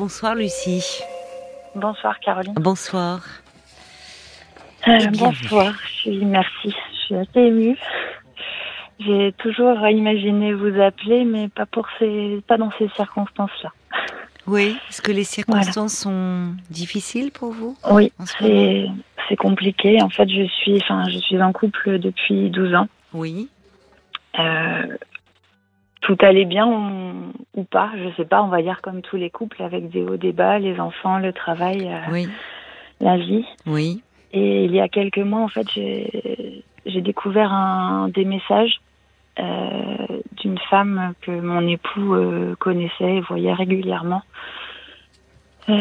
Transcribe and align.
bonsoir 0.00 0.34
Lucie. 0.34 1.02
Bonsoir 1.74 2.18
Caroline. 2.20 2.54
Bonsoir. 2.54 3.20
Euh, 4.88 4.98
bonsoir, 5.18 5.74
je 5.84 5.92
suis, 5.92 6.24
merci. 6.24 6.74
Je 6.92 6.98
suis 7.04 7.14
assez 7.16 7.40
émue. 7.40 7.76
J'ai 8.98 9.32
toujours 9.36 9.76
imaginé 9.86 10.54
vous 10.54 10.80
appeler, 10.80 11.26
mais 11.26 11.48
pas 11.48 11.66
pour 11.66 11.86
ces, 11.98 12.42
pas 12.46 12.56
dans 12.56 12.70
ces 12.78 12.88
circonstances-là. 12.96 13.72
Oui, 14.46 14.74
est-ce 14.88 15.02
que 15.02 15.12
les 15.12 15.24
circonstances 15.24 15.98
sont 15.98 16.54
difficiles 16.70 17.30
pour 17.30 17.52
vous 17.52 17.76
Oui, 17.90 18.10
c'est, 18.38 19.36
compliqué. 19.36 20.00
En 20.02 20.08
fait, 20.08 20.28
je 20.30 20.46
suis, 20.46 20.76
enfin, 20.82 21.10
je 21.10 21.18
suis 21.18 21.40
en 21.42 21.52
couple 21.52 21.98
depuis 21.98 22.48
12 22.48 22.74
ans. 22.74 22.88
Oui. 23.12 23.50
Euh, 24.38 24.96
tout 26.00 26.16
allait 26.20 26.44
bien 26.44 26.66
ou, 27.54 27.64
pas, 27.64 27.90
je 27.96 28.08
sais 28.16 28.24
pas, 28.24 28.42
on 28.42 28.48
va 28.48 28.62
dire 28.62 28.80
comme 28.82 29.02
tous 29.02 29.16
les 29.16 29.30
couples 29.30 29.62
avec 29.62 29.90
des 29.90 30.02
hauts, 30.02 30.16
des 30.16 30.32
bas, 30.32 30.58
les 30.58 30.80
enfants, 30.80 31.18
le 31.18 31.32
travail, 31.32 31.88
euh, 31.88 32.10
Oui, 32.12 32.28
la 33.00 33.16
vie. 33.16 33.44
oui, 33.66 34.02
Et 34.32 34.64
il 34.64 34.74
y 34.74 34.80
a 34.80 34.88
quelques 34.88 35.18
mois, 35.18 35.40
en 35.42 35.48
fait, 35.48 35.66
j'ai 35.74 36.64
j'ai 36.86 37.02
découvert 37.02 37.52
un, 37.52 38.08
des 38.08 38.24
messages 38.24 38.80
euh, 39.38 40.06
d'une 40.38 40.58
femme 40.70 41.12
que 41.20 41.30
mon 41.30 41.66
époux 41.68 42.14
euh, 42.14 42.56
connaissait 42.56 43.16
et 43.16 43.20
voyait 43.20 43.52
régulièrement. 43.52 44.22
Euh, 45.68 45.74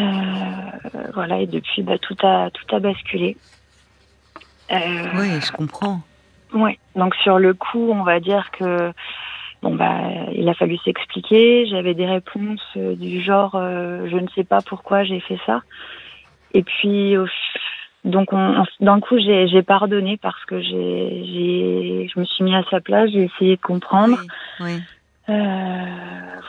voilà, 1.14 1.40
et 1.40 1.48
depuis, 1.48 1.82
bah, 1.82 1.98
tout 1.98 2.18
a 2.22 2.50
tout 2.52 2.76
a 2.76 2.80
basculé. 2.80 3.38
Euh, 4.72 4.78
oui, 5.16 5.40
je 5.42 5.52
comprends. 5.52 6.02
Ouais. 6.54 6.78
Donc 6.96 7.16
sur 7.16 7.40
le 7.40 7.54
coup, 7.54 7.92
on 7.92 8.04
va 8.04 8.20
dire 8.20 8.52
que 8.52 8.92
bon 9.62 9.76
bah 9.76 10.00
il 10.34 10.48
a 10.50 10.54
fallu 10.54 10.78
s'expliquer. 10.78 11.66
J'avais 11.68 11.94
des 11.94 12.06
réponses 12.06 12.62
euh, 12.78 12.96
du 12.96 13.22
genre 13.22 13.56
euh, 13.56 14.08
je 14.10 14.16
ne 14.18 14.28
sais 14.36 14.44
pas 14.44 14.62
pourquoi 14.62 15.04
j'ai 15.04 15.20
fait 15.20 15.40
ça. 15.46 15.62
Et 16.54 16.64
puis 16.64 17.16
donc 18.06 18.32
on, 18.34 18.62
on- 18.62 18.66
d'un 18.86 19.00
coup 19.00 19.18
j'ai 19.20 19.62
pardonné 19.64 20.18
parce 20.18 20.44
que 20.46 20.62
j'ai 20.62 21.24
j'ai 21.26 22.08
je 22.14 22.20
me 22.20 22.26
suis 22.26 22.44
mis 22.44 22.56
à 22.56 22.64
sa 22.72 22.80
place, 22.80 23.10
j'ai 23.12 23.24
essayé 23.24 23.56
de 23.58 23.62
comprendre. 23.62 24.18
Oui, 24.62 24.66
oui. 24.68 24.80
Euh, 25.30 25.86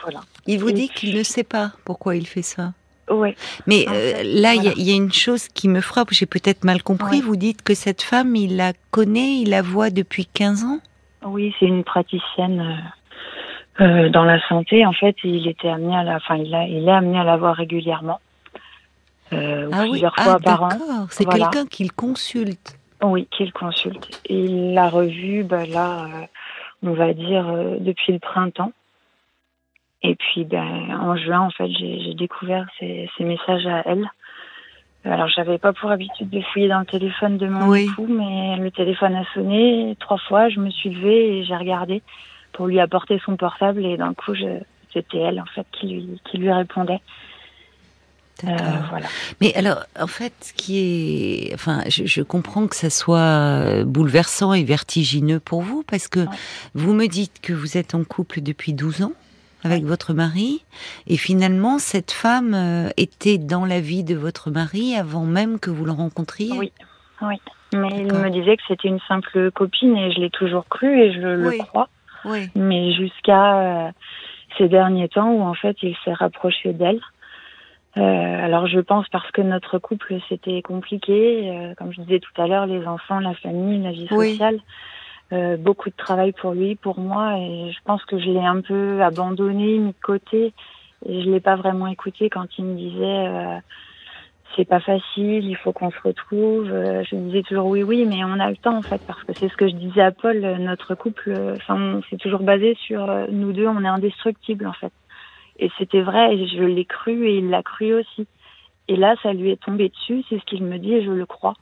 voilà. 0.03 0.21
Il 0.47 0.59
vous 0.59 0.69
Et 0.69 0.73
dit 0.73 0.89
qu'il 0.89 1.15
ne 1.15 1.21
sait 1.23 1.43
pas 1.43 1.71
pourquoi 1.85 2.15
il 2.15 2.25
fait 2.25 2.41
ça. 2.41 2.73
Ouais. 3.09 3.35
Mais 3.67 3.85
En 3.87 3.93
euh, 3.93 4.23
là, 4.23 4.55
il 4.55 4.63
y 4.63 4.67
a- 4.67 4.71
voilà. 4.71 4.73
il 4.77 4.89
y, 4.89 4.93
a 4.93 4.95
une 4.95 5.11
chose 5.11 5.49
qui 5.49 5.67
me 5.67 5.81
frappe, 5.81 6.07
j'ai 6.11 6.25
peut-être 6.25 6.63
mal 6.63 6.81
compris. 6.81 7.17
Ouais. 7.17 7.23
Vous 7.23 7.35
dites 7.35 7.61
que 7.61 7.73
cette 7.75 8.01
femme, 8.01 8.35
il 8.35 8.55
la 8.57 8.71
connaît, 8.89 9.41
il 9.41 9.49
la 9.49 9.61
voit 9.61 9.89
depuis 9.91 10.25
15 10.25 10.63
ans? 10.63 10.79
Oui, 11.23 11.53
c'est 11.59 11.65
une 11.67 11.83
praticienne 11.83 12.81
euh, 13.79 14.09
dans 14.09 14.23
la 14.23 14.39
santé. 14.47 14.85
En 14.85 14.93
fait, 14.93 15.15
il 15.23 15.47
était 15.47 15.69
amené 15.69 15.95
à 15.95 16.03
la, 16.03 16.15
enfin, 16.17 16.35
il, 16.35 16.53
a, 16.53 16.65
il 16.65 16.87
est 16.87 16.91
amené 16.91 17.19
à 17.19 17.23
la 17.23 17.37
voir 17.37 17.55
régulièrement, 17.55 18.19
euh, 19.33 19.69
Ah 19.71 19.83
oui, 19.83 19.91
plusieurs 19.91 20.13
ah, 20.17 20.23
fois 20.23 20.39
par 20.39 20.63
an. 20.63 20.69
C'est 21.09 21.23
Voilà. 21.23 21.45
quelqu'un 21.49 21.65
qu'il 21.67 21.91
consulte. 21.93 22.77
Oui, 23.03 23.27
qu'il 23.31 23.51
consulte. 23.53 24.21
Et 24.25 24.35
il 24.37 24.73
l'a 24.73 24.89
revu, 24.89 25.43
bah, 25.43 25.65
là, 25.65 26.03
euh, 26.05 26.25
on 26.83 26.93
va 26.93 27.13
dire 27.13 27.47
euh, 27.47 27.77
depuis 27.79 28.13
le 28.13 28.19
printemps. 28.19 28.73
Et 30.03 30.15
puis, 30.15 30.45
ben, 30.45 30.99
en 30.99 31.15
juin, 31.15 31.41
en 31.41 31.49
fait, 31.51 31.69
j'ai 31.69 32.01
j'ai 32.01 32.13
découvert 32.15 32.65
ces, 32.79 33.09
ces 33.17 33.23
messages 33.23 33.65
à 33.67 33.83
elle. 33.85 34.07
Alors, 35.03 35.29
j'avais 35.29 35.57
pas 35.57 35.73
pour 35.73 35.89
habitude 35.89 36.29
de 36.29 36.41
fouiller 36.41 36.67
dans 36.67 36.79
le 36.79 36.85
téléphone 36.85 37.37
de 37.37 37.47
mon 37.47 37.67
Oui. 37.69 37.87
époux, 37.91 38.07
mais 38.07 38.57
le 38.57 38.69
téléphone 38.69 39.15
a 39.15 39.23
sonné 39.33 39.95
trois 39.99 40.19
fois. 40.19 40.49
Je 40.49 40.59
me 40.59 40.69
suis 40.69 40.89
levée 40.89 41.37
et 41.39 41.43
j'ai 41.43 41.55
regardé 41.55 42.03
pour 42.53 42.67
lui 42.67 42.79
apporter 42.79 43.21
son 43.25 43.35
portable. 43.37 43.85
Et 43.85 43.97
d'un 43.97 44.13
coup, 44.13 44.33
c'était 44.93 45.17
elle, 45.19 45.39
en 45.39 45.45
fait, 45.45 45.65
qui 45.71 45.87
lui, 45.87 46.21
qui 46.29 46.37
lui 46.37 46.51
répondait. 46.51 47.01
Euh, 48.43 48.47
voilà. 48.89 49.05
Mais 49.39 49.53
alors, 49.55 49.83
en 49.99 50.07
fait, 50.07 50.33
ce 50.41 50.53
qui 50.53 50.79
est, 50.79 51.53
enfin, 51.53 51.83
je, 51.87 52.05
je 52.05 52.21
comprends 52.23 52.65
que 52.67 52.75
ça 52.75 52.89
soit 52.89 53.83
bouleversant 53.85 54.53
et 54.53 54.63
vertigineux 54.63 55.39
pour 55.39 55.61
vous, 55.61 55.83
parce 55.83 56.07
que 56.07 56.21
Ouais. 56.21 56.25
vous 56.73 56.93
me 56.93 57.05
dites 57.07 57.39
que 57.41 57.53
vous 57.53 57.77
êtes 57.77 57.93
en 57.93 58.03
couple 58.03 58.41
depuis 58.41 58.73
12 58.73 59.03
ans 59.03 59.13
avec 59.63 59.83
votre 59.83 60.15
mari, 60.15 60.65
et 61.05 61.17
finalement, 61.17 61.77
cette 61.77 62.09
femme 62.09 62.55
euh, 62.55 62.89
était 62.97 63.37
dans 63.37 63.63
la 63.63 63.79
vie 63.79 64.03
de 64.03 64.15
votre 64.15 64.49
mari 64.49 64.95
avant 64.95 65.25
même 65.25 65.59
que 65.59 65.69
vous 65.69 65.85
le 65.85 65.91
rencontriez? 65.91 66.51
Oui, 66.57 66.71
oui. 67.21 67.35
Mais 67.73 67.89
il 67.99 68.11
me 68.11 68.31
disait 68.31 68.57
que 68.57 68.63
c'était 68.67 68.87
une 68.87 68.99
simple 69.07 69.51
copine 69.51 69.95
et 69.97 70.11
je 70.13 70.19
l'ai 70.19 70.31
toujours 70.31 70.67
cru 70.67 70.99
et 70.99 71.13
je 71.13 71.19
le 71.19 71.47
Oui. 71.49 71.57
crois. 71.59 71.89
Oui. 72.25 72.49
Mais 72.55 72.93
jusqu'à 72.93 73.87
euh, 73.87 73.91
ces 74.57 74.67
derniers 74.67 75.09
temps 75.09 75.31
où 75.31 75.41
en 75.41 75.53
fait 75.53 75.77
il 75.81 75.95
s'est 76.03 76.13
rapproché 76.13 76.73
d'elle. 76.73 76.99
Euh, 77.97 78.45
alors 78.45 78.67
je 78.67 78.79
pense 78.79 79.07
parce 79.09 79.29
que 79.31 79.41
notre 79.41 79.77
couple 79.77 80.15
c'était 80.29 80.61
compliqué, 80.61 81.49
euh, 81.49 81.73
comme 81.75 81.91
je 81.91 82.01
disais 82.01 82.19
tout 82.19 82.41
à 82.41 82.47
l'heure, 82.47 82.65
les 82.65 82.85
enfants, 82.87 83.19
la 83.19 83.33
famille, 83.35 83.81
la 83.83 83.91
vie 83.91 84.07
Oui. 84.11 84.31
sociale, 84.31 84.59
euh, 85.33 85.57
beaucoup 85.57 85.89
de 85.89 85.95
travail 85.95 86.31
pour 86.31 86.53
lui, 86.53 86.75
pour 86.75 86.99
moi, 86.99 87.37
et 87.37 87.71
je 87.71 87.79
pense 87.83 88.03
que 88.05 88.17
je 88.17 88.29
l'ai 88.29 88.45
un 88.45 88.61
peu 88.61 89.01
abandonné, 89.01 89.77
mis 89.77 89.91
de 89.91 90.01
côté, 90.01 90.53
et 91.05 91.23
je 91.23 91.29
l'ai 91.29 91.41
pas 91.41 91.55
vraiment 91.55 91.87
écouté 91.87 92.29
quand 92.29 92.47
il 92.57 92.65
me 92.65 92.75
disait 92.75 93.27
euh, 93.27 93.57
c'est 94.55 94.65
pas 94.65 94.79
facile, 94.79 95.45
il 95.45 95.55
faut 95.57 95.71
qu'on 95.73 95.91
se 95.91 95.99
retrouve. 96.03 96.69
Euh, 96.71 97.03
je 97.03 97.15
disais 97.15 97.41
toujours 97.43 97.67
oui, 97.67 97.83
oui, 97.83 98.05
mais 98.05 98.23
on 98.23 98.39
a 98.39 98.49
le 98.49 98.57
temps 98.57 98.77
en 98.77 98.81
fait, 98.81 99.01
parce 99.07 99.23
que 99.23 99.33
c'est 99.33 99.49
ce 99.49 99.55
que 99.57 99.67
je 99.67 99.75
disais 99.75 100.01
à 100.01 100.11
Paul, 100.11 100.43
euh, 100.43 100.57
notre 100.57 100.95
couple, 100.95 101.29
euh, 101.31 101.55
enfin, 101.55 101.75
on 101.79 102.03
s'est 102.09 102.17
toujours 102.17 102.41
basé 102.41 102.75
sur 102.85 103.07
nous 103.31 103.53
deux, 103.53 103.67
on 103.67 103.83
est 103.83 103.87
indestructibles 103.87 104.67
en 104.67 104.73
fait. 104.73 104.91
Et 105.59 105.69
c'était 105.77 106.01
vrai, 106.01 106.35
et 106.35 106.47
je 106.47 106.63
l'ai 106.63 106.85
cru 106.85 107.27
et 107.27 107.37
il 107.37 107.49
l'a 107.49 107.63
cru 107.63 107.93
aussi. 107.93 108.27
Et 108.87 108.95
là, 108.95 109.15
ça 109.21 109.31
lui 109.33 109.51
est 109.51 109.61
tombé 109.61 109.89
dessus, 109.89 110.23
c'est 110.29 110.39
ce 110.39 110.45
qu'il 110.45 110.63
me 110.63 110.77
dit 110.79 110.93
et 110.93 111.03
je 111.03 111.11
le 111.11 111.25
crois. 111.25 111.53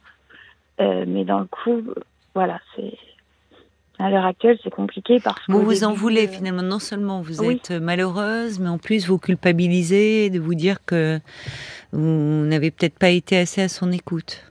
Euh, 0.79 1.03
mais 1.07 1.25
dans 1.25 1.39
le 1.39 1.45
coup, 1.47 1.83
voilà, 2.33 2.59
c'est 2.75 2.93
à 4.01 4.09
l'heure 4.09 4.25
actuelle, 4.25 4.57
c'est 4.63 4.69
compliqué 4.69 5.19
parce 5.19 5.45
que 5.45 5.51
Vous 5.51 5.61
vous 5.61 5.83
en 5.83 5.91
voulez 5.93 6.27
finalement. 6.29 6.61
Non 6.63 6.79
seulement 6.79 7.21
vous 7.21 7.41
Oui. 7.43 7.55
êtes 7.57 7.71
malheureuse, 7.71 8.57
mais 8.59 8.69
en 8.69 8.77
plus 8.77 9.05
vous 9.07 9.17
culpabilisez 9.17 10.29
de 10.29 10.39
vous 10.39 10.55
dire 10.55 10.77
que 10.85 11.19
vous 11.91 12.45
n'avez 12.45 12.71
peut-être 12.71 12.97
pas 12.97 13.09
été 13.09 13.37
assez 13.37 13.61
à 13.61 13.69
son 13.69 13.91
écoute. 13.91 14.43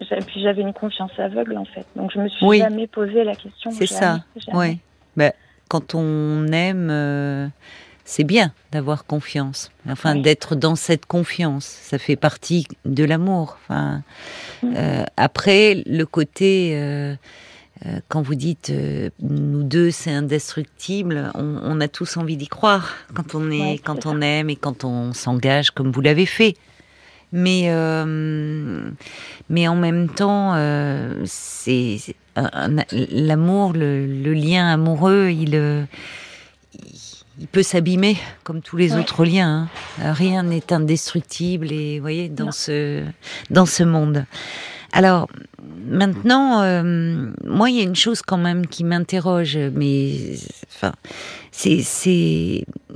Et 0.00 0.22
puis 0.22 0.40
j'avais 0.42 0.62
une 0.62 0.72
confiance 0.72 1.10
aveugle 1.18 1.56
en 1.58 1.64
fait, 1.64 1.84
donc 1.96 2.12
je 2.14 2.20
me 2.20 2.28
suis 2.28 2.46
Oui. 2.46 2.58
jamais 2.60 2.86
posé 2.86 3.24
la 3.24 3.34
question. 3.34 3.72
C'est 3.72 3.86
ça. 3.88 4.24
Ouais. 4.52 4.78
Ben, 5.16 5.32
quand 5.68 5.96
on 5.96 6.46
aime, 6.52 6.88
euh, 6.88 7.48
c'est 8.04 8.22
bien 8.22 8.52
d'avoir 8.70 9.06
confiance. 9.06 9.72
Enfin, 9.88 10.14
Oui. 10.14 10.22
d'être 10.22 10.54
dans 10.54 10.76
cette 10.76 11.04
confiance. 11.06 11.64
Ça 11.64 11.98
fait 11.98 12.14
partie 12.14 12.68
de 12.84 13.02
l'amour. 13.02 13.58
Enfin, 13.64 14.02
Mhm. 14.62 14.74
euh, 14.76 15.04
après, 15.16 15.82
le 15.84 16.04
côté. 16.06 16.74
euh, 16.80 17.16
quand 18.08 18.22
vous 18.22 18.34
dites 18.34 18.70
euh, 18.70 19.10
nous 19.20 19.62
deux 19.62 19.90
c'est 19.90 20.10
indestructible, 20.12 21.30
on, 21.34 21.60
on 21.62 21.80
a 21.80 21.88
tous 21.88 22.16
envie 22.16 22.36
d'y 22.36 22.48
croire 22.48 22.94
quand 23.14 23.34
on 23.34 23.50
est, 23.50 23.60
Ouais, 23.60 23.80
quand 23.82 24.06
on 24.06 24.20
aime 24.20 24.50
et 24.50 24.56
quand 24.56 24.84
on 24.84 25.12
s'engage 25.12 25.70
comme 25.70 25.90
vous 25.92 26.00
l'avez 26.00 26.26
fait. 26.26 26.54
Mais 27.30 27.64
euh, 27.66 28.90
mais 29.50 29.68
en 29.68 29.76
même 29.76 30.08
temps, 30.08 30.54
euh, 30.54 31.22
c'est 31.26 31.98
l'amour, 33.12 33.72
le, 33.74 34.06
le 34.06 34.32
lien 34.32 34.66
amoureux, 34.72 35.28
il, 35.30 35.54
euh, 35.54 35.84
il 37.38 37.46
peut 37.48 37.62
s'abîmer 37.62 38.16
comme 38.44 38.62
tous 38.62 38.76
les 38.76 38.94
Ouais. 38.94 39.00
autres 39.00 39.24
liens. 39.26 39.68
hein. 40.00 40.12
Rien 40.14 40.42
n'est 40.42 40.72
indestructible 40.72 41.70
et 41.70 41.98
vous 41.98 42.02
voyez 42.02 42.28
dans 42.28 42.46
Non. 42.46 42.52
ce 42.52 43.04
dans 43.50 43.66
ce 43.66 43.82
monde. 43.82 44.24
Alors 44.92 45.28
maintenant, 45.86 46.62
euh, 46.62 47.30
moi 47.44 47.70
il 47.70 47.76
y 47.76 47.80
a 47.80 47.82
une 47.82 47.96
chose 47.96 48.22
quand 48.22 48.36
même 48.38 48.66
qui 48.66 48.84
m'interroge, 48.84 49.58
mais 49.74 50.12
enfin 50.74 50.92
c'est 51.50 51.82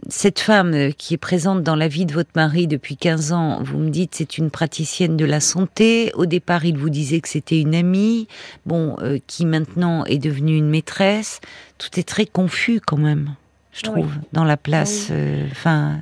cette 0.09 0.41
femme 0.41 0.93
qui 0.97 1.15
est 1.15 1.19
présente 1.19 1.63
dans 1.63 1.75
la 1.77 1.89
vie 1.89 2.07
de 2.07 2.13
votre 2.15 2.31
mari 2.37 2.67
depuis 2.67 2.97
15 2.97 3.33
ans, 3.33 3.63
vous 3.63 3.79
me 3.79 3.91
dites 3.91 4.15
c'est 4.15 4.39
une 4.39 4.51
praticienne 4.51 5.17
de 5.17 5.25
la 5.25 5.41
santé. 5.41 6.13
Au 6.15 6.27
départ, 6.27 6.65
il 6.65 6.77
vous 6.79 6.91
disait 6.91 7.21
que 7.21 7.29
c'était 7.29 7.61
une 7.61 7.75
amie, 7.75 8.29
bon, 8.67 8.97
euh, 9.03 9.19
qui 9.27 9.45
maintenant 9.47 10.05
est 10.05 10.19
devenue 10.19 10.57
une 10.57 10.69
maîtresse. 10.71 11.41
Tout 11.79 11.99
est 11.99 12.07
très 12.09 12.27
confus 12.27 12.81
quand 12.81 12.99
même, 12.99 13.35
je 13.73 13.91
Oui. 13.91 14.03
trouve, 14.03 14.13
dans 14.33 14.45
la 14.45 14.57
place. 14.57 15.07
Oui. 15.11 15.17
euh, 15.17 15.47
Enfin, 15.51 15.99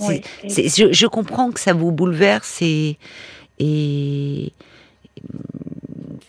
Oui. 0.00 0.20
Je, 0.44 0.92
je 0.92 1.06
comprends 1.06 1.50
que 1.50 1.60
ça 1.60 1.72
vous 1.72 1.92
bouleverse 1.92 2.58
et, 2.62 2.98
et 3.58 4.52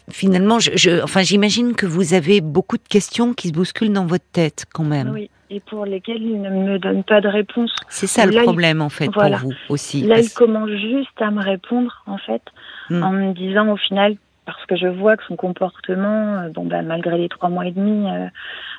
finalement, 0.10 0.60
je, 0.60 0.72
je- 0.76 1.02
enfin, 1.04 1.22
j'imagine 1.22 1.74
que 1.76 1.86
vous 1.86 2.14
avez 2.14 2.42
beaucoup 2.42 2.78
de 2.78 2.88
questions 2.88 3.34
qui 3.34 3.50
se 3.50 3.54
bousculent 3.54 3.94
dans 3.94 4.06
votre 4.06 4.26
tête 4.32 4.66
quand 4.74 4.84
même. 4.84 5.10
Oui, 5.12 5.30
et 5.50 5.60
pour 5.60 5.86
lesquels 5.86 6.22
il 6.22 6.42
ne 6.42 6.50
me 6.50 6.80
donne 6.80 7.04
pas 7.04 7.22
de 7.22 7.28
réponse. 7.28 7.74
C'est 7.90 8.08
ça 8.08 8.26
le 8.26 8.34
il- 8.34 8.42
problème 8.44 8.82
en 8.82 8.90
fait 8.90 9.10
voilà. 9.14 9.38
pour 9.40 9.50
vous 9.50 9.56
aussi. 9.70 10.02
Là, 10.04 10.20
il 10.20 10.30
commence 10.30 10.70
juste 10.70 11.20
à 11.22 11.32
me 11.32 11.42
répondre, 11.42 12.04
en 12.08 12.18
fait, 12.18 12.42
Hmm. 12.90 13.04
en 13.04 13.12
me 13.12 13.34
disant 13.34 13.68
au 13.72 13.78
final, 13.78 14.16
parce 14.46 14.66
que 14.66 14.76
je 14.76 14.88
vois 14.88 15.16
que 15.18 15.24
son 15.28 15.36
comportement, 15.36 16.36
euh, 16.40 16.50
bon, 16.50 16.66
bah, 16.66 16.82
malgré 16.82 17.18
les 17.18 17.30
trois 17.30 17.50
mois 17.50 17.66
et 17.66 17.72
demi, 17.72 18.10
euh, 18.10 18.28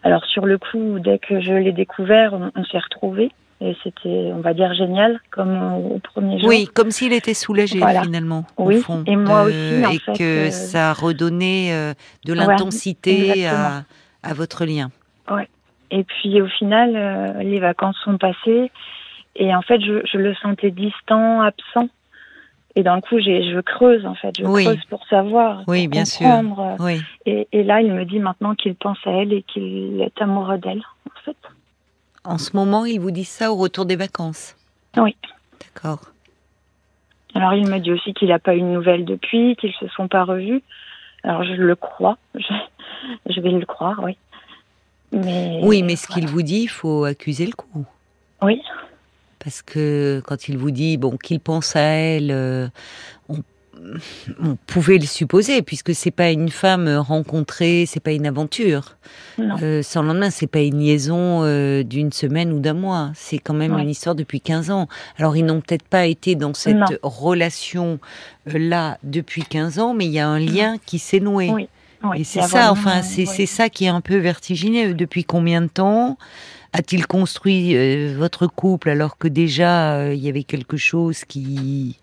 alors 0.03 0.25
sur 0.26 0.44
le 0.44 0.58
coup, 0.58 0.99
dès 0.99 1.19
que 1.19 1.41
je 1.41 1.53
l'ai 1.53 1.73
découvert, 1.73 2.35
on, 2.35 2.50
on 2.55 2.65
s'est 2.65 2.79
retrouvés. 2.79 3.31
Et 3.64 3.76
c'était, 3.82 4.32
on 4.35 4.41
va 4.41 4.55
dire, 4.55 4.75
génial, 4.75 5.20
comme 5.31 5.56
au, 5.75 6.00
premier 6.00 6.38
jour. 6.41 6.49
Oui, 6.49 6.67
comme 6.75 6.91
s'il 6.91 7.12
était 7.12 7.35
soulagé 7.35 7.81
finalement, 8.03 8.44
oui, 8.59 8.76
au 8.76 8.81
fond. 8.81 9.05
et 9.06 9.17
moi 9.17 9.44
aussi, 9.44 9.87
en 9.87 9.91
Et 9.91 9.99
fait, 9.99 10.12
que 10.19 10.49
euh, 10.49 10.50
ça 10.50 10.93
redonnait 10.93 11.70
euh, 11.73 11.94
de 12.25 12.32
l'intensité 12.32 13.47
à, 13.47 13.85
à 14.23 14.35
votre 14.35 14.64
lien. 14.64 14.91
Ouais. 15.31 15.49
Et 15.91 16.05
puis 16.05 16.41
au 16.43 16.49
final, 16.49 16.93
euh, 16.97 17.43
les 17.43 17.61
vacances 17.61 17.97
sont 18.05 18.19
passées, 18.19 18.70
et 19.37 19.55
en 19.55 19.62
fait, 19.62 19.81
je, 19.81 20.00
je 20.11 20.19
le 20.19 20.35
sentais 20.35 20.70
distant, 20.70 21.41
absent. 21.41 21.88
Et 22.75 22.82
d'un 22.82 23.03
coup, 23.03 23.19
j'ai, 23.19 23.53
je 23.53 23.61
creuse, 23.61 24.06
en 24.06 24.15
fait. 24.15 24.32
Je 24.38 24.44
Oui. 24.44 24.65
creuse 24.65 24.85
pour 24.88 25.06
savoir. 25.06 25.62
Oui, 25.67 25.82
pour 25.82 25.91
bien 25.91 26.05
sûr. 26.06 26.26
Oui. 26.81 27.03
Et, 27.26 27.47
et 27.53 27.65
là, 27.65 27.82
il 27.82 27.93
me 27.93 28.05
dit 28.06 28.19
maintenant 28.19 28.55
qu'il 28.55 28.75
pense 28.75 28.97
à 29.05 29.11
elle 29.11 29.32
et 29.35 29.43
qu'il 29.43 30.00
est 30.00 30.23
amoureux 30.23 30.56
d'elle, 30.56 30.82
en 31.06 31.20
fait. 31.23 31.37
En 32.25 32.39
ce 32.39 32.57
moment, 32.57 32.85
il 32.85 33.01
vous 33.01 33.11
dit 33.11 33.25
ça 33.25 33.53
au 33.53 33.57
retour 33.57 33.85
des 33.85 33.97
vacances. 33.97 34.55
Oui. 34.97 35.17
D'accord. 35.61 36.01
Alors, 37.35 37.55
il 37.55 37.67
me 37.69 37.79
dit 37.79 37.91
aussi 37.93 38.13
qu'il 38.15 38.29
n'a 38.29 38.39
pas 38.39 38.55
eu 38.55 38.61
de 38.61 38.67
nouvelles 38.67 39.05
depuis, 39.05 39.57
qu'ils 39.57 39.73
se 39.81 39.89
sont 39.89 40.07
pas 40.09 40.25
revus. 40.25 40.63
Alors, 41.25 41.45
je 41.45 41.53
le 41.55 41.75
crois. 41.77 42.19
Je, 42.35 42.55
je 43.35 43.41
vais 43.41 43.51
le 43.51 43.67
croire, 43.67 44.01
oui. 44.05 44.17
Mais, 45.11 45.59
Oui, 45.63 45.83
mais 45.83 45.97
ce 45.97 46.07
voilà. 46.07 46.21
qu'il 46.21 46.31
vous 46.31 46.43
dit, 46.43 46.63
il 46.63 46.69
faut 46.69 47.03
accuser 47.05 47.47
le 47.47 47.53
coup. 47.53 47.85
Oui, 48.43 48.63
Parce 49.41 49.61
que 49.61 50.23
quand 50.25 50.49
il 50.49 50.57
vous 50.57 50.71
dit 50.71 50.97
bon 50.99 51.17
qu'il 51.17 51.41
pense 51.41 51.75
à 51.75 51.81
elle, 51.81 52.31
euh, 52.31 52.69
on, 53.29 53.39
on 54.43 54.56
pouvait 54.67 54.99
le 54.99 55.06
supposer 55.06 55.62
puisque 55.62 55.94
c'est 55.94 56.11
pas 56.11 56.31
une 56.31 56.49
femme 56.50 56.88
rencontrée, 56.88 57.84
c'est 57.87 58.00
pas 58.00 58.12
une 58.12 58.26
aventure. 58.26 58.96
Euh, 59.38 59.82
sans 59.82 60.02
lendemain, 60.02 60.31
c'est 60.31 60.46
pas 60.46 60.61
une 60.61 60.81
liaison 60.81 61.43
euh, 61.44 61.82
d'une 61.82 62.12
semaine 62.12 62.52
ou 62.52 62.61
d'un 62.61 62.75
mois. 62.75 63.11
C'est 63.14 63.38
quand 63.38 63.55
même 63.55 63.75
Ouais. 63.75 63.82
une 63.82 63.90
histoire 63.90 64.14
depuis 64.14 64.40
15 64.40 64.70
ans. 64.70 64.88
Alors 65.19 65.37
ils 65.37 65.44
n'ont 65.44 65.61
peut-être 65.61 65.84
pas 65.84 66.06
été 66.06 66.34
dans 66.34 66.55
cette 66.55 66.76
Non. 66.76 66.87
relation 67.02 67.99
euh, 68.52 68.58
là 68.58 68.99
depuis 69.02 69.43
15 69.43 69.79
ans, 69.79 69.94
mais 69.94 70.06
il 70.06 70.12
y 70.12 70.19
a 70.20 70.29
un 70.29 70.38
lien 70.38 70.76
qui 70.84 70.99
s'est 70.99 71.20
noué. 71.20 71.50
Oui, 71.50 71.69
oui. 72.05 72.20
Et 72.20 72.25
c'est 72.25 72.43
ça, 72.43 72.70
enfin, 72.73 73.02
c'est 73.02 73.29
oui. 73.29 73.46
ça 73.46 73.69
qui 73.69 73.84
est 73.84 73.88
un 73.88 74.00
peu 74.00 74.17
vertigineux. 74.17 74.94
Depuis 74.94 75.25
combien 75.25 75.62
de 75.62 75.69
temps 75.69 76.19
a-t-il 76.73 77.06
construit 77.06 77.76
euh, 77.76 78.14
votre 78.17 78.46
couple 78.46 78.88
alors 78.90 79.19
que 79.19 79.29
déjà 79.29 79.94
euh, 79.96 80.14
il 80.14 80.23
y 80.23 80.29
avait 80.29 80.43
quelque 80.44 80.76
chose 80.76 81.25
qui, 81.26 81.99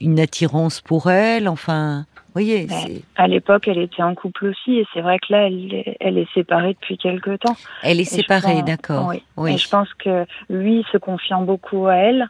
une 0.00 0.18
attirance 0.20 0.80
pour 0.80 1.10
elle, 1.10 1.48
enfin, 1.48 2.04
vous 2.16 2.32
voyez, 2.34 2.68
c'est- 2.68 3.02
À 3.16 3.26
l'époque, 3.28 3.68
elle 3.68 3.78
était 3.78 4.02
en 4.02 4.14
couple 4.14 4.46
aussi, 4.46 4.78
et 4.78 4.86
c'est 4.94 5.00
vrai 5.00 5.18
que 5.18 5.32
là, 5.32 5.46
elle, 5.46 5.74
est- 5.74 5.96
elle 6.00 6.16
est 6.18 6.32
séparée 6.32 6.74
depuis 6.80 6.96
quelque 6.96 7.36
temps. 7.36 7.56
elle 7.82 7.98
est 7.98 8.02
Et 8.02 8.04
séparée, 8.06 8.62
d'accord. 8.62 9.08
Oui. 9.08 9.22
Oui. 9.36 9.54
Et 9.54 9.58
je 9.58 9.68
pense 9.68 9.92
que 9.94 10.24
lui, 10.48 10.84
se 10.92 10.98
confiant 10.98 11.42
beaucoup 11.42 11.86
à 11.86 11.94
elle, 11.96 12.28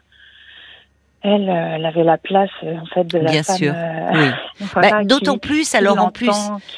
elle, 1.23 1.49
euh, 1.49 1.75
elle 1.75 1.85
avait 1.85 2.03
la 2.03 2.17
place 2.17 2.49
euh, 2.63 2.75
en 2.77 2.85
fait 2.87 3.03
de 3.05 3.19
la 3.19 3.31
Bien 3.31 3.43
femme. 3.43 3.57
sûr, 3.57 3.73
euh, 3.75 4.11
oui. 4.13 4.27
voilà, 4.73 4.89
Bah, 4.89 5.03
D'autant 5.03 5.37
plus, 5.37 5.75
alors 5.75 5.99
en 5.99 6.09
plus, 6.11 6.27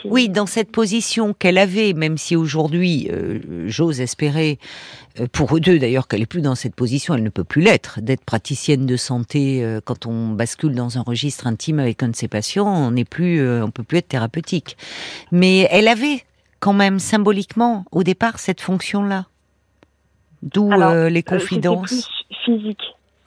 qui- 0.01 0.07
Oui, 0.09 0.29
dans 0.29 0.45
cette 0.45 0.71
position 0.71 1.33
qu'elle 1.33 1.57
avait, 1.57 1.93
même 1.93 2.17
si 2.17 2.35
aujourd'hui, 2.35 3.09
euh, 3.11 3.39
j'ose 3.67 4.01
espérer, 4.01 4.59
euh, 5.19 5.27
pour 5.31 5.55
eux 5.55 5.59
deux 5.59 5.79
d'ailleurs, 5.79 6.07
qu'elle 6.07 6.21
est 6.21 6.25
plus 6.25 6.41
dans 6.41 6.55
cette 6.55 6.75
position, 6.75 7.13
elle 7.15 7.23
ne 7.23 7.29
peut 7.29 7.43
plus 7.45 7.61
l'être, 7.61 8.01
d'être 8.01 8.25
praticienne 8.25 8.85
de 8.85 8.97
santé 8.97 9.65
quand 9.85 10.05
on 10.05 10.29
bascule 10.29 10.75
dans 10.75 10.97
un 10.97 11.01
registre 11.03 11.47
intime 11.47 11.79
avec 11.79 12.03
un 12.03 12.09
de 12.09 12.15
ses 12.15 12.27
patients, 12.27 12.67
on 12.67 12.91
n'est 12.91 13.05
plus, 13.05 13.61
on 13.61 13.71
peut 13.71 13.83
plus 13.83 13.99
être 13.99 14.07
thérapeutique. 14.09 14.75
Mais 15.31 15.67
elle 15.71 15.87
avait 15.87 16.23
quand 16.59 16.73
même 16.73 16.99
symboliquement 16.99 17.85
au 17.91 18.03
départ 18.03 18.39
cette 18.39 18.61
fonction-là, 18.61 19.25
d'où 20.41 20.71
euh, 20.71 21.09
les 21.09 21.23
confidences. 21.23 22.09
physique. 22.45 22.81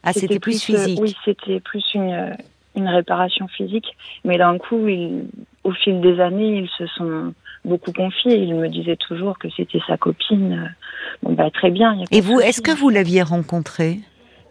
Ah, 0.06 0.12
c'était 0.12 0.38
plus, 0.38 0.54
euh, 0.70 0.76
physique. 0.78 0.98
oui, 1.00 1.14
c'était 1.24 1.60
plus 1.60 1.84
une, 1.94 2.12
euh, 2.12 2.30
une 2.76 2.88
réparation 2.88 3.46
physique. 3.48 3.96
Mais 4.24 4.38
d'un 4.38 4.58
coup, 4.58 4.88
au 5.64 5.72
fil 5.72 6.00
des 6.00 6.20
années, 6.20 6.58
ils 6.58 6.70
se 6.78 6.86
sont 6.94 7.34
beaucoup 7.64 7.92
confiés. 7.92 8.36
Il 8.36 8.54
me 8.54 8.68
disait 8.68 8.96
toujours 8.96 9.38
que 9.38 9.48
c'était 9.56 9.80
sa 9.86 9.96
copine. 9.96 10.52
Euh, 10.64 10.68
Bon, 11.22 11.32
bah, 11.32 11.50
très 11.50 11.70
bien. 11.70 11.94
y 11.94 12.02
a 12.02 12.04
Et 12.10 12.20
vous, 12.20 12.40
est-ce 12.40 12.60
que 12.60 12.72
vous 12.72 12.88
l'aviez 12.90 13.22
rencontrée 13.22 14.00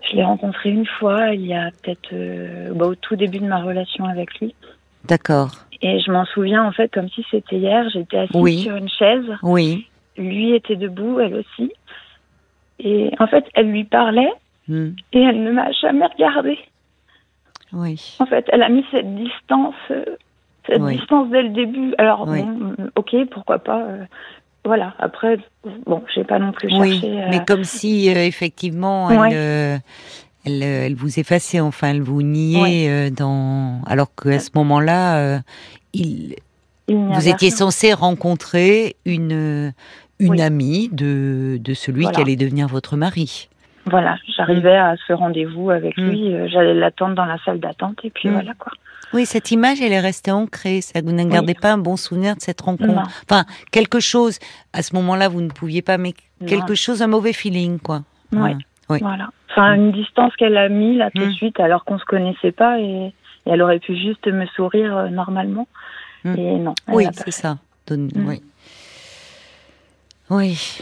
Je 0.09 0.15
l'ai 0.15 0.23
rencontré 0.23 0.69
une 0.69 0.85
fois, 0.85 1.31
il 1.33 1.45
y 1.45 1.53
a 1.53 1.69
peut-être 1.83 2.09
euh, 2.13 2.73
bah, 2.73 2.87
au 2.87 2.95
tout 2.95 3.15
début 3.15 3.39
de 3.39 3.45
ma 3.45 3.61
relation 3.61 4.05
avec 4.05 4.39
lui. 4.39 4.55
D'accord. 5.03 5.51
Et 5.81 5.99
je 5.99 6.11
m'en 6.11 6.25
souviens, 6.25 6.63
en 6.63 6.71
fait, 6.71 6.91
comme 6.91 7.09
si 7.09 7.23
c'était 7.29 7.57
hier. 7.57 7.87
J'étais 7.93 8.17
assise 8.17 8.35
Oui. 8.35 8.59
sur 8.63 8.75
une 8.75 8.89
chaise. 8.89 9.25
Oui. 9.43 9.87
Lui 10.17 10.53
était 10.55 10.75
debout, 10.77 11.19
elle 11.19 11.35
aussi. 11.35 11.71
Et 12.79 13.11
en 13.19 13.27
fait, 13.27 13.45
elle 13.53 13.69
lui 13.69 13.83
parlait 13.83 14.31
Et 14.69 15.21
elle 15.21 15.43
ne 15.43 15.51
m'a 15.51 15.71
jamais 15.73 16.05
regardée. 16.07 16.57
Oui. 17.73 18.15
En 18.19 18.25
fait, 18.25 18.45
elle 18.51 18.63
a 18.63 18.69
mis 18.69 18.85
cette 18.91 19.15
distance, 19.15 19.75
euh, 19.91 20.03
cette 20.67 20.81
Oui. 20.81 20.97
distance 20.97 21.29
dès 21.29 21.43
le 21.43 21.49
début. 21.49 21.93
Alors, 21.97 22.27
Oui. 22.27 22.41
bon, 22.43 22.73
euh, 22.79 22.89
ok, 22.95 23.15
pourquoi 23.31 23.59
pas. 23.59 23.81
euh, 23.83 24.05
voilà. 24.63 24.93
Après, 24.99 25.37
bon, 25.85 26.03
j'ai 26.13 26.23
pas 26.23 26.39
non 26.39 26.51
plus 26.51 26.69
Oui, 26.75 26.99
cherché. 27.01 27.21
euh, 27.21 27.27
mais 27.29 27.43
comme 27.45 27.63
si 27.63 28.09
euh, 28.09 28.25
effectivement 28.25 29.11
elle, 29.11 29.19
Ouais. 29.19 29.79
elle, 30.45 30.63
elle 30.63 30.95
vous 30.95 31.19
effaçait, 31.19 31.59
enfin 31.59 31.89
elle 31.89 32.01
vous 32.01 32.21
niait 32.23 32.61
Ouais. 33.05 33.11
dans, 33.11 33.81
alors 33.85 34.13
qu'à 34.15 34.39
ce 34.39 34.49
moment-là, 34.55 35.41
il, 35.93 36.35
il 36.87 36.97
n'y 36.97 37.13
vous 37.13 37.27
étiez 37.29 37.49
rien. 37.49 37.57
censé 37.57 37.93
rencontrer 37.93 38.95
une 39.05 39.73
une 40.19 40.31
Oui. 40.31 40.41
amie 40.41 40.89
de 40.93 41.57
de 41.59 41.73
celui 41.73 42.03
Voilà. 42.03 42.15
qui 42.15 42.21
allait 42.21 42.35
devenir 42.37 42.67
votre 42.67 42.95
mari. 42.95 43.49
Voilà, 43.85 44.17
j'arrivais 44.35 44.75
à 44.77 44.95
ce 45.07 45.13
rendez-vous 45.13 45.69
avec 45.69 45.97
Mm. 45.97 46.09
lui. 46.09 46.33
euh, 46.33 46.47
J'allais 46.47 46.73
l'attendre 46.73 47.15
dans 47.15 47.25
la 47.25 47.37
salle 47.45 47.59
d'attente 47.59 47.99
et 48.03 48.09
puis 48.09 48.29
Mm. 48.29 48.33
voilà 48.33 48.53
quoi. 48.57 48.71
Oui, 49.13 49.25
cette 49.25 49.51
image, 49.51 49.79
elle 49.81 49.93
est 49.93 49.99
restée 49.99 50.31
ancrée. 50.31 50.81
Ça, 50.81 50.99
vous 51.01 51.11
ne 51.11 51.23
gardez 51.23 51.53
pas 51.53 51.71
un 51.71 51.77
bon 51.77 51.95
souvenir 51.95 52.35
de 52.35 52.41
cette 52.41 52.59
rencontre. 52.61 52.91
Non. 52.93 53.03
Enfin, 53.29 53.45
quelque 53.71 53.99
chose. 53.99 54.39
À 54.73 54.81
ce 54.81 54.93
moment-là, 54.95 55.29
vous 55.29 55.41
ne 55.41 55.49
pouviez 55.49 55.81
pas, 55.83 55.97
mais 55.97 56.13
Non. 56.41 56.47
quelque 56.47 56.73
chose, 56.75 57.01
un 57.01 57.07
mauvais 57.07 57.31
feeling, 57.31 57.79
quoi. 57.79 58.01
Ouais. 58.33 58.55
Oui. 58.89 58.97
Voilà. 59.01 59.29
Enfin, 59.51 59.73
une 59.75 59.91
distance 59.93 60.35
qu'elle 60.35 60.57
a 60.57 60.67
mis 60.67 60.97
là 60.97 61.11
tout 61.11 61.21
de 61.21 61.27
Mm. 61.27 61.33
suite 61.33 61.59
alors 61.59 61.85
qu'on 61.85 61.97
se 61.99 62.03
connaissait 62.05 62.51
pas 62.51 62.79
et, 62.79 63.13
et 63.45 63.49
elle 63.49 63.61
aurait 63.61 63.79
pu 63.79 63.95
juste 63.95 64.27
me 64.27 64.45
sourire 64.47 64.97
euh, 64.97 65.09
normalement. 65.09 65.67
Et 66.25 66.57
non. 66.57 66.73
Oui, 66.87 67.05
c'est 67.13 67.31
ça. 67.31 67.57
Donne-. 67.87 68.09
Oui. 68.15 68.41
Oui. 70.29 70.79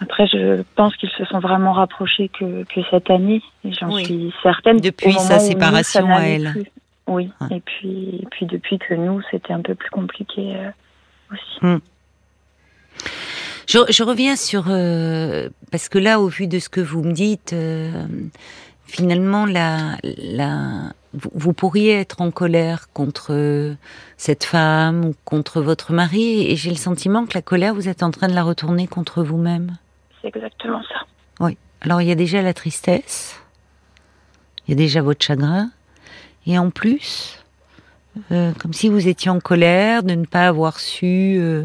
Après, 0.00 0.26
je 0.26 0.62
pense 0.74 0.94
qu'ils 0.96 1.10
se 1.10 1.24
sont 1.24 1.38
vraiment 1.38 1.72
rapprochés 1.72 2.28
que, 2.28 2.64
que 2.64 2.80
cette 2.90 3.08
année. 3.10 3.42
Et 3.64 3.72
j'en 3.72 3.92
Oui. 3.94 4.04
suis 4.04 4.34
certaine. 4.42 4.78
Depuis 4.78 5.12
sa 5.14 5.38
nous, 5.38 5.40
séparation 5.46 6.06
à 6.14 6.20
elle. 6.22 6.50
plus. 6.52 6.66
Oui. 7.06 7.30
Et 7.50 7.60
puis, 7.60 8.20
et 8.22 8.26
puis 8.30 8.46
depuis 8.46 8.78
que 8.78 8.94
nous, 8.94 9.22
c'était 9.30 9.52
un 9.52 9.62
peu 9.62 9.74
plus 9.74 9.90
compliqué 9.90 10.54
euh, 10.56 10.70
aussi. 11.32 11.82
Je, 13.66 13.78
je 13.90 14.02
reviens 14.02 14.36
sur 14.36 14.64
euh, 14.68 15.48
parce 15.70 15.88
que 15.88 15.98
là, 15.98 16.20
au 16.20 16.26
vu 16.28 16.46
de 16.46 16.58
ce 16.58 16.68
que 16.68 16.80
vous 16.80 17.02
me 17.02 17.12
dites, 17.12 17.52
euh, 17.52 17.90
finalement, 18.86 19.46
la, 19.46 19.96
vous 21.12 21.52
pourriez 21.52 21.92
être 21.94 22.20
en 22.20 22.30
colère 22.30 22.88
contre 22.92 23.74
cette 24.16 24.44
femme 24.44 25.04
ou 25.06 25.14
contre 25.24 25.60
votre 25.60 25.92
mari, 25.92 26.50
et 26.50 26.56
j'ai 26.56 26.70
le 26.70 26.76
sentiment 26.76 27.24
que 27.26 27.34
la 27.34 27.42
colère, 27.42 27.74
vous 27.74 27.88
êtes 27.88 28.02
en 28.02 28.10
train 28.10 28.28
de 28.28 28.34
la 28.34 28.42
retourner 28.42 28.86
contre 28.86 29.22
vous-même. 29.22 29.76
C'est 30.26 30.36
exactement 30.36 30.82
ça. 30.82 31.06
Oui. 31.40 31.56
Alors 31.82 32.00
il 32.02 32.08
y 32.08 32.12
a 32.12 32.16
déjà 32.16 32.42
la 32.42 32.54
tristesse, 32.54 33.40
il 34.66 34.72
y 34.72 34.74
a 34.74 34.76
déjà 34.76 35.02
votre 35.02 35.24
chagrin, 35.24 35.70
et 36.46 36.58
en 36.58 36.70
plus, 36.70 37.44
euh, 38.32 38.52
comme 38.60 38.72
si 38.72 38.88
vous 38.88 39.08
étiez 39.08 39.30
en 39.30 39.40
colère 39.40 40.02
de 40.02 40.14
ne 40.14 40.24
pas 40.24 40.48
avoir 40.48 40.80
su 40.80 41.36
euh, 41.38 41.64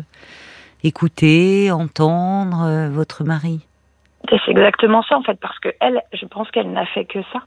écouter, 0.84 1.72
entendre 1.72 2.64
euh, 2.64 2.90
votre 2.90 3.24
mari. 3.24 3.62
C'est 4.30 4.52
exactement 4.52 5.02
ça 5.04 5.18
en 5.18 5.24
fait, 5.24 5.40
parce 5.40 5.58
que 5.60 5.70
elle, 5.80 6.02
je 6.14 6.26
pense 6.26 6.52
qu'elle 6.52 6.72
n'a 6.72 6.86
fait 6.86 7.06
que 7.06 7.20
ça. 7.34 7.40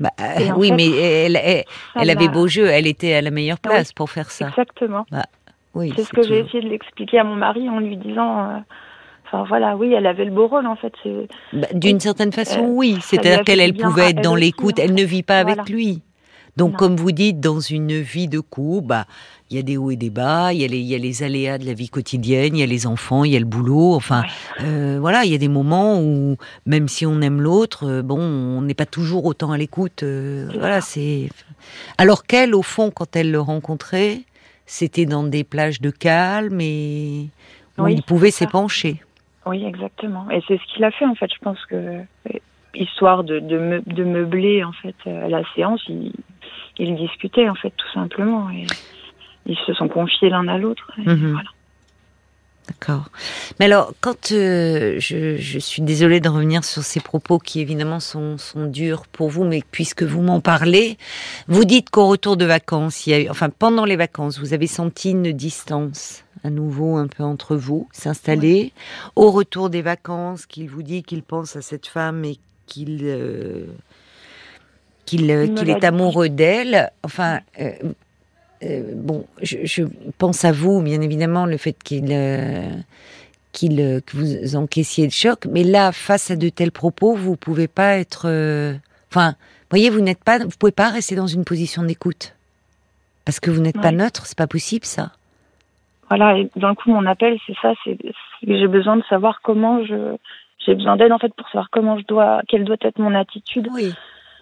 Bah, 0.00 0.10
oui, 0.56 0.68
fait, 0.68 0.76
mais 0.76 0.90
elle, 0.90 1.64
elle, 1.96 2.10
avait 2.10 2.28
beau 2.28 2.46
jeu, 2.46 2.66
elle 2.66 2.86
était 2.86 3.14
à 3.14 3.20
la 3.20 3.30
meilleure 3.30 3.58
Oui. 3.64 3.70
place 3.70 3.92
pour 3.92 4.10
faire 4.10 4.30
ça. 4.30 4.48
Exactement. 4.48 5.06
Oui, 5.74 5.92
C'est 5.94 6.04
ce 6.04 6.12
que 6.12 6.22
j'ai 6.22 6.40
essayé 6.40 6.62
de 6.62 6.68
l'expliquer 6.68 7.20
à 7.20 7.24
mon 7.24 7.36
mari 7.36 7.68
en 7.68 7.78
lui 7.78 7.96
disant. 7.96 8.64
Enfin 9.30 9.44
voilà, 9.48 9.76
oui, 9.76 9.92
elle 9.92 10.06
avait 10.06 10.24
le 10.24 10.30
beau 10.30 10.46
rôle 10.48 10.66
en 10.66 10.76
fait. 10.76 10.92
Bah, 11.52 11.66
D'une 11.74 12.00
certaine 12.00 12.32
façon, 12.32 12.60
Euh, 12.60 12.68
oui. 12.68 12.96
C'est-à-dire 13.02 13.44
qu'elle, 13.44 13.60
elle 13.60 13.74
pouvait 13.74 14.02
à 14.04 14.08
être 14.10 14.22
dans 14.22 14.34
l'écoute. 14.34 14.78
Elle 14.78 14.94
ne 14.94 15.04
vit 15.04 15.22
pas 15.22 15.42
Voilà. 15.44 15.62
avec 15.62 15.72
lui. 15.72 16.02
Donc, 16.56 16.72
Non. 16.72 16.76
comme 16.78 16.96
vous 16.96 17.12
dites, 17.12 17.38
dans 17.38 17.60
une 17.60 18.00
vie 18.00 18.26
de 18.26 18.40
couple, 18.40 18.88
bah, 18.88 19.04
il 19.48 19.56
y 19.56 19.60
a 19.60 19.62
des 19.62 19.76
hauts 19.76 19.92
et 19.92 19.96
des 19.96 20.10
bas, 20.10 20.52
il 20.52 20.60
y, 20.60 20.64
a 20.64 20.66
les- 20.66 20.78
il 20.80 20.86
y 20.86 20.94
a 20.94 20.98
les 20.98 21.22
aléas 21.22 21.56
de 21.56 21.64
la 21.64 21.72
vie 21.72 21.88
quotidienne, 21.88 22.56
il 22.56 22.60
y 22.60 22.62
a 22.64 22.66
les 22.66 22.84
enfants, 22.86 23.22
il 23.22 23.30
y 23.32 23.36
a 23.36 23.38
le 23.38 23.44
boulot. 23.44 23.94
Enfin, 23.94 24.22
Ouais. 24.22 24.64
euh, 24.64 24.98
voilà, 25.00 25.24
il 25.24 25.30
y 25.30 25.34
a 25.36 25.38
des 25.38 25.46
moments 25.48 26.00
où, 26.00 26.36
même 26.66 26.88
si 26.88 27.06
on 27.06 27.20
aime 27.20 27.40
l'autre, 27.40 27.86
euh, 27.86 28.02
bon, 28.02 28.18
on 28.18 28.62
n'est 28.62 28.74
pas 28.74 28.86
toujours 28.86 29.24
autant 29.26 29.52
à 29.52 29.58
l'écoute. 29.58 30.02
euh, 30.02 30.48
voilà, 30.58 30.80
c'est. 30.80 31.28
Alors 31.96 32.24
qu'elle, 32.24 32.54
au 32.56 32.62
fond, 32.62 32.90
quand 32.90 33.14
elle 33.14 33.30
le 33.30 33.40
rencontrait, 33.40 34.22
c'était 34.66 35.06
dans 35.06 35.22
des 35.22 35.44
plages 35.44 35.80
de 35.80 35.90
calme 35.90 36.60
et 36.60 37.28
où 37.78 37.84
Oui, 37.84 37.94
il 37.94 38.02
pouvait 38.02 38.32
s'épancher. 38.32 39.00
Oui, 39.48 39.64
exactement. 39.64 40.30
Et 40.30 40.42
c'est 40.46 40.58
ce 40.58 40.74
qu'il 40.74 40.84
a 40.84 40.90
fait 40.90 41.06
en 41.06 41.14
fait. 41.14 41.30
Je 41.32 41.38
pense 41.40 41.64
que 41.66 42.02
histoire 42.74 43.24
de, 43.24 43.40
de, 43.40 44.04
meubler 44.04 44.62
en 44.62 44.72
fait 44.72 44.94
la 45.04 45.42
séance, 45.54 45.82
ils, 45.88 46.12
ils 46.78 46.94
discutaient 46.96 47.48
en 47.48 47.54
fait 47.54 47.72
tout 47.76 47.90
simplement 47.92 48.50
et 48.50 48.66
ils 49.46 49.58
se 49.66 49.72
sont 49.72 49.88
confiés 49.88 50.28
l'un 50.28 50.46
à 50.48 50.58
l'autre. 50.58 50.92
Mhm. 50.98 51.32
Voilà. 51.32 51.48
D'accord. 52.68 53.10
Mais 53.58 53.64
alors, 53.64 53.94
quand 54.00 54.32
euh, 54.32 54.96
je, 54.98 55.58
suis 55.58 55.82
désolée 55.82 56.20
de 56.20 56.28
revenir 56.28 56.64
sur 56.64 56.82
ces 56.82 57.00
propos 57.00 57.38
qui 57.38 57.60
évidemment 57.60 57.98
sont, 57.98 58.36
sont 58.36 58.66
durs 58.66 59.06
pour 59.06 59.30
vous, 59.30 59.44
mais 59.44 59.62
puisque 59.70 60.02
vous 60.02 60.20
m'en 60.20 60.40
parlez, 60.40 60.98
vous 61.48 61.64
dites 61.64 61.88
qu'au 61.88 62.06
retour 62.06 62.36
de 62.36 62.44
vacances, 62.44 63.06
il 63.06 63.10
y 63.10 63.14
a 63.14 63.20
eu, 63.20 63.30
enfin 63.30 63.48
pendant 63.48 63.86
les 63.86 63.96
vacances, 63.96 64.38
vous 64.38 64.52
avez 64.52 64.66
senti 64.66 65.10
une 65.10 65.32
distance 65.32 66.24
à 66.44 66.50
nouveau 66.50 66.96
un 66.96 67.06
peu 67.08 67.22
entre 67.22 67.56
vous 67.56 67.88
s'installer. 67.92 68.72
Au 69.16 69.30
retour 69.30 69.70
des 69.70 69.82
vacances, 69.82 70.46
qu'il 70.46 70.68
vous 70.68 70.82
dit 70.82 71.02
qu'il 71.02 71.22
pense 71.22 71.56
à 71.56 71.62
cette 71.62 71.86
femme 71.86 72.24
et 72.24 72.38
qu'il 72.66 73.00
euh, 73.02 73.66
qu'il 75.06 75.30
euh, 75.30 75.46
est 75.64 75.84
amoureux 75.84 76.28
d'elle. 76.28 76.90
Enfin, 77.02 77.40
euh, 77.60 77.72
bon, 78.62 79.26
je, 79.42 79.84
pense 80.18 80.44
à 80.44 80.52
vous, 80.52 80.82
bien 80.82 81.00
évidemment, 81.00 81.46
le 81.46 81.56
fait 81.56 81.76
qu'il 81.82 82.12
euh, 82.12 82.70
euh, 83.62 84.00
que 84.00 84.16
vous 84.16 84.56
encaissiez 84.56 85.04
le 85.04 85.10
choc, 85.10 85.46
mais 85.50 85.64
là, 85.64 85.92
face 85.92 86.30
à 86.30 86.36
de 86.36 86.48
tels 86.48 86.72
propos, 86.72 87.14
vous 87.14 87.36
pouvez 87.36 87.68
pas 87.68 87.96
être, 87.96 88.26
enfin, 89.10 89.34
voyez, 89.70 89.90
vous 89.90 90.00
n'êtes 90.00 90.22
pas, 90.22 90.38
vous 90.38 90.56
pouvez 90.58 90.72
pas 90.72 90.90
rester 90.90 91.14
dans 91.14 91.26
une 91.26 91.44
position 91.44 91.82
d'écoute 91.82 92.34
parce 93.24 93.40
que 93.40 93.50
vous 93.50 93.60
n'êtes 93.60 93.78
pas 93.78 93.92
neutre, 93.92 94.24
c'est 94.24 94.38
pas 94.38 94.46
possible 94.46 94.86
ça. 94.86 95.12
Voilà, 96.08 96.38
et 96.38 96.48
d'un 96.56 96.74
coup, 96.74 96.90
mon 96.90 97.04
appel, 97.04 97.36
c'est 97.46 97.54
ça, 97.60 97.74
c'est 97.84 97.98
j'ai 98.42 98.68
besoin 98.68 98.96
de 98.96 99.02
savoir 99.10 99.40
comment 99.42 99.84
je, 99.84 100.16
j'ai 100.64 100.74
besoin 100.74 100.96
d'aide 100.96 101.12
en 101.12 101.18
fait 101.18 101.34
pour 101.34 101.46
savoir 101.48 101.68
comment 101.70 101.98
je 101.98 102.06
dois, 102.06 102.40
quelle 102.48 102.64
doit 102.64 102.78
être 102.80 102.98
mon 102.98 103.14
attitude. 103.14 103.68
Oui. 103.72 103.92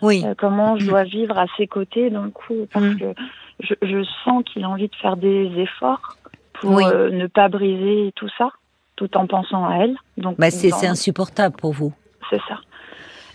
Oui. 0.03 0.23
comment 0.37 0.79
je 0.79 0.87
dois 0.87 1.05
vivre 1.05 1.37
à 1.39 1.47
ses 1.57 1.67
côtés, 1.67 2.11
d'un 2.11 2.31
coup, 2.31 2.69
parce 2.73 2.85
mm. 2.85 2.99
que 2.99 3.15
je, 3.61 3.75
je 3.83 4.05
sens 4.25 4.45
qu'il 4.45 4.65
a 4.65 4.69
envie 4.69 4.89
de 4.89 4.95
faire 4.97 5.17
des 5.17 5.51
efforts 5.59 6.17
pour 6.55 6.79
euh, 6.79 7.11
ne 7.11 7.27
pas 7.27 7.49
briser 7.49 8.13
tout 8.17 8.29
ça, 8.39 8.51
tout 8.97 9.17
en 9.17 9.27
pensant 9.27 9.67
à 9.67 9.77
elle. 9.77 9.97
Donc, 10.17 10.39
bah 10.39 10.51
c'est 10.51 10.87
insupportable 10.87 11.57
pour 11.57 11.73
vous. 11.73 11.93
C'est 12.31 12.41
ça. 12.49 12.61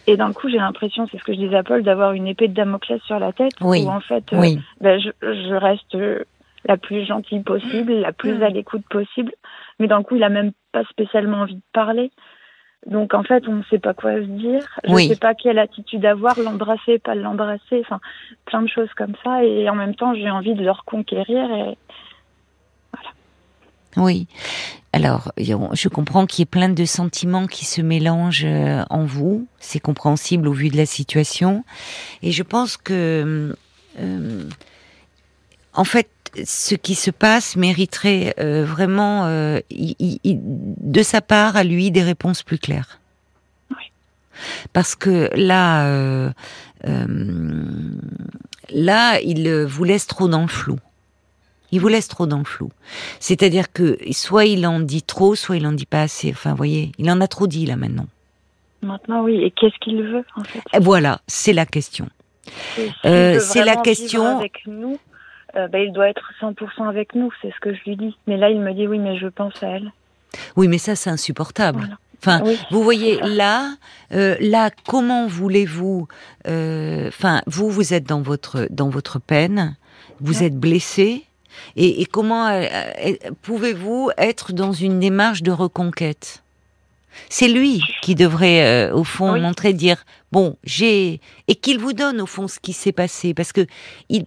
Et 0.07 0.17
d'un 0.17 0.33
coup, 0.33 0.49
j'ai 0.49 0.57
l'impression, 0.57 1.07
c'est 1.11 1.19
ce 1.19 1.23
que 1.23 1.33
je 1.33 1.37
disais 1.37 1.55
à 1.55 1.63
Paul, 1.63 1.83
d'avoir 1.83 2.13
une 2.13 2.27
épée 2.27 2.47
de 2.47 2.53
Damoclès 2.53 3.01
sur 3.03 3.19
la 3.19 3.33
tête, 3.33 3.53
oui. 3.61 3.83
où 3.85 3.89
en 3.89 3.99
fait, 3.99 4.33
euh, 4.33 4.55
bah, 4.81 4.97
je, 4.97 5.09
je, 5.21 5.53
reste 5.53 5.95
la 6.65 6.77
plus 6.77 7.05
gentille 7.05 7.41
possible, 7.41 7.93
la 7.93 8.11
plus 8.11 8.39
mm. 8.39 8.43
à 8.43 8.49
l'écoute 8.49 8.83
possible, 8.89 9.31
mais 9.79 9.87
d'un 9.87 10.01
coup, 10.01 10.15
il 10.15 10.23
a 10.23 10.29
même 10.29 10.51
pas 10.71 10.83
spécialement 10.85 11.41
envie 11.41 11.55
de 11.55 11.61
parler. 11.73 12.11
Donc 12.88 13.13
en 13.13 13.23
fait, 13.23 13.47
on 13.47 13.53
ne 13.53 13.63
sait 13.69 13.79
pas 13.79 13.93
quoi 13.93 14.15
se 14.15 14.25
dire. 14.25 14.65
Je 14.85 14.91
ne 14.91 14.97
sais 15.00 15.15
pas 15.15 15.35
quelle 15.35 15.59
attitude 15.59 16.05
avoir, 16.05 16.39
l'embrasser, 16.39 16.97
pas 16.97 17.13
l'embrasser, 17.13 17.81
enfin 17.81 18.00
plein 18.45 18.61
de 18.63 18.67
choses 18.67 18.89
comme 18.97 19.13
ça. 19.23 19.43
Et 19.43 19.69
en 19.69 19.75
même 19.75 19.95
temps, 19.95 20.15
j'ai 20.15 20.29
envie 20.29 20.55
de 20.55 20.63
le 20.63 20.71
reconquérir. 20.71 21.51
Et 21.51 21.77
voilà. 22.91 23.09
Oui. 23.97 24.27
Alors, 24.93 25.31
je 25.38 25.88
comprends 25.88 26.25
qu'il 26.25 26.41
y 26.41 26.43
ait 26.43 26.45
plein 26.45 26.69
de 26.69 26.85
sentiments 26.85 27.47
qui 27.47 27.65
se 27.65 27.81
mélangent 27.81 28.45
euh, 28.45 28.83
en 28.89 29.05
vous. 29.05 29.47
C'est 29.59 29.79
compréhensible 29.79 30.47
au 30.47 30.53
vu 30.53 30.69
de 30.69 30.75
la 30.75 30.85
situation. 30.85 31.63
Et 32.23 32.31
je 32.31 32.43
pense 32.43 32.75
que, 32.75 33.55
euh, 34.00 34.43
en 35.73 35.83
fait, 35.83 36.09
ce 36.45 36.75
qui 36.75 36.95
se 36.95 37.11
passe 37.11 37.55
mériterait 37.55 38.33
euh, 38.39 38.63
vraiment, 38.65 39.25
euh, 39.25 39.59
de 39.69 41.03
sa 41.03 41.21
part, 41.21 41.55
à 41.55 41.63
lui, 41.63 41.91
des 41.91 42.03
réponses 42.03 42.43
plus 42.43 42.57
claires. 42.57 42.99
Parce 44.73 44.95
que 44.95 45.29
là, 45.35 45.85
euh, 45.87 46.31
là, 48.71 49.19
il 49.21 49.65
vous 49.65 49.83
laisse 49.83 50.07
trop 50.07 50.27
dans 50.27 50.41
le 50.41 50.47
flou. 50.47 50.79
Il 51.71 51.79
vous 51.79 51.89
laisse 51.89 52.07
trop 52.07 52.25
dans 52.25 52.39
le 52.39 52.43
flou. 52.43 52.71
C'est-à-dire 53.19 53.71
que 53.71 53.99
soit 54.11 54.45
il 54.45 54.65
en 54.65 54.79
dit 54.79 55.03
trop, 55.03 55.35
soit 55.35 55.57
il 55.57 55.67
en 55.67 55.73
dit 55.73 55.85
pas 55.85 56.01
assez. 56.01 56.31
Enfin, 56.31 56.51
vous 56.51 56.57
voyez, 56.57 56.91
il 56.97 57.09
en 57.11 57.21
a 57.21 57.27
trop 57.27 57.45
dit 57.45 57.67
là 57.67 57.75
maintenant. 57.75 58.07
Maintenant, 58.81 59.21
oui. 59.21 59.43
Et 59.43 59.51
qu'est-ce 59.51 59.77
qu'il 59.79 60.01
veut 60.01 60.25
en 60.35 60.43
fait? 60.43 60.61
Voilà, 60.79 61.21
c'est 61.27 61.53
la 61.53 61.67
question. 61.67 62.09
c'est 63.03 63.63
la 63.63 63.75
question. 63.75 64.39
Avec 64.39 64.63
nous, 64.65 64.97
euh, 65.55 65.67
bah, 65.67 65.79
il 65.79 65.91
doit 65.91 66.10
être 66.10 66.31
100% 66.41 66.88
avec 66.88 67.15
nous, 67.15 67.31
c'est 67.41 67.51
ce 67.51 67.60
que 67.60 67.74
je 67.74 67.81
lui 67.86 67.96
dis. 67.96 68.17
Mais 68.27 68.38
là, 68.38 68.50
il 68.50 68.60
me 68.60 68.74
dit 68.74 68.88
oui, 68.88 69.00
mais 69.00 69.17
je 69.17 69.27
pense 69.27 69.62
à 69.63 69.67
elle. 69.67 69.91
Oui, 70.55 70.67
mais 70.67 70.77
ça, 70.77 70.96
c'est 70.96 71.10
insupportable. 71.10 71.98
Enfin, 72.20 72.43
vous 72.70 72.84
voyez 72.84 73.20
là, 73.22 73.74
euh, 74.13 74.36
là, 74.39 74.70
comment 74.88 75.27
voulez-vous 75.27 76.08
euh, 76.48 77.08
Enfin, 77.08 77.41
vous, 77.48 77.70
vous 77.70 77.93
êtes 77.93 78.05
dans 78.05 78.22
votre 78.22 78.67
dans 78.70 78.89
votre 78.89 79.20
peine, 79.20 79.75
vous 80.20 80.43
êtes 80.43 80.55
blessé, 80.55 81.25
et, 81.75 82.01
et 82.01 82.05
comment 82.05 82.48
pouvez-vous 83.41 84.12
être 84.17 84.53
dans 84.53 84.72
une 84.72 85.00
démarche 85.00 85.41
de 85.41 85.51
reconquête? 85.51 86.43
C'est 87.27 87.50
lui 87.50 87.81
qui 88.03 88.13
devrait, 88.13 88.91
au 88.91 89.03
fond, 89.03 89.38
montrer, 89.39 89.74
dire 89.74 90.05
bon, 90.31 90.58
j'ai 90.63 91.20
et 91.48 91.55
qu'il 91.55 91.79
vous 91.79 91.93
donne 91.93 92.22
au 92.22 92.27
fond 92.27 92.48
ce 92.48 92.60
qui 92.60 92.72
s'est 92.72 92.93
passé, 92.93 93.34
parce 93.34 93.51
que 93.51 93.65
il, 94.10 94.25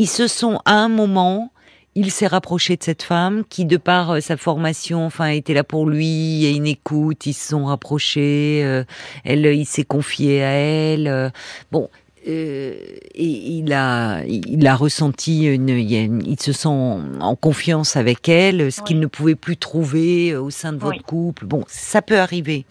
ils 0.00 0.08
se 0.08 0.28
sont 0.28 0.62
à 0.64 0.76
un 0.76 0.88
moment, 0.88 1.52
il 1.94 2.10
s'est 2.10 2.26
rapproché 2.26 2.74
de 2.74 2.82
cette 2.82 3.02
femme 3.02 3.44
qui, 3.46 3.66
de 3.66 3.76
par 3.76 4.12
euh, 4.12 4.20
sa 4.20 4.38
formation, 4.38 5.04
enfin, 5.04 5.26
était 5.26 5.52
là 5.52 5.62
pour 5.62 5.86
lui 5.86 6.46
et 6.46 6.52
une 6.52 6.66
écoute. 6.66 7.26
Ils 7.26 7.34
se 7.34 7.48
sont 7.48 7.66
rapprochés. 7.66 8.62
Euh, 8.64 8.84
elle, 9.24 9.44
il 9.44 9.66
s'est 9.66 9.84
confié 9.84 10.42
à 10.42 10.52
elle. 10.52 11.06
Euh, 11.06 11.28
bon, 11.70 11.90
et 12.24 13.02
il 13.14 13.74
a, 13.74 14.22
il 14.24 14.66
a 14.66 14.74
ressenti 14.74 15.44
une, 15.44 15.68
il, 15.68 16.40
se 16.40 16.52
sent 16.52 16.68
en 16.68 17.36
confiance 17.36 17.96
avec 17.96 18.26
elle, 18.30 18.72
ce 18.72 18.80
qu'il 18.80 19.00
ne 19.00 19.06
pouvait 19.06 19.34
plus 19.34 19.58
trouver 19.58 20.34
au 20.34 20.48
sein 20.48 20.72
de 20.72 20.78
votre 20.78 21.02
couple. 21.02 21.44
Bon, 21.44 21.64
ça 21.66 22.00
peut 22.02 22.18
arriver, 22.18 22.66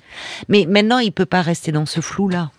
mais 0.50 0.68
maintenant 0.68 1.00
il 1.00 1.12
peut 1.12 1.26
pas 1.26 1.42
rester 1.42 1.72
dans 1.72 1.88
ce 1.88 2.00
flou 2.00 2.30
là. 2.30 2.52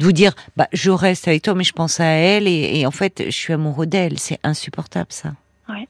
Vous 0.00 0.12
dire, 0.12 0.32
bah, 0.56 0.68
je 0.72 0.90
reste 0.90 1.28
avec 1.28 1.42
toi, 1.42 1.54
mais 1.54 1.64
je 1.64 1.72
pense 1.72 2.00
à 2.00 2.04
elle 2.04 2.46
et, 2.46 2.86
en 2.86 2.90
fait, 2.90 3.22
je 3.26 3.30
suis 3.30 3.52
amoureux 3.52 3.86
d'elle. 3.86 4.18
C'est 4.18 4.38
insupportable, 4.44 5.10
ça. 5.10 5.32
Oui. 5.68 5.88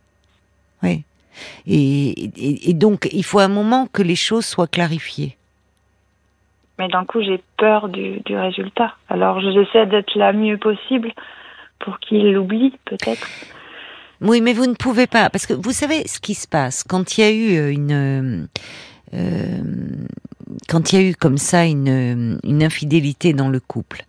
Oui. 0.83 1.05
Et, 1.67 2.73
donc, 2.75 3.09
il 3.13 3.25
faut 3.25 3.39
un 3.39 3.49
moment 3.49 3.87
que 3.87 4.03
les 4.03 4.17
choses 4.17 4.47
soient 4.47 4.67
clarifiées. 4.67 5.37
Mais 6.79 6.89
d'un 6.89 7.05
coup, 7.05 7.23
j'ai 7.23 7.43
peur 7.59 7.89
du, 7.89 8.21
du, 8.21 8.37
résultat. 8.37 8.95
Alors, 9.09 9.41
j'essaie 9.41 9.87
d'être 9.87 10.15
la 10.17 10.33
mieux 10.33 10.57
possible 10.57 11.13
pour 11.79 11.99
qu'il 11.99 12.33
l'oublie, 12.33 12.73
peut-être. 12.87 13.29
Oui, 14.21 14.41
mais 14.41 14.53
vous 14.53 14.67
ne 14.67 14.75
pouvez 14.75 15.07
pas, 15.07 15.31
parce 15.31 15.47
que 15.47 15.53
vous 15.53 15.73
savez 15.73 16.07
ce 16.07 16.21
qui 16.21 16.35
se 16.35 16.47
passe 16.47 16.85
quand 16.85 17.19
il 17.19 17.21
y 17.21 17.25
a 17.25 17.31
eu 17.31 17.59
euh, 17.59 17.73
une 17.73 18.49
euh, 19.15 19.63
quand 20.69 20.93
il 20.93 20.99
y 21.01 21.03
a 21.03 21.09
eu 21.09 21.15
comme 21.15 21.39
ça 21.39 21.65
une, 21.65 22.39
infidélité 22.63 23.33
dans 23.33 23.49
le 23.49 23.61
couple, 23.61 24.05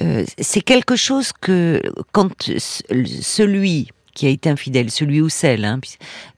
euh, 0.00 0.24
c'est 0.38 0.60
quelque 0.60 0.96
chose 0.96 1.32
que 1.32 1.80
quand 2.12 2.50
celui 2.58 3.88
qui 4.14 4.26
a 4.26 4.30
été 4.30 4.50
infidèle, 4.50 4.90
celui 4.90 5.20
ou 5.20 5.28
celle, 5.28 5.64
hein, 5.64 5.80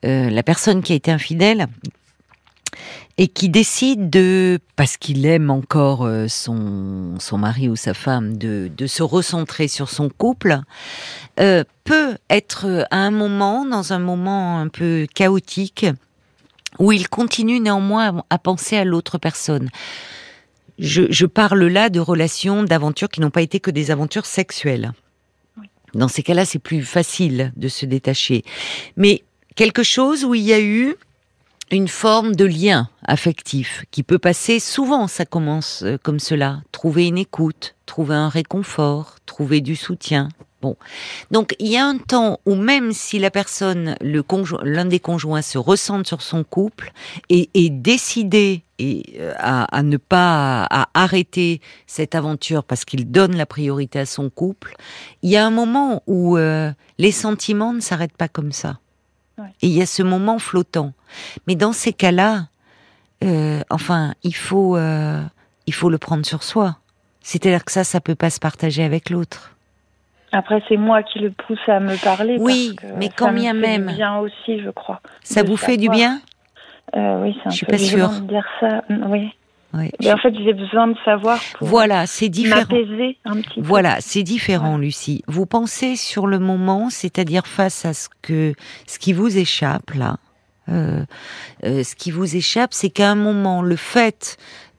euh, 0.04 0.30
la 0.30 0.42
personne 0.42 0.82
qui 0.82 0.92
a 0.92 0.96
été 0.96 1.10
infidèle, 1.10 1.66
et 3.16 3.28
qui 3.28 3.48
décide 3.48 4.10
de, 4.10 4.58
parce 4.74 4.96
qu'il 4.96 5.24
aime 5.24 5.48
encore 5.48 6.04
euh, 6.04 6.26
son, 6.26 7.14
son 7.20 7.38
mari 7.38 7.68
ou 7.68 7.76
sa 7.76 7.94
femme, 7.94 8.36
de, 8.36 8.68
de 8.76 8.86
se 8.88 9.04
recentrer 9.04 9.68
sur 9.68 9.88
son 9.88 10.08
couple, 10.08 10.58
peut 11.36 12.16
être 12.30 12.86
à 12.90 12.96
un 12.96 13.10
moment, 13.10 13.64
dans 13.64 13.92
un 13.92 13.98
moment 13.98 14.58
un 14.58 14.68
peu 14.68 15.06
chaotique, 15.14 15.86
où 16.78 16.92
il 16.92 17.08
continue 17.08 17.60
néanmoins 17.60 18.24
à 18.30 18.38
penser 18.38 18.76
à 18.76 18.84
l'autre 18.84 19.18
personne. 19.18 19.70
Je, 20.78 21.26
parle 21.26 21.64
là 21.66 21.88
de 21.88 22.00
relations, 22.00 22.64
d'aventures 22.64 23.08
qui 23.08 23.20
n'ont 23.20 23.30
pas 23.30 23.42
été 23.42 23.60
que 23.60 23.70
des 23.70 23.90
aventures 23.90 24.26
sexuelles. 24.26 24.92
Dans 25.94 26.08
ces 26.08 26.24
cas-là, 26.24 26.44
c'est 26.44 26.58
plus 26.58 26.82
facile 26.82 27.52
de 27.56 27.68
se 27.68 27.86
détacher. 27.86 28.42
Mais 28.96 29.22
quelque 29.54 29.84
chose 29.84 30.24
où 30.24 30.34
il 30.34 30.42
y 30.42 30.52
a 30.52 30.60
eu 30.60 30.96
une 31.70 31.88
forme 31.88 32.34
de 32.34 32.44
lien 32.44 32.88
affectif 33.04 33.84
qui 33.90 34.02
peut 34.02 34.18
passer 34.18 34.58
souvent, 34.58 35.06
ça 35.06 35.24
commence 35.24 35.82
euh, 35.82 35.96
comme 36.02 36.18
cela. 36.18 36.62
Trouver 36.72 37.06
une 37.06 37.18
écoute, 37.18 37.74
trouver 37.86 38.14
un 38.14 38.28
réconfort, 38.28 39.16
trouver 39.26 39.60
du 39.60 39.76
soutien, 39.76 40.28
Bon. 40.64 40.76
Donc, 41.30 41.54
il 41.58 41.68
y 41.68 41.76
a 41.76 41.84
un 41.84 41.98
temps 41.98 42.40
où 42.46 42.54
même 42.54 42.92
si 42.92 43.18
la 43.18 43.30
personne, 43.30 43.96
le 44.00 44.24
l'un 44.62 44.86
des 44.86 44.98
conjoints 44.98 45.42
se 45.42 45.58
ressent 45.58 46.02
sur 46.04 46.22
son 46.22 46.42
couple 46.42 46.90
et 47.28 47.50
est 47.52 47.68
décidé 47.68 48.62
et, 48.78 49.02
euh, 49.20 49.34
à, 49.36 49.82
ne 49.82 49.98
pas 49.98 50.64
à 50.70 50.88
arrêter 50.94 51.60
cette 51.86 52.14
aventure 52.14 52.64
parce 52.64 52.86
qu'il 52.86 53.10
donne 53.10 53.36
la 53.36 53.44
priorité 53.44 53.98
à 53.98 54.06
son 54.06 54.30
couple, 54.30 54.74
il 55.20 55.28
y 55.28 55.36
a 55.36 55.44
un 55.44 55.50
moment 55.50 56.02
où 56.06 56.38
euh, 56.38 56.72
les 56.96 57.12
sentiments 57.12 57.74
ne 57.74 57.80
s'arrêtent 57.80 58.16
pas 58.16 58.28
comme 58.28 58.52
ça. 58.52 58.78
Et 59.60 59.66
il 59.66 59.72
y 59.72 59.82
a 59.82 59.86
ce 59.86 60.02
moment 60.02 60.38
flottant. 60.38 60.94
Mais 61.46 61.56
dans 61.56 61.74
ces 61.74 61.92
cas-là, 61.92 62.48
euh, 63.22 63.60
enfin, 63.68 64.14
il 64.22 64.34
faut 64.34 64.78
il 65.66 65.74
faut 65.74 65.90
le 65.90 65.98
prendre 65.98 66.24
sur 66.24 66.42
soi. 66.42 66.78
C'est-à-dire 67.20 67.66
que 67.66 67.72
ça, 67.72 67.84
ça 67.84 68.00
peut 68.00 68.14
pas 68.14 68.30
se 68.30 68.40
partager 68.40 68.82
avec 68.82 69.10
l'autre. 69.10 69.53
Après, 70.36 70.62
c'est 70.68 70.76
moi 70.76 71.02
qui 71.02 71.20
le 71.20 71.30
pousse 71.30 71.58
à 71.68 71.78
me 71.80 71.96
parler. 72.02 72.36
Oui, 72.40 72.74
mais 72.96 73.08
quand 73.08 73.32
bien 73.32 73.54
même. 73.54 73.92
bien 73.94 74.18
aussi, 74.18 74.60
je 74.60 74.70
crois. 74.70 75.00
Ça 75.22 75.42
vous 75.44 75.56
fait 75.56 75.76
du 75.76 75.88
bien 75.88 76.20
euh, 76.96 77.22
Oui, 77.22 77.36
c'est 77.42 77.46
un 77.48 77.50
je 77.50 77.56
suis 77.56 77.66
peu 77.66 77.72
pas 77.72 77.78
sûre. 77.78 78.08
de 78.20 78.26
dire 78.26 78.44
ça. 78.60 78.82
Oui. 79.08 79.30
Oui. 79.76 79.90
Mais 80.00 80.12
en 80.12 80.16
fait, 80.18 80.32
j'ai 80.44 80.52
besoin 80.52 80.86
de 80.88 80.96
savoir 81.04 81.38
pour 81.58 81.66
Voilà, 81.66 82.06
c'est 82.06 82.28
différent. 82.28 82.60
m'apaiser 82.60 83.18
un 83.24 83.40
petit 83.40 83.60
peu. 83.60 83.66
Voilà, 83.66 83.96
c'est 84.00 84.22
différent, 84.22 84.78
Lucie. 84.78 85.22
Vous 85.26 85.46
pensez 85.46 85.96
sur 85.96 86.28
le 86.28 86.38
moment, 86.38 86.90
c'est-à-dire 86.90 87.46
face 87.48 87.84
à 87.84 87.92
ce 87.92 88.08
que 88.22 88.54
ce 88.86 88.98
qui 89.00 89.12
vous 89.12 89.36
échappe 89.36 89.90
là. 89.94 90.16
euh, 90.68 91.04
euh, 91.64 91.82
ce 91.82 91.94
qui 91.96 92.10
vous 92.12 92.36
échappe, 92.36 92.72
c'est 92.72 92.90
qu'à 92.90 93.10
un 93.10 93.16
moment, 93.16 93.62
le 93.62 93.74
fait 93.76 94.36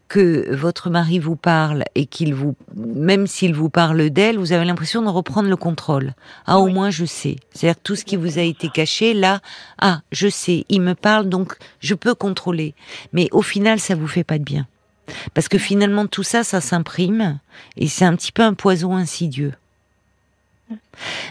que 0.07 0.53
votre 0.53 0.89
mari 0.89 1.19
vous 1.19 1.35
parle 1.35 1.83
et 1.95 2.05
qu'il 2.05 2.33
vous, 2.33 2.55
même 2.75 3.27
s'il 3.27 3.53
vous 3.53 3.69
parle 3.69 4.09
d'elle, 4.09 4.37
vous 4.37 4.51
avez 4.51 4.65
l'impression 4.65 5.01
de 5.01 5.09
reprendre 5.09 5.49
le 5.49 5.55
contrôle. 5.55 6.13
Ah, 6.45 6.59
au 6.59 6.67
moins 6.67 6.89
je 6.89 7.05
sais. 7.05 7.37
C'est-à-dire 7.53 7.81
tout 7.81 7.95
ce 7.95 8.05
qui 8.05 8.15
vous 8.15 8.37
a 8.37 8.41
été 8.41 8.69
caché, 8.69 9.13
là, 9.13 9.41
ah, 9.79 10.01
je 10.11 10.27
sais, 10.27 10.65
il 10.69 10.81
me 10.81 10.93
parle, 10.93 11.29
donc 11.29 11.57
je 11.79 11.95
peux 11.95 12.13
contrôler. 12.13 12.73
Mais 13.13 13.27
au 13.31 13.41
final, 13.41 13.79
ça 13.79 13.95
vous 13.95 14.07
fait 14.07 14.23
pas 14.23 14.37
de 14.37 14.43
bien. 14.43 14.67
Parce 15.33 15.47
que 15.47 15.57
finalement, 15.57 16.07
tout 16.07 16.23
ça, 16.23 16.43
ça 16.43 16.61
s'imprime 16.61 17.39
et 17.77 17.87
c'est 17.87 18.05
un 18.05 18.15
petit 18.15 18.31
peu 18.31 18.43
un 18.43 18.53
poison 18.53 18.95
insidieux. 18.95 19.53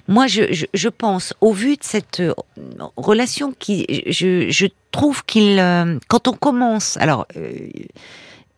Moi, 0.06 0.26
je, 0.26 0.52
je, 0.52 0.66
je 0.72 0.88
pense, 0.88 1.34
au 1.40 1.52
vu 1.52 1.76
de 1.76 1.82
cette 1.82 2.20
euh, 2.20 2.34
relation 2.96 3.52
qui, 3.58 3.86
je, 4.06 4.48
je 4.48 4.66
trouve 4.92 5.24
qu'il, 5.24 5.58
euh, 5.58 5.98
quand 6.08 6.28
on 6.28 6.34
commence, 6.34 6.96
alors, 6.98 7.26
euh, 7.36 7.68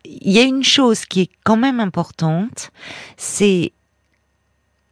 il 0.07 0.31
y 0.31 0.39
a 0.39 0.43
une 0.43 0.63
chose 0.63 1.05
qui 1.05 1.21
est 1.21 1.29
quand 1.43 1.57
même 1.57 1.79
importante, 1.79 2.71
c'est 3.17 3.73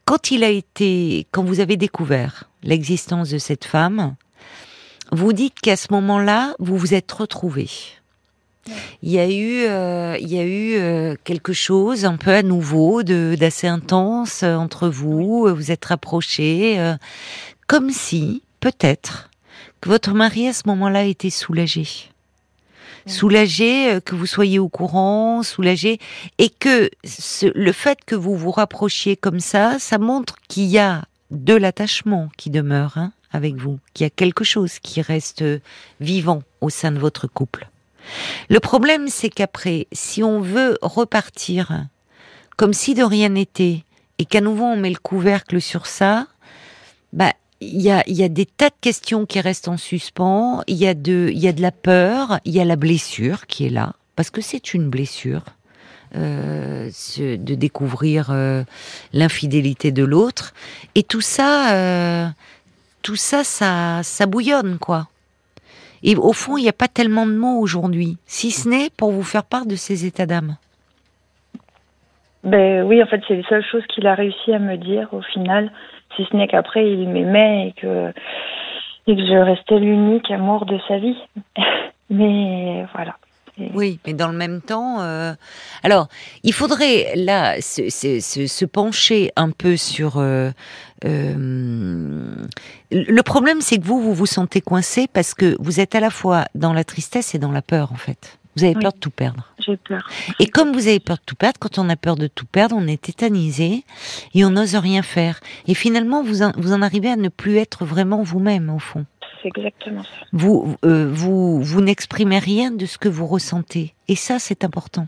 quand 0.06 0.32
il 0.32 0.44
a 0.44 0.50
été, 0.50 1.28
quand 1.32 1.44
vous 1.44 1.60
avez 1.60 1.78
découvert 1.78 2.50
l'existence 2.64 3.30
de 3.30 3.38
cette 3.38 3.66
femme, 3.66 4.16
vous 5.12 5.34
dites 5.34 5.60
qu'à 5.60 5.76
ce 5.76 5.88
moment-là, 5.92 6.56
vous 6.60 6.78
vous 6.78 6.94
êtes 6.94 7.12
retrouvés. 7.12 7.70
Il 9.04 9.12
y 9.12 9.20
a 9.20 9.30
eu, 9.30 9.66
euh, 9.66 10.18
il 10.20 10.28
y 10.28 10.40
a 10.40 10.44
eu 10.44 10.76
euh, 10.76 11.16
quelque 11.24 11.54
chose 11.54 12.06
un 12.06 12.18
peu 12.18 12.32
à 12.32 12.42
nouveau, 12.42 13.04
de 13.04 13.36
d'assez 13.40 13.68
intense 13.68 14.42
euh, 14.42 14.56
entre 14.56 14.90
vous. 14.90 15.48
Vous 15.56 15.72
êtes 15.72 15.86
rapprochés, 15.86 16.96
comme 17.68 17.92
si 17.92 18.42
peut-être 18.60 19.30
que 19.82 19.90
votre 19.90 20.14
mari 20.14 20.48
à 20.48 20.54
ce 20.54 20.64
moment-là 20.66 21.04
était 21.04 21.30
soulagé, 21.30 21.88
soulagé 23.08 23.94
euh, 23.94 24.00
que 24.00 24.16
vous 24.16 24.26
soyez 24.26 24.60
au 24.60 24.70
courant, 24.70 25.44
soulagé, 25.44 26.00
et 26.38 26.50
que 26.50 26.90
ce- 27.04 27.52
le 27.56 27.72
fait 27.72 28.00
que 28.06 28.16
vous 28.16 28.36
vous 28.36 28.52
rapprochiez 28.52 29.16
comme 29.16 29.40
ça, 29.40 29.78
ça 29.80 29.98
montre 29.98 30.36
qu'il 30.48 30.66
y 30.66 30.78
a 30.80 31.04
de 31.32 31.54
l'attachement 31.56 32.30
qui 32.38 32.50
demeure 32.50 32.98
hein, 32.98 33.12
avec 33.32 33.56
vous, 33.56 33.80
qu'il 33.94 34.06
y 34.06 34.08
a 34.08 34.12
quelque 34.12 34.44
chose 34.44 34.80
qui 34.80 35.02
reste 35.02 35.42
euh, 35.42 35.60
vivant 36.00 36.44
au 36.62 36.70
sein 36.70 36.92
de 36.92 37.00
votre 37.00 37.28
couple. 37.28 37.68
Le 38.50 38.60
problème, 38.60 39.08
c'est 39.08 39.30
qu'après, 39.30 39.88
si 39.92 40.24
on 40.24 40.40
veut 40.40 40.78
repartir 40.82 41.86
comme 42.58 42.74
si 42.74 42.94
de 42.94 43.04
rien 43.04 43.30
n'était, 43.30 43.84
et 44.18 44.26
qu'à 44.26 44.40
nouveau 44.42 44.64
on 44.66 44.78
met 44.78 44.90
le 44.92 44.96
couvercle 44.96 45.60
sur 45.60 45.88
ça, 45.88 46.28
bah 47.12 47.34
il 47.62 47.82
y 47.82 47.92
a, 47.92 48.30
des 48.30 48.46
tas 48.46 48.70
de 48.70 48.76
questions 48.82 49.26
qui 49.26 49.40
restent 49.40 49.68
en 49.68 49.78
suspens. 49.78 50.62
Il 50.68 50.76
y 50.76 50.88
a 50.88 50.94
de, 50.94 51.62
la 51.62 51.72
peur, 51.72 52.40
il 52.46 52.54
y 52.54 52.60
a 52.60 52.66
la 52.66 52.76
blessure 52.76 53.48
qui 53.48 53.66
est 53.66 53.70
là, 53.70 53.94
parce 54.16 54.30
que 54.30 54.42
c'est 54.42 54.74
une 54.74 54.90
blessure. 54.90 55.44
euh, 56.16 56.90
de 57.18 57.56
découvrir 57.56 58.30
euh, 58.30 58.64
l'infidélité 59.12 59.92
de 59.92 60.06
l'autre 60.06 60.54
et 60.94 61.04
tout 61.04 61.20
ça 61.20 61.74
euh, 61.74 62.28
tout 63.02 63.18
ça 63.18 63.44
ça 63.44 64.02
ça 64.04 64.26
bouillonne 64.26 64.78
quoi 64.78 65.08
et 66.06 66.16
au 66.16 66.34
fond, 66.34 66.56
il 66.56 66.62
n'y 66.62 66.70
a 66.70 66.74
pas 66.74 66.88
tellement 66.88 67.26
de 67.26 67.34
mots 67.34 67.60
aujourd'hui, 67.60 68.18
si 68.28 68.52
ce 68.52 68.70
n'est 68.70 68.90
pour 68.96 69.12
vous 69.12 69.24
faire 69.24 69.44
part 69.44 69.66
de 69.66 69.76
ces 69.76 70.06
états 70.06 70.28
d'âme. 70.28 70.58
Ben 72.44 72.84
oui, 72.84 73.02
en 73.02 73.08
fait, 73.08 73.22
c'est 73.28 73.36
les 73.36 73.44
seules 73.50 73.66
choses 73.66 73.86
qu'il 73.88 74.06
a 74.06 74.14
réussi 74.14 74.54
à 74.54 74.60
me 74.60 74.78
dire 74.78 75.10
au 75.14 75.24
final, 75.24 75.72
si 76.16 76.26
ce 76.30 76.36
n'est 76.36 76.48
qu'après 76.48 76.90
il 76.90 77.10
m'aimait 77.10 77.70
et 77.70 77.82
que 77.82 78.14
je 79.08 79.44
restais 79.44 79.80
l'unique 79.80 80.30
amour 80.32 80.66
de 80.66 80.78
sa 80.88 80.98
vie. 80.98 81.18
Mais 82.10 82.86
voilà. 82.94 83.16
Oui, 83.74 84.00
mais 84.06 84.14
dans 84.14 84.28
le 84.28 84.38
même 84.38 84.62
temps, 84.62 85.00
euh, 85.00 85.34
alors 85.82 86.10
il 86.44 86.52
faudrait 86.52 87.14
là 87.16 87.62
se 87.62 88.66
pencher 88.66 89.32
un 89.38 89.52
peu 89.52 89.78
sur. 89.78 90.18
euh, 90.18 90.52
euh, 91.06 92.36
le 92.92 93.22
problème, 93.22 93.62
c'est 93.62 93.78
que 93.78 93.86
vous, 93.86 94.02
vous 94.02 94.14
vous 94.14 94.26
sentez 94.26 94.60
coincé 94.60 95.08
parce 95.12 95.34
que 95.34 95.56
vous 95.60 95.80
êtes 95.80 95.96
à 95.96 96.00
la 96.00 96.10
fois 96.10 96.46
dans 96.54 96.74
la 96.74 96.84
tristesse 96.84 97.34
et 97.34 97.40
dans 97.40 97.52
la 97.52 97.62
peur, 97.62 97.94
en 97.94 97.98
fait. 97.98 98.40
Vous 98.56 98.64
avez 98.64 98.76
Oui. 98.76 98.82
peur 98.82 98.94
de 98.94 99.00
tout 99.00 99.10
perdre. 99.12 99.52
J'ai 99.60 99.78
peur. 99.78 100.08
Et 100.40 100.48
comme 100.48 100.72
vous 100.74 100.88
avez 100.88 101.00
peur 101.00 101.18
de 101.18 101.22
tout 101.26 101.36
perdre, 101.36 101.60
quand 101.60 101.78
on 101.78 101.90
a 101.90 101.96
peur 101.96 102.16
de 102.16 102.28
tout 102.28 102.46
perdre, 102.46 102.76
on 102.78 102.88
est 102.88 103.02
tétanisé 103.02 103.84
et 104.34 104.46
on 104.46 104.52
n'ose 104.52 104.76
rien 104.76 105.02
faire. 105.02 105.40
Et 105.68 105.74
finalement, 105.74 106.24
vous 106.24 106.42
en, 106.42 106.52
vous 106.58 106.72
en 106.74 106.82
arrivez 106.82 107.10
à 107.10 107.16
ne 107.16 107.30
plus 107.30 107.58
être 107.58 107.84
vraiment 107.86 108.22
vous-même, 108.24 108.70
au 108.70 108.80
fond. 108.80 109.06
C'est 109.42 109.50
exactement 109.58 110.04
ça. 110.04 110.10
Vous, 110.32 110.76
euh, 110.86 111.10
vous, 111.12 111.62
vous 111.62 111.82
n'exprimez 111.82 112.40
rien 112.40 112.72
de 112.72 112.86
ce 112.86 112.98
que 112.98 113.10
vous 113.10 113.28
ressentez. 113.28 113.94
Et 114.08 114.16
ça, 114.16 114.40
c'est 114.40 114.64
important. 114.64 115.08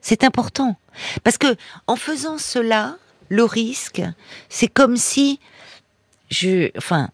C'est 0.00 0.22
important. 0.24 0.76
Parce 1.24 1.38
que, 1.38 1.56
en 1.86 1.96
faisant 1.96 2.38
cela, 2.38 2.96
le 3.28 3.44
risque, 3.44 4.02
c'est 4.48 4.68
comme 4.68 4.96
si 4.96 5.40
je, 6.30 6.70
enfin, 6.76 7.08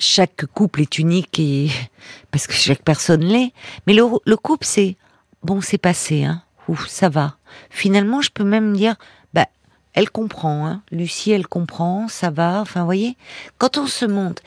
chaque 0.00 0.46
couple 0.46 0.80
est 0.80 0.98
unique 0.98 1.38
et, 1.38 1.70
parce 2.32 2.46
que 2.48 2.52
chaque 2.52 2.82
personne 2.82 3.22
l'est. 3.22 3.52
Mais 3.86 3.94
le, 3.94 4.02
le 4.24 4.36
couple, 4.36 4.66
c'est, 4.66 4.96
bon, 5.44 5.60
c'est 5.60 5.78
passé, 5.78 6.24
hein. 6.24 6.42
Ouf, 6.68 6.86
ça 6.88 7.08
va. 7.08 7.36
Finalement, 7.70 8.20
je 8.20 8.30
peux 8.30 8.44
même 8.44 8.76
dire, 8.76 8.94
bah, 9.34 9.46
elle 9.92 10.08
comprend, 10.10 10.66
hein. 10.66 10.82
Lucie, 10.92 11.32
elle 11.32 11.46
comprend, 11.48 12.06
ça 12.08 12.30
va. 12.30 12.60
Enfin, 12.60 12.80
vous 12.80 12.86
voyez, 12.86 13.16
quand 13.58 13.76
on 13.76 13.86
se 13.86 14.04
monte, 14.04 14.40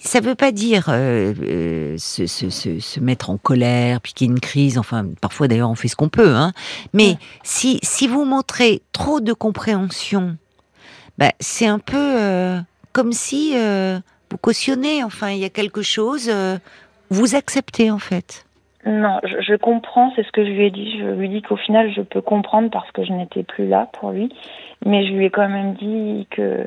ça 0.00 0.20
veut 0.20 0.34
pas 0.34 0.52
dire 0.52 0.86
euh, 0.88 1.32
euh, 1.42 1.96
se, 1.98 2.26
se, 2.26 2.50
se, 2.50 2.80
se 2.80 3.00
mettre 3.00 3.30
en 3.30 3.38
colère, 3.38 4.00
puis 4.02 4.12
qu'il 4.12 4.26
y 4.26 4.30
ait 4.30 4.34
une 4.34 4.40
crise. 4.40 4.76
Enfin, 4.76 5.06
parfois 5.22 5.48
d'ailleurs, 5.48 5.70
on 5.70 5.74
fait 5.74 5.88
ce 5.88 5.96
qu'on 5.96 6.10
peut, 6.10 6.34
hein. 6.34 6.52
Mais 6.92 7.10
Ouais. 7.12 7.18
si 7.44 7.78
si 7.82 8.06
vous 8.08 8.24
montrez 8.26 8.82
trop 8.92 9.20
de 9.20 9.32
compréhension, 9.32 10.36
bah, 11.16 11.32
c'est 11.40 11.66
un 11.66 11.78
peu 11.78 11.96
euh, 11.96 12.60
comme 12.92 13.12
si 13.12 13.52
euh, 13.54 13.98
vous 14.30 14.38
cautionnez. 14.38 15.02
Enfin, 15.04 15.30
il 15.30 15.38
y 15.38 15.44
a 15.44 15.50
quelque 15.50 15.82
chose. 15.82 16.28
euh, 16.32 16.56
vous 17.10 17.34
acceptez 17.34 17.90
en 17.90 17.98
fait. 17.98 18.44
Non, 18.86 19.18
je, 19.24 19.42
je 19.42 19.54
comprends, 19.56 20.10
c'est 20.16 20.22
ce 20.24 20.32
que 20.32 20.44
je 20.44 20.50
lui 20.50 20.64
ai 20.66 20.70
dit. 20.70 20.98
Je 20.98 21.04
lui 21.04 21.26
ai 21.26 21.28
dit 21.28 21.42
qu'au 21.42 21.56
final, 21.56 21.92
je 21.94 22.00
peux 22.02 22.22
comprendre 22.22 22.70
parce 22.70 22.90
que 22.92 23.04
je 23.04 23.12
n'étais 23.12 23.42
plus 23.42 23.66
là 23.68 23.88
pour 23.98 24.10
lui. 24.12 24.32
Mais 24.86 25.06
je 25.06 25.12
lui 25.12 25.26
ai 25.26 25.30
quand 25.30 25.48
même 25.48 25.74
dit 25.74 26.26
que 26.30 26.66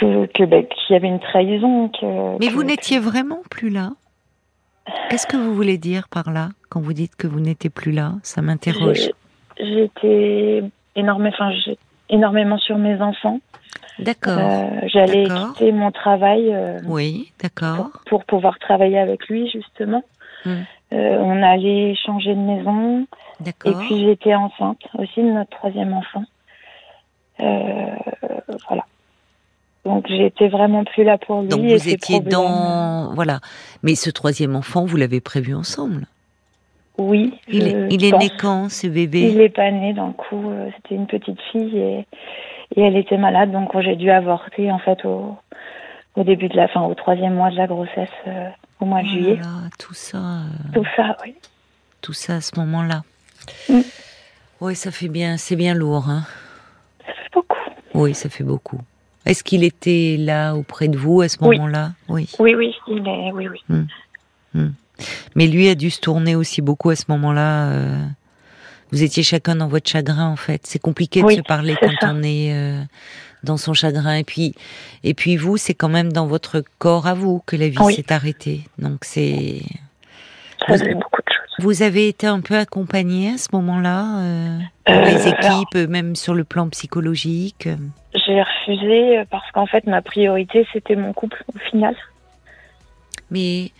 ben, 0.00 0.28
qu'il 0.28 0.90
y 0.90 0.94
avait 0.94 1.08
une 1.08 1.18
trahison. 1.20 1.88
Que, 1.88 2.38
Mais 2.38 2.48
que- 2.48 2.52
vous 2.52 2.62
n'étiez 2.62 2.98
vraiment 3.00 3.40
plus 3.50 3.70
là? 3.70 3.90
Qu'est-ce 5.08 5.26
que 5.26 5.36
vous 5.36 5.54
voulez 5.54 5.78
dire 5.78 6.08
par 6.08 6.30
là 6.30 6.50
quand 6.68 6.80
vous 6.80 6.92
dites 6.92 7.16
que 7.16 7.26
vous 7.26 7.40
n'étiez 7.40 7.70
plus 7.70 7.92
là? 7.92 8.12
Ça 8.22 8.42
m'interroge. 8.42 9.10
J'étais 9.58 10.62
énorme, 10.96 11.26
enfin, 11.26 11.52
j'ai 11.64 11.78
énormément 12.10 12.58
sur 12.58 12.78
mes 12.78 13.00
enfants. 13.00 13.40
D'accord. 13.98 14.38
Euh, 14.38 14.80
J'allais 14.86 15.24
quitter 15.24 15.72
mon 15.72 15.90
travail 15.90 16.52
euh, 16.52 16.78
Oui, 16.86 17.32
d'accord. 17.42 17.76
pour, 17.76 18.00
pour 18.06 18.24
pouvoir 18.24 18.58
travailler 18.58 18.98
avec 18.98 19.26
lui, 19.28 19.50
justement. 19.50 20.02
Hmm. 20.44 20.62
Euh, 20.92 21.18
on 21.18 21.42
allait 21.42 21.94
changer 21.94 22.34
de 22.34 22.40
maison. 22.40 23.06
Et 23.40 23.44
D'accord. 23.44 23.78
puis 23.80 24.04
j'étais 24.04 24.34
enceinte 24.34 24.80
aussi 24.98 25.20
de 25.20 25.30
notre 25.30 25.50
troisième 25.50 25.92
enfant. 25.92 26.24
Voilà. 28.68 28.84
Donc 29.84 30.06
j'étais 30.08 30.48
vraiment 30.48 30.84
plus 30.84 31.02
là 31.02 31.18
pour 31.18 31.42
lui. 31.42 31.48
Donc 31.48 31.60
et 31.60 31.76
vous 31.76 31.88
étiez 31.88 32.20
problèmes. 32.20 32.32
dans 32.32 33.14
voilà. 33.14 33.40
Mais 33.82 33.94
ce 33.94 34.10
troisième 34.10 34.54
enfant, 34.54 34.84
vous 34.84 34.96
l'avez 34.96 35.20
prévu 35.20 35.54
ensemble? 35.54 36.06
Oui. 36.98 37.34
Il 37.48 37.66
est, 37.66 37.88
il 37.90 38.04
est 38.04 38.16
né 38.16 38.30
quand 38.38 38.68
ce 38.70 38.86
bébé? 38.86 39.32
Il 39.32 39.40
est 39.40 39.48
pas 39.48 39.70
né 39.70 39.92
d'un 39.92 40.12
coup. 40.12 40.52
C'était 40.76 40.94
une 40.94 41.06
petite 41.06 41.40
fille 41.50 41.76
et, 41.78 42.06
et 42.76 42.80
elle 42.82 42.96
était 42.96 43.18
malade, 43.18 43.50
donc 43.52 43.70
j'ai 43.80 43.96
dû 43.96 44.10
avorter 44.10 44.70
en 44.72 44.78
fait 44.78 45.04
au, 45.04 45.36
au 46.16 46.24
début 46.24 46.48
de 46.48 46.56
la 46.56 46.68
fin, 46.68 46.80
au 46.82 46.94
troisième 46.94 47.34
mois 47.34 47.50
de 47.50 47.56
la 47.56 47.66
grossesse, 47.66 48.08
euh, 48.26 48.48
au 48.80 48.84
mois 48.86 49.02
de 49.02 49.06
Oh 49.06 49.10
là 49.10 49.12
juillet. 49.12 49.40
tout 49.78 49.94
ça, 49.94 50.18
euh, 50.18 50.72
Tout 50.74 50.86
ça, 50.96 51.16
oui. 51.24 51.34
tout 52.00 52.12
ça 52.12 52.36
à 52.36 52.40
ce 52.40 52.58
moment-là. 52.60 53.02
Mm. 53.68 53.80
Oui, 54.60 54.74
ça 54.76 54.90
fait 54.90 55.08
bien, 55.08 55.36
c'est 55.36 55.56
bien 55.56 55.74
lourd. 55.74 56.08
Hein 56.08 56.22
Ça 57.06 57.12
fait 57.12 57.30
beaucoup. 57.34 57.58
oui, 57.94 58.14
ça 58.14 58.28
fait 58.28 58.44
beaucoup. 58.44 58.80
Est-ce 59.26 59.44
qu'il 59.44 59.62
était 59.64 60.16
là 60.18 60.54
auprès 60.54 60.88
de 60.88 60.96
vous 60.96 61.20
à 61.20 61.28
ce 61.28 61.36
Oui. 61.40 61.56
moment-là? 61.58 61.90
Oui. 62.08 62.28
Oui, 62.38 62.54
oui, 62.54 62.74
il 62.88 63.06
est, 63.06 63.32
oui, 63.32 63.48
oui. 63.48 64.64
Mais 65.34 65.46
lui 65.46 65.68
a 65.68 65.74
dû 65.74 65.90
se 65.90 66.00
tourner 66.00 66.36
aussi 66.36 66.62
beaucoup 66.62 66.90
à 66.90 66.96
ce 66.96 67.04
moment-là 67.08 67.70
euh, 67.72 68.04
Vous 68.92 69.02
étiez 69.02 69.22
chacun 69.22 69.56
dans 69.56 69.68
votre 69.68 69.88
chagrin 69.88 70.28
en 70.28 70.36
fait. 70.36 70.66
C'est 70.66 70.78
compliqué 70.78 71.22
de 71.22 71.30
se 71.30 71.40
parler 71.40 71.74
quand 71.80 72.12
on 72.14 72.22
est 72.22 72.52
euh, 72.52 72.82
dans 73.42 73.56
son 73.56 73.72
chagrin. 73.72 74.16
Et 74.16 74.24
puis, 74.24 74.54
et 75.02 75.14
puis 75.14 75.36
vous, 75.36 75.56
c'est 75.56 75.72
quand 75.72 75.88
même 75.88 76.12
dans 76.12 76.26
votre 76.26 76.62
corps 76.78 77.06
à 77.06 77.14
vous 77.14 77.42
que 77.46 77.56
la 77.56 77.68
vie 77.68 77.94
s'est 77.94 78.12
arrêtée. 78.12 78.60
Donc 78.78 79.04
c'est. 79.04 79.62
Ça 80.68 80.76
vous, 80.76 80.94
beaucoup 80.94 81.22
de 81.22 81.32
choses. 81.32 81.56
Vous 81.58 81.82
avez 81.82 82.08
été 82.08 82.26
un 82.26 82.40
peu 82.40 82.56
accompagné 82.56 83.30
à 83.30 83.38
ce 83.38 83.48
moment-là, 83.52 84.18
euh, 84.18 84.58
euh 84.90 85.04
les 85.06 85.26
équipes, 85.26 85.88
même 85.88 86.14
sur 86.14 86.34
le 86.34 86.44
plan 86.44 86.68
psychologique. 86.68 87.68
J'ai 88.14 88.42
refusé 88.42 89.24
parce 89.30 89.50
qu'en 89.52 89.66
fait 89.66 89.86
ma 89.86 90.02
priorité 90.02 90.66
c'était 90.72 90.96
mon 90.96 91.14
couple 91.14 91.42
au 91.48 91.58
final. 91.70 91.96
Mais 93.30 93.70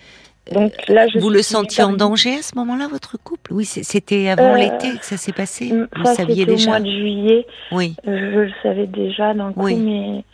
donc 0.51 0.73
là, 0.89 1.07
je 1.07 1.19
vous 1.21 1.31
le 1.31 1.41
sentiez 1.41 1.85
en 1.85 1.93
danger 1.93 2.35
à 2.35 2.43
ce 2.43 2.57
moment-là, 2.57 2.89
votre 2.89 3.17
couple? 3.17 3.53
Oui, 3.53 3.65
c'était 3.65 4.29
avant 4.29 4.55
euh, 4.55 4.57
l'été 4.57 4.99
que 4.99 5.05
ça 5.05 5.17
s'est 5.17 5.33
passé. 5.33 5.73
Vous 5.97 6.05
ça, 6.05 6.15
saviez 6.15 6.45
déjà. 6.45 6.67
Au 6.67 6.71
mois 6.71 6.81
de 6.81 6.91
juillet. 6.91 7.47
Oui. 7.71 7.95
Je, 8.05 8.11
le 8.11 8.51
savais 8.63 8.87
déjà 8.89 9.35
dans 9.35 9.49
le 9.49 9.55
oui. 9.57 9.77
mais 9.77 10.25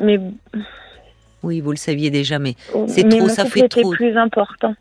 mais. 0.00 0.20
Oui, 1.42 1.60
vous 1.60 1.72
le 1.72 1.76
saviez 1.76 2.10
déjà, 2.10 2.38
mais 2.38 2.54
c'est 2.86 3.08
trop, 3.08 3.28
ça 3.28 3.44
fait 3.44 3.68
trop. 3.68 3.82
C'était 3.82 3.96
plus 3.96 4.16
important. 4.16 4.74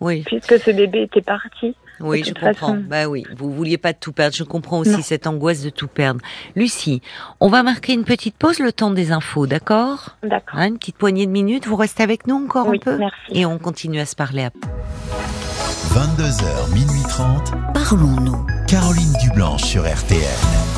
Oui. 0.00 0.22
Puisque 0.26 0.58
ce 0.58 0.70
bébé 0.70 1.02
était 1.02 1.22
parti. 1.22 1.74
Oui, 2.00 2.22
je 2.24 2.32
comprends. 2.32 2.76
Bah 2.76 3.06
oui, 3.08 3.24
vous 3.36 3.50
vouliez 3.50 3.78
pas 3.78 3.92
tout 3.92 4.12
perdre. 4.12 4.34
Je 4.34 4.44
comprends 4.44 4.78
aussi 4.78 5.02
cette 5.02 5.26
angoisse 5.26 5.62
de 5.62 5.70
tout 5.70 5.88
perdre. 5.88 6.20
Lucie, 6.54 7.02
on 7.40 7.48
va 7.48 7.62
marquer 7.62 7.92
une 7.92 8.04
petite 8.04 8.36
pause, 8.36 8.58
le 8.58 8.72
temps 8.72 8.90
des 8.90 9.12
infos, 9.12 9.46
d'accord? 9.46 10.16
D'accord. 10.22 10.58
Hein, 10.58 10.68
une 10.68 10.78
petite 10.78 10.96
poignée 10.96 11.26
de 11.26 11.32
minutes. 11.32 11.66
Vous 11.66 11.76
restez 11.76 12.02
avec 12.02 12.26
nous 12.26 12.36
encore 12.36 12.68
un 12.68 12.78
peu? 12.78 12.96
merci. 12.98 13.16
Et 13.32 13.46
on 13.46 13.58
continue 13.58 14.00
à 14.00 14.06
se 14.06 14.16
parler 14.16 14.44
après. 14.44 14.70
22h, 15.90 16.74
minuit 16.74 17.02
30. 17.08 17.52
Parlons-nous. 17.72 18.46
Caroline 18.66 19.12
Dublanche 19.22 19.62
sur 19.62 19.82
RTN. 19.84 20.76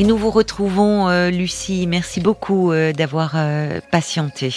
Et 0.00 0.04
nous 0.04 0.16
vous 0.16 0.30
retrouvons, 0.30 1.08
euh, 1.08 1.30
Lucie. 1.30 1.86
Merci 1.86 2.20
beaucoup 2.20 2.72
euh, 2.72 2.92
d'avoir 2.92 3.34
euh, 3.36 3.80
patienté. 3.92 4.52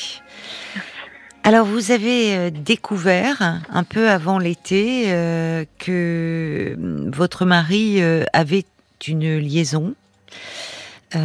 Alors 1.47 1.65
vous 1.65 1.91
avez 1.91 2.35
euh, 2.35 2.49
découvert 2.49 3.61
un 3.69 3.85
peu 3.85 4.09
avant 4.09 4.37
l'été 4.37 5.05
euh, 5.07 5.63
que 5.79 6.75
euh, 6.77 7.09
votre 7.15 7.45
mari 7.45 8.01
avait 8.33 8.65
une 9.07 9.37
liaison. 9.37 9.95
vous 11.13 11.21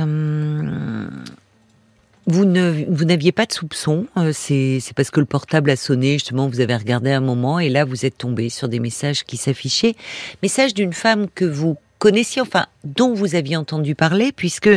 vous 2.29 2.45
n'aviez 2.45 3.33
pas 3.33 3.47
de 3.47 3.53
soupçon, 3.53 4.07
c'est 4.33 4.81
parce 4.95 5.11
que 5.11 5.19
le 5.19 5.27
portable 5.27 5.71
a 5.71 5.77
sonné 5.77 6.13
justement, 6.13 6.47
vous 6.47 6.61
avez 6.61 6.77
regardé 6.77 7.11
un 7.11 7.21
moment 7.21 7.59
et 7.59 7.69
là 7.69 7.85
vous 7.85 8.07
êtes 8.07 8.19
tombé 8.19 8.49
sur 8.49 8.69
des 8.69 8.79
messages 8.79 9.25
qui 9.25 9.37
s'affichaient, 9.37 9.97
messages 10.41 10.73
d'une 10.73 10.93
femme 10.93 11.27
que 11.35 11.45
vous 11.45 11.77
connaissiez, 12.03 12.43
enfin, 12.43 12.67
dont 12.83 13.15
vous 13.15 13.37
aviez 13.37 13.57
entendu 13.57 13.95
parler, 13.95 14.33
puisque 14.33 14.69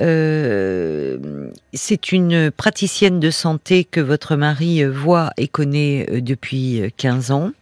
euh, 0.00 1.50
c'est 1.72 2.10
une 2.10 2.50
praticienne 2.50 3.20
de 3.20 3.30
santé 3.30 3.84
que 3.84 4.00
votre 4.00 4.34
mari 4.34 4.82
voit 4.82 5.30
et 5.36 5.46
connaît 5.46 6.04
euh, 6.10 6.20
depuis 6.20 6.82
15 6.96 7.30
ans. 7.30 7.52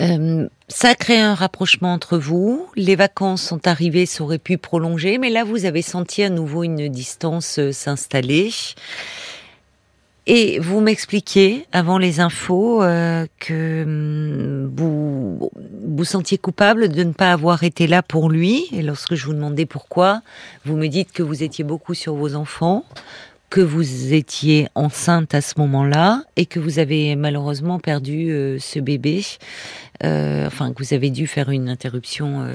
Euh, 0.00 0.48
ça 0.68 0.88
a 0.88 0.94
créé 0.94 1.18
un 1.18 1.34
rapprochement 1.34 1.92
entre 1.92 2.16
vous. 2.16 2.66
Les 2.74 2.96
vacances 2.96 3.42
sont 3.42 3.66
arrivées, 3.66 4.06
ça 4.06 4.24
aurait 4.24 4.38
pu 4.38 4.56
prolonger, 4.56 5.18
mais 5.18 5.28
là, 5.28 5.44
vous 5.44 5.66
avez 5.66 5.82
senti 5.82 6.22
à 6.22 6.30
nouveau 6.30 6.64
une 6.64 6.88
distance 6.88 7.60
s'installer. 7.70 8.48
Et 10.26 10.58
vous 10.58 10.80
m'expliquiez 10.80 11.66
avant 11.72 11.98
les 11.98 12.20
infos 12.20 12.82
euh, 12.82 13.26
que 13.38 13.82
hum, 13.84 14.70
vous 14.76 15.50
vous 15.86 16.04
sentiez 16.04 16.38
coupable 16.38 16.88
de 16.88 17.02
ne 17.02 17.12
pas 17.12 17.32
avoir 17.32 17.64
été 17.64 17.86
là 17.86 18.02
pour 18.02 18.30
lui. 18.30 18.66
Et 18.72 18.82
lorsque 18.82 19.14
je 19.14 19.26
vous 19.26 19.32
demandais 19.32 19.66
pourquoi, 19.66 20.22
vous 20.64 20.76
me 20.76 20.88
dites 20.88 21.12
que 21.12 21.22
vous 21.22 21.42
étiez 21.42 21.64
beaucoup 21.64 21.94
sur 21.94 22.14
vos 22.14 22.34
enfants, 22.34 22.84
que 23.48 23.60
vous 23.60 24.12
étiez 24.12 24.68
enceinte 24.74 25.34
à 25.34 25.40
ce 25.40 25.54
moment-là 25.58 26.22
et 26.36 26.46
que 26.46 26.60
vous 26.60 26.78
avez 26.78 27.16
malheureusement 27.16 27.78
perdu 27.78 28.30
euh, 28.30 28.58
ce 28.58 28.78
bébé. 28.78 29.24
Euh, 30.04 30.46
enfin, 30.46 30.72
que 30.72 30.82
vous 30.82 30.94
avez 30.94 31.10
dû 31.10 31.26
faire 31.26 31.50
une 31.50 31.68
interruption 31.68 32.46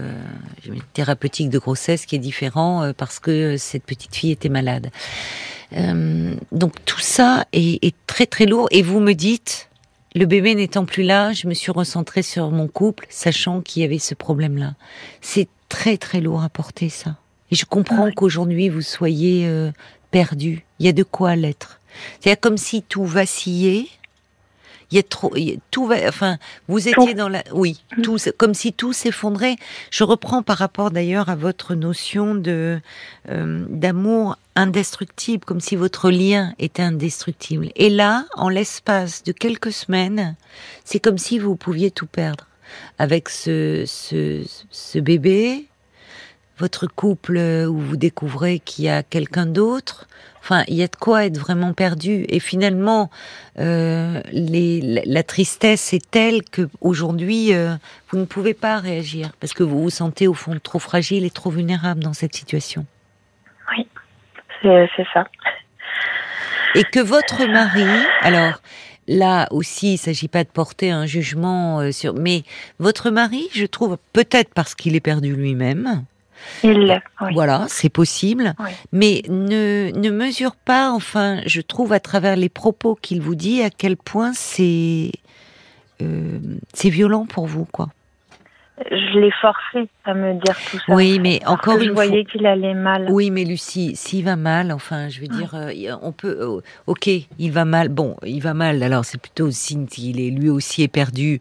thérapeutique 0.93 1.49
de 1.49 1.59
grossesse 1.59 2.05
qui 2.05 2.15
est 2.15 2.19
différent 2.19 2.91
parce 2.97 3.19
que 3.19 3.57
cette 3.57 3.83
petite 3.83 4.15
fille 4.15 4.31
était 4.31 4.49
malade. 4.49 4.89
Euh, 5.73 6.35
donc 6.51 6.73
tout 6.85 6.99
ça 6.99 7.45
est, 7.53 7.95
très 8.07 8.25
très 8.25 8.45
lourd. 8.45 8.67
Et 8.71 8.81
vous 8.81 8.99
me 8.99 9.13
dites, 9.13 9.69
le 10.13 10.25
bébé 10.25 10.55
n'étant 10.55 10.85
plus 10.85 11.03
là, 11.03 11.33
je 11.33 11.47
me 11.47 11.53
suis 11.53 11.71
recentrée 11.71 12.21
sur 12.21 12.51
mon 12.51 12.67
couple, 12.67 13.05
sachant 13.09 13.61
qu'il 13.61 13.81
y 13.81 13.85
avait 13.85 13.99
ce 13.99 14.15
problème-là. 14.15 14.75
C'est 15.21 15.47
très 15.69 15.97
très 15.97 16.21
lourd 16.21 16.43
à 16.43 16.49
porter 16.49 16.89
ça. 16.89 17.17
Et 17.51 17.55
je 17.55 17.65
comprends 17.65 18.11
qu'aujourd'hui 18.11 18.69
vous 18.69 18.81
soyez 18.81 19.47
euh, 19.47 19.71
perdu. 20.11 20.65
Il 20.79 20.85
y 20.85 20.89
a 20.89 20.93
de 20.93 21.03
quoi 21.03 21.35
l'être. 21.35 21.79
C'est 22.19 22.39
comme 22.39 22.57
si 22.57 22.81
tout 22.81 23.05
vacillait 23.05 23.87
il 24.91 24.95
y 24.95 24.99
a 24.99 25.03
trop, 25.03 25.33
tout 25.71 25.85
va, 25.85 25.95
enfin, 26.07 26.37
vous 26.67 26.87
étiez 26.87 27.13
dans 27.13 27.29
la, 27.29 27.43
oui, 27.53 27.83
mm. 27.97 28.01
tout, 28.01 28.17
comme 28.37 28.53
si 28.53 28.73
tout 28.73 28.93
s'effondrait. 28.93 29.55
Je 29.91 30.03
reprends 30.03 30.43
par 30.43 30.57
rapport 30.57 30.91
d'ailleurs 30.91 31.29
à 31.29 31.35
votre 31.35 31.75
notion 31.75 32.35
de 32.35 32.79
euh, 33.29 33.65
d'amour 33.69 34.37
indestructible, 34.55 35.43
comme 35.43 35.59
si 35.59 35.75
votre 35.75 36.09
lien 36.09 36.53
était 36.59 36.83
indestructible. 36.83 37.69
Et 37.75 37.89
là, 37.89 38.25
en 38.35 38.49
l'espace 38.49 39.23
de 39.23 39.31
quelques 39.31 39.73
semaines, 39.73 40.35
c'est 40.83 40.99
comme 40.99 41.17
si 41.17 41.39
vous 41.39 41.55
pouviez 41.55 41.91
tout 41.91 42.07
perdre 42.07 42.47
avec 42.97 43.29
ce, 43.29 43.83
ce, 43.85 44.43
ce 44.71 44.99
bébé, 44.99 45.67
votre 46.57 46.87
couple 46.87 47.37
où 47.37 47.77
vous 47.77 47.97
découvrez 47.97 48.59
qu'il 48.59 48.85
y 48.85 48.89
a 48.89 49.03
quelqu'un 49.03 49.45
d'autre, 49.45 50.07
Enfin, 50.45 50.63
il 50.67 50.75
y 50.75 50.83
a 50.83 50.87
de 50.87 50.95
quoi 50.95 51.25
être 51.25 51.39
vraiment 51.39 51.73
perdu. 51.73 52.23
Et 52.29 52.39
finalement, 52.39 53.09
euh, 53.57 54.21
les, 54.31 55.01
la, 55.03 55.23
tristesse 55.23 55.91
est 55.91 56.11
telle 56.11 56.43
que 56.43 56.69
aujourd'hui, 56.81 57.51
euh, 57.51 57.73
vous 58.09 58.19
ne 58.19 58.25
pouvez 58.25 58.53
pas 58.53 58.77
réagir 58.77 59.31
parce 59.39 59.53
que 59.53 59.63
vous 59.63 59.81
vous 59.81 59.89
sentez 59.89 60.27
au 60.27 60.35
fond 60.35 60.55
trop 60.61 60.77
fragile 60.77 61.25
et 61.25 61.31
trop 61.31 61.49
vulnérable 61.49 62.03
dans 62.03 62.13
cette 62.13 62.35
situation. 62.35 62.85
Oui, 63.75 63.87
c'est 64.61 65.07
ça. 65.11 65.25
Et 66.75 66.83
que 66.83 66.99
votre 66.99 67.43
mari, 67.47 68.05
alors 68.21 68.61
là 69.07 69.47
aussi, 69.49 69.87
il 69.87 69.93
ne 69.93 69.97
s'agit 69.97 70.27
pas 70.27 70.43
de 70.43 70.49
porter 70.49 70.91
un 70.91 71.07
jugement 71.07 71.79
euh, 71.79 71.91
sur, 71.91 72.13
mais 72.13 72.43
votre 72.77 73.09
mari, 73.09 73.49
je 73.51 73.65
trouve, 73.65 73.97
peut-être 74.13 74.53
parce 74.53 74.75
qu'il 74.75 74.95
est 74.95 74.99
perdu 74.99 75.35
lui-même, 75.35 76.05
il 76.63 77.01
Voilà, 77.33 77.65
c'est 77.67 77.89
possible. 77.89 78.53
Mais 78.91 79.21
ne, 79.29 79.91
ne 79.97 80.09
mesure 80.09 80.55
pas, 80.55 80.91
enfin, 80.91 81.41
je 81.45 81.61
trouve 81.61 81.93
à 81.93 81.99
travers 81.99 82.35
les 82.35 82.49
propos 82.49 82.97
qu'il 83.01 83.21
vous 83.21 83.35
dit, 83.35 83.61
à 83.61 83.69
quel 83.69 83.97
point 83.97 84.33
c'est 84.33 85.11
euh, 86.01 86.39
c'est 86.73 86.89
violent 86.89 87.25
pour 87.25 87.45
vous, 87.45 87.65
quoi. 87.65 87.89
Je 88.91 89.19
l'ai 89.19 89.31
forcé 89.39 89.87
à 90.03 90.13
me 90.13 90.33
dire 90.33 90.57
tout 90.69 90.77
ça. 90.85 90.93
Oui, 90.93 91.17
mais 91.19 91.39
encore 91.45 91.77
une 91.77 91.87
je 91.87 91.91
voyais 91.91 92.25
qu'il 92.25 92.45
allait 92.45 92.73
mal. 92.73 93.07
Oui, 93.09 93.31
mais 93.31 93.45
Lucie, 93.45 93.95
s'il 93.95 94.25
va 94.25 94.35
mal, 94.35 94.73
enfin, 94.73 95.07
je 95.07 95.21
veux 95.21 95.27
dire, 95.27 95.55
euh, 95.55 95.71
on 96.01 96.11
peut. 96.11 96.37
Euh, 96.41 96.61
ok, 96.85 97.07
il 97.07 97.51
va 97.51 97.63
mal. 97.63 97.87
Bon, 97.87 98.17
il 98.25 98.41
va 98.41 98.53
mal. 98.53 98.83
Alors, 98.83 99.05
c'est 99.05 99.19
plutôt 99.19 99.49
signe 99.49 99.85
qu'il 99.85 100.19
est 100.19 100.29
lui 100.29 100.49
aussi 100.49 100.83
éperdu. 100.83 101.39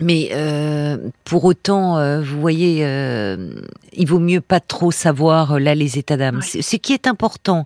Mais 0.00 0.30
euh, 0.32 0.96
pour 1.24 1.44
autant, 1.44 1.98
euh, 1.98 2.20
vous 2.20 2.40
voyez, 2.40 2.84
euh, 2.84 3.52
il 3.92 4.06
vaut 4.06 4.20
mieux 4.20 4.40
pas 4.40 4.60
trop 4.60 4.90
savoir 4.90 5.54
euh, 5.54 5.58
là 5.58 5.74
les 5.74 5.98
états 5.98 6.16
d'âme. 6.16 6.40
Ce 6.42 6.76
qui 6.76 6.92
est 6.92 7.06
important 7.06 7.64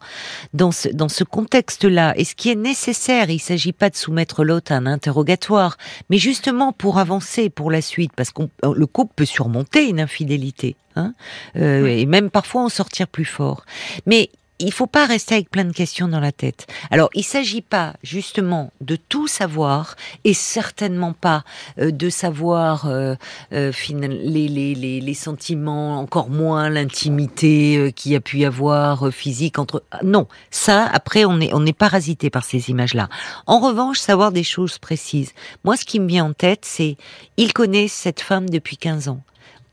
dans 0.54 0.72
ce, 0.72 0.88
dans 0.88 1.08
ce 1.08 1.24
contexte-là, 1.24 2.14
et 2.16 2.24
ce 2.24 2.34
qui 2.34 2.50
est 2.50 2.56
nécessaire, 2.56 3.28
il 3.28 3.38
s'agit 3.38 3.72
pas 3.72 3.90
de 3.90 3.96
soumettre 3.96 4.44
l'autre 4.44 4.72
à 4.72 4.76
un 4.76 4.86
interrogatoire, 4.86 5.76
mais 6.08 6.16
justement 6.16 6.72
pour 6.72 6.98
avancer 6.98 7.50
pour 7.50 7.70
la 7.70 7.82
suite, 7.82 8.12
parce 8.16 8.30
que 8.30 8.42
le 8.62 8.86
couple 8.86 9.12
peut 9.14 9.24
surmonter 9.26 9.88
une 9.88 10.00
infidélité. 10.00 10.76
Hein, 10.94 11.14
et 11.54 12.04
même 12.04 12.28
parfois 12.28 12.64
en 12.64 12.68
sortir 12.68 13.08
plus 13.08 13.24
fort. 13.24 13.64
Mais 14.04 14.28
il 14.62 14.72
faut 14.72 14.86
pas 14.86 15.06
rester 15.06 15.34
avec 15.34 15.50
plein 15.50 15.64
de 15.64 15.72
questions 15.72 16.08
dans 16.08 16.20
la 16.20 16.32
tête. 16.32 16.66
Alors, 16.90 17.10
il 17.14 17.24
s'agit 17.24 17.62
pas 17.62 17.94
justement 18.02 18.72
de 18.80 18.96
tout 18.96 19.26
savoir 19.26 19.96
et 20.24 20.34
certainement 20.34 21.12
pas 21.12 21.44
euh, 21.78 21.90
de 21.90 22.08
savoir 22.10 22.86
euh, 22.86 23.14
euh, 23.52 23.72
les, 23.90 24.48
les, 24.48 25.00
les, 25.00 25.14
sentiments, 25.14 25.98
encore 25.98 26.30
moins 26.30 26.68
l'intimité 26.68 27.92
qui 27.94 28.14
a 28.14 28.20
pu 28.20 28.38
y 28.38 28.44
avoir 28.44 29.12
physique 29.12 29.58
entre. 29.58 29.82
Ah, 29.90 30.00
non, 30.02 30.26
ça 30.50 30.86
après 30.92 31.24
on 31.24 31.40
est 31.40 31.52
on 31.52 31.66
est 31.66 31.72
parasité 31.72 32.30
par 32.30 32.44
ces 32.44 32.70
images-là. 32.70 33.08
En 33.46 33.60
revanche, 33.60 33.98
savoir 33.98 34.32
des 34.32 34.44
choses 34.44 34.78
précises. 34.78 35.32
Moi, 35.64 35.76
ce 35.76 35.84
qui 35.84 36.00
me 36.00 36.06
vient 36.06 36.24
en 36.24 36.32
tête, 36.32 36.64
c'est 36.64 36.96
il 37.36 37.52
connaît 37.52 37.88
cette 37.88 38.20
femme 38.20 38.48
depuis 38.48 38.76
15 38.76 39.08
ans. 39.08 39.20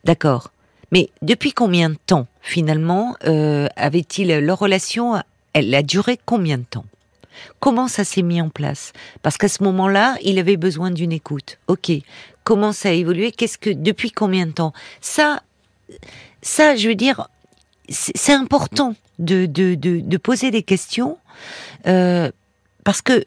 D'accord. 0.04 0.52
Mais 0.92 1.10
depuis 1.22 1.54
combien 1.54 1.90
de 1.90 1.98
temps, 2.06 2.28
finalement, 2.42 3.16
euh, 3.26 3.68
avait-il 3.76 4.40
leur 4.40 4.60
relation 4.60 5.22
Elle 5.54 5.74
a 5.76 5.84
duré 5.84 6.20
combien 6.26 6.58
de 6.58 6.64
temps? 6.64 6.86
Comment 7.60 7.88
ça 7.88 8.04
s'est 8.04 8.22
mis 8.22 8.42
en 8.42 8.50
place? 8.50 8.94
Parce 9.22 9.38
qu'à 9.38 9.48
ce 9.48 9.64
moment-là, 9.64 10.18
il 10.24 10.40
avait 10.40 10.58
besoin 10.58 10.92
d'une 10.92 11.12
écoute. 11.12 11.58
Ok. 11.68 11.92
Comment 12.44 12.72
ça 12.72 12.90
a 12.90 12.94
évolué? 12.94 13.32
Qu'est-ce 13.32 13.58
que 13.58 13.70
depuis 13.70 14.12
combien 14.12 14.46
de 14.46 14.52
temps? 14.52 14.74
Ça, 15.02 15.44
ça, 16.42 16.76
je 16.76 16.88
veux 16.90 16.96
dire, 16.96 17.30
c'est 17.90 18.34
important 18.34 18.96
de, 19.20 20.18
poser 20.18 20.52
des 20.52 20.64
questions 20.64 21.18
euh, 21.88 22.32
parce 22.84 23.02
que 23.02 23.26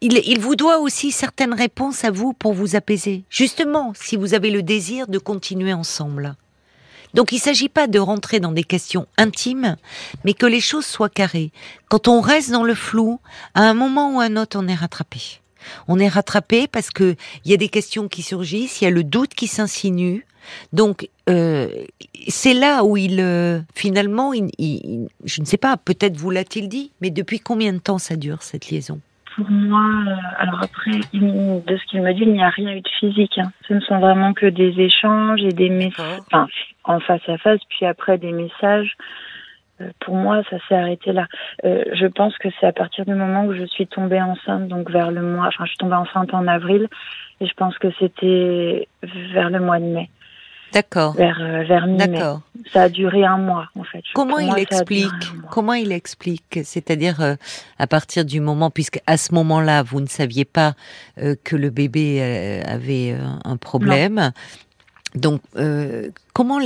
il, 0.00 0.20
il, 0.26 0.38
vous 0.38 0.56
doit 0.56 0.78
aussi 0.78 1.10
certaines 1.10 1.54
réponses 1.54 2.04
à 2.04 2.10
vous 2.10 2.34
pour 2.34 2.52
vous 2.52 2.76
apaiser. 2.76 3.24
Justement, 3.30 3.92
si 3.94 4.16
vous 4.16 4.34
avez 4.34 4.50
le 4.50 4.62
désir 4.62 5.06
de 5.06 5.18
continuer 5.18 5.72
ensemble. 5.72 6.36
Donc 7.16 7.32
il 7.32 7.36
ne 7.36 7.40
s'agit 7.40 7.70
pas 7.70 7.86
de 7.86 7.98
rentrer 7.98 8.40
dans 8.40 8.52
des 8.52 8.62
questions 8.62 9.06
intimes, 9.16 9.76
mais 10.24 10.34
que 10.34 10.44
les 10.44 10.60
choses 10.60 10.84
soient 10.84 11.08
carrées. 11.08 11.50
Quand 11.88 12.08
on 12.08 12.20
reste 12.20 12.50
dans 12.50 12.62
le 12.62 12.74
flou, 12.74 13.20
à 13.54 13.62
un 13.62 13.72
moment 13.72 14.14
ou 14.14 14.20
à 14.20 14.24
un 14.24 14.36
autre, 14.36 14.58
on 14.60 14.68
est 14.68 14.74
rattrapé. 14.74 15.40
On 15.88 15.98
est 15.98 16.08
rattrapé 16.08 16.68
parce 16.68 16.90
que 16.90 17.16
il 17.44 17.50
y 17.50 17.54
a 17.54 17.56
des 17.56 17.70
questions 17.70 18.06
qui 18.06 18.22
surgissent, 18.22 18.82
il 18.82 18.84
y 18.84 18.86
a 18.86 18.90
le 18.90 19.02
doute 19.02 19.34
qui 19.34 19.46
s'insinue. 19.48 20.26
Donc 20.74 21.08
euh, 21.30 21.86
c'est 22.28 22.52
là 22.52 22.84
où 22.84 22.98
il 22.98 23.18
euh, 23.18 23.60
finalement, 23.74 24.34
il, 24.34 25.08
je 25.24 25.40
ne 25.40 25.46
sais 25.46 25.56
pas, 25.56 25.78
peut-être 25.78 26.18
vous 26.18 26.30
l'a-t-il 26.30 26.68
dit, 26.68 26.92
mais 27.00 27.08
depuis 27.08 27.40
combien 27.40 27.72
de 27.72 27.78
temps 27.78 27.98
ça 27.98 28.16
dure 28.16 28.42
cette 28.42 28.68
liaison? 28.68 29.00
Pour 29.36 29.50
moi, 29.50 29.84
euh, 30.06 30.14
alors 30.38 30.62
après, 30.62 30.98
de 31.12 31.76
ce 31.76 31.84
qu'il 31.90 32.00
me 32.00 32.12
dit, 32.14 32.22
il 32.22 32.32
n'y 32.32 32.42
a 32.42 32.48
rien 32.48 32.72
eu 32.72 32.80
de 32.80 32.88
physique. 32.98 33.38
Hein. 33.38 33.52
Ce 33.68 33.74
ne 33.74 33.80
sont 33.80 33.98
vraiment 33.98 34.32
que 34.32 34.46
des 34.46 34.80
échanges 34.80 35.42
et 35.42 35.52
des 35.52 35.68
messages, 35.68 36.20
enfin, 36.32 36.46
en 36.84 37.00
face 37.00 37.28
à 37.28 37.36
face, 37.36 37.60
puis 37.68 37.84
après 37.84 38.16
des 38.16 38.32
messages. 38.32 38.96
Euh, 39.82 39.90
pour 40.00 40.14
moi, 40.14 40.42
ça 40.48 40.56
s'est 40.66 40.74
arrêté 40.74 41.12
là. 41.12 41.26
Euh, 41.64 41.84
je 41.92 42.06
pense 42.06 42.36
que 42.38 42.48
c'est 42.58 42.66
à 42.66 42.72
partir 42.72 43.04
du 43.04 43.14
moment 43.14 43.44
où 43.44 43.54
je 43.54 43.66
suis 43.66 43.86
tombée 43.86 44.22
enceinte, 44.22 44.68
donc 44.68 44.90
vers 44.90 45.10
le 45.10 45.20
mois, 45.20 45.48
enfin, 45.48 45.64
je 45.64 45.70
suis 45.70 45.78
tombée 45.78 45.96
enceinte 45.96 46.32
en 46.32 46.46
avril, 46.46 46.88
et 47.40 47.46
je 47.46 47.54
pense 47.54 47.76
que 47.76 47.88
c'était 47.98 48.88
vers 49.02 49.50
le 49.50 49.60
mois 49.60 49.78
de 49.78 49.84
mai. 49.84 50.08
D'accord. 50.72 51.14
Vers, 51.14 51.38
euh, 51.40 51.64
vers 51.64 51.86
mi-mai. 51.86 52.20
Ça 52.72 52.82
a 52.82 52.88
duré 52.88 53.24
un 53.24 53.38
mois, 53.38 53.68
en 53.78 53.84
fait. 53.84 54.02
Comment 54.14 54.38
il 54.38 54.58
explique 54.58 55.10
Comment 55.50 55.74
il 55.74 55.92
explique 55.92 56.60
C'est-à-dire 56.64 57.20
euh, 57.20 57.34
à 57.78 57.86
partir 57.86 58.24
du 58.24 58.40
moment, 58.40 58.70
puisque 58.70 59.00
à 59.06 59.16
ce 59.16 59.34
moment-là, 59.34 59.82
vous 59.82 60.00
ne 60.00 60.06
saviez 60.06 60.44
pas 60.44 60.74
euh, 61.18 61.34
que 61.44 61.56
le 61.56 61.70
bébé 61.70 62.62
avait 62.66 63.16
un 63.44 63.56
problème. 63.56 64.32
Donc, 65.16 65.40
euh, 65.56 66.10
comment 66.34 66.58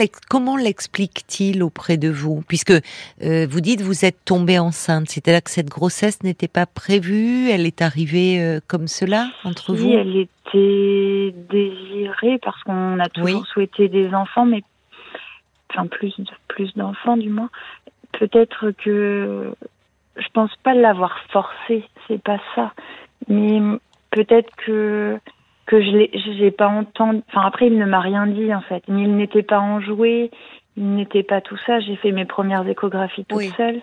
l'explique-t-il 0.57 1.63
auprès 1.63 1.97
de 1.97 2.11
vous? 2.11 2.43
Puisque 2.47 2.73
euh, 2.73 3.47
vous 3.49 3.61
dites 3.61 3.81
vous 3.81 4.05
êtes 4.05 4.25
tombée 4.25 4.59
enceinte, 4.59 5.09
c'est-à-dire 5.09 5.43
que 5.43 5.51
cette 5.51 5.69
grossesse 5.69 6.23
n'était 6.25 6.49
pas 6.49 6.67
prévue, 6.67 7.49
elle 7.49 7.65
est 7.65 7.81
arrivée 7.81 8.43
euh, 8.43 8.61
comme 8.67 8.89
cela 8.89 9.29
entre 9.45 9.75
vous? 9.75 9.87
Oui, 9.87 9.95
elle 9.95 10.17
était 10.17 11.35
désirée 11.49 12.39
parce 12.43 12.61
qu'on 12.65 12.99
a 12.99 13.09
toujours 13.09 13.47
souhaité 13.47 13.89
des 13.89 14.13
enfants, 14.13 14.47
mais 14.47 14.63
enfin 15.71 15.87
plus 15.87 16.13
plus 16.49 16.75
d'enfants 16.75 17.17
du 17.17 17.29
moins. 17.29 17.51
Peut-être 18.19 18.73
que 18.73 19.55
je 20.17 20.27
pense 20.35 20.55
pas 20.65 20.75
l'avoir 20.75 21.17
forcé, 21.31 21.85
c'est 22.09 22.21
pas 22.21 22.41
ça, 22.57 22.73
mais 23.29 23.61
peut-être 24.11 24.51
que 24.57 25.21
que 25.71 25.81
je 25.81 25.91
l'ai, 25.91 26.11
j'ai 26.37 26.51
pas 26.51 26.67
entendu. 26.67 27.23
Enfin 27.29 27.47
après, 27.47 27.69
il 27.69 27.79
ne 27.79 27.87
m'a 27.87 28.01
rien 28.01 28.27
dit 28.27 28.53
en 28.53 28.61
fait. 28.61 28.83
Il 28.89 29.17
n'était 29.17 29.45
pas 29.45 29.61
enjoué, 29.61 30.33
il 30.77 30.95
n'était 30.97 31.23
pas 31.23 31.41
tout 31.41 31.57
ça. 31.65 31.79
J'ai 31.79 31.95
fait 31.95 32.11
mes 32.11 32.25
premières 32.25 32.67
échographies 32.67 33.25
toute 33.25 33.55
seule. 33.57 33.81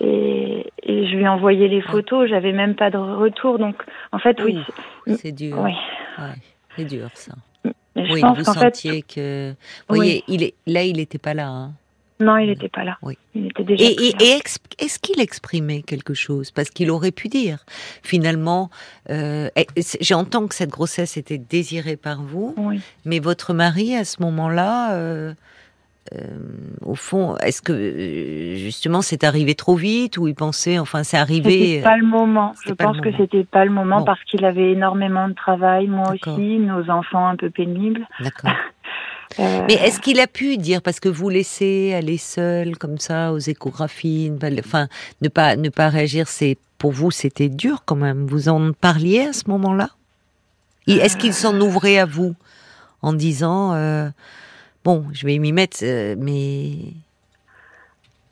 Et, 0.00 0.66
et 0.82 1.06
je 1.06 1.14
lui 1.14 1.22
ai 1.22 1.28
envoyé 1.28 1.68
les 1.68 1.82
photos. 1.82 2.28
J'avais 2.28 2.52
même 2.52 2.74
pas 2.74 2.90
de 2.90 2.98
retour. 2.98 3.60
Donc 3.60 3.76
en 4.10 4.18
fait, 4.18 4.42
oui. 4.42 4.58
C'est 5.06 5.30
dur. 5.30 5.56
Oui. 5.60 5.72
c'est 6.76 6.84
dur 6.84 7.08
ça. 7.14 7.34
Mais 7.94 8.12
oui, 8.12 8.20
pense 8.20 8.38
vous 8.38 8.44
sentiez 8.44 8.90
fait, 8.90 9.02
que. 9.02 9.50
Vous 9.88 9.94
voyez, 9.94 10.24
il 10.26 10.42
est 10.42 10.54
là, 10.66 10.82
il 10.82 10.96
n'était 10.96 11.18
pas 11.18 11.34
là. 11.34 11.46
Hein. 11.46 11.70
Non, 12.24 12.38
il 12.38 12.48
n'était 12.48 12.68
pas 12.68 12.84
là. 12.84 12.96
Oui. 13.02 13.18
Il 13.34 13.46
était 13.46 13.64
déjà. 13.64 13.84
Et, 13.84 14.14
et, 14.20 14.38
est-ce 14.78 14.98
qu'il 14.98 15.20
exprimait 15.20 15.82
quelque 15.82 16.14
chose? 16.14 16.50
Parce 16.50 16.70
qu'il 16.70 16.90
aurait 16.90 17.12
pu 17.12 17.28
dire, 17.28 17.58
finalement, 18.02 18.70
euh, 19.10 19.48
j'entends 20.00 20.46
que 20.46 20.54
cette 20.54 20.70
grossesse 20.70 21.16
était 21.16 21.38
désirée 21.38 21.96
par 21.96 22.22
vous, 22.22 22.54
oui. 22.56 22.80
mais 23.04 23.18
votre 23.18 23.52
mari, 23.52 23.94
à 23.94 24.04
ce 24.04 24.22
moment-là, 24.22 24.94
euh, 24.94 25.34
euh, 26.14 26.18
au 26.82 26.94
fond, 26.94 27.36
est-ce 27.38 27.60
que 27.62 28.56
justement 28.56 29.02
c'est 29.02 29.24
arrivé 29.24 29.54
trop 29.54 29.74
vite 29.74 30.16
ou 30.18 30.28
il 30.28 30.34
pensait, 30.34 30.78
enfin, 30.78 31.02
c'est 31.02 31.16
arrivé 31.16 31.76
C'était 31.76 31.82
pas 31.82 31.96
le 31.96 32.06
moment. 32.06 32.54
Je 32.66 32.72
pense 32.72 33.00
que 33.00 33.10
c'était 33.16 33.44
pas 33.44 33.64
le 33.64 33.70
moment 33.70 34.02
parce 34.02 34.22
qu'il 34.24 34.44
avait 34.44 34.72
énormément 34.72 35.28
de 35.28 35.34
travail, 35.34 35.88
moi 35.88 36.12
aussi, 36.12 36.58
nos 36.58 36.88
enfants 36.90 37.26
un 37.26 37.36
peu 37.36 37.50
pénibles. 37.50 38.06
D'accord. 38.20 38.50
Euh, 39.38 39.64
Mais 39.66 39.74
est-ce 39.74 40.00
qu'il 40.00 40.20
a 40.20 40.26
pu 40.26 40.56
dire 40.56 40.82
parce 40.82 41.00
que 41.00 41.08
vous 41.08 41.28
laissez 41.28 41.92
aller 41.94 42.18
seul 42.18 42.76
comme 42.76 42.98
ça 42.98 43.32
aux 43.32 43.38
échographies, 43.38 44.32
enfin 44.58 44.88
ne 45.22 45.28
pas 45.28 45.56
ne 45.56 45.68
pas 45.68 45.88
réagir, 45.88 46.28
c'est 46.28 46.56
pour 46.78 46.92
vous 46.92 47.10
c'était 47.10 47.48
dur 47.48 47.82
quand 47.84 47.96
même. 47.96 48.26
Vous 48.26 48.48
en 48.48 48.72
parliez 48.72 49.20
à 49.20 49.32
ce 49.32 49.44
moment-là? 49.48 49.90
Est-ce 50.86 51.16
qu'il 51.16 51.32
s'en 51.34 51.58
ouvrait 51.60 51.98
à 51.98 52.04
vous 52.04 52.34
en 53.02 53.12
disant 53.12 53.74
euh, 53.74 54.08
bon, 54.84 55.06
je 55.12 55.26
vais 55.26 55.38
m'y 55.38 55.52
mettre, 55.52 55.78
euh, 55.82 56.14
mais 56.18 56.72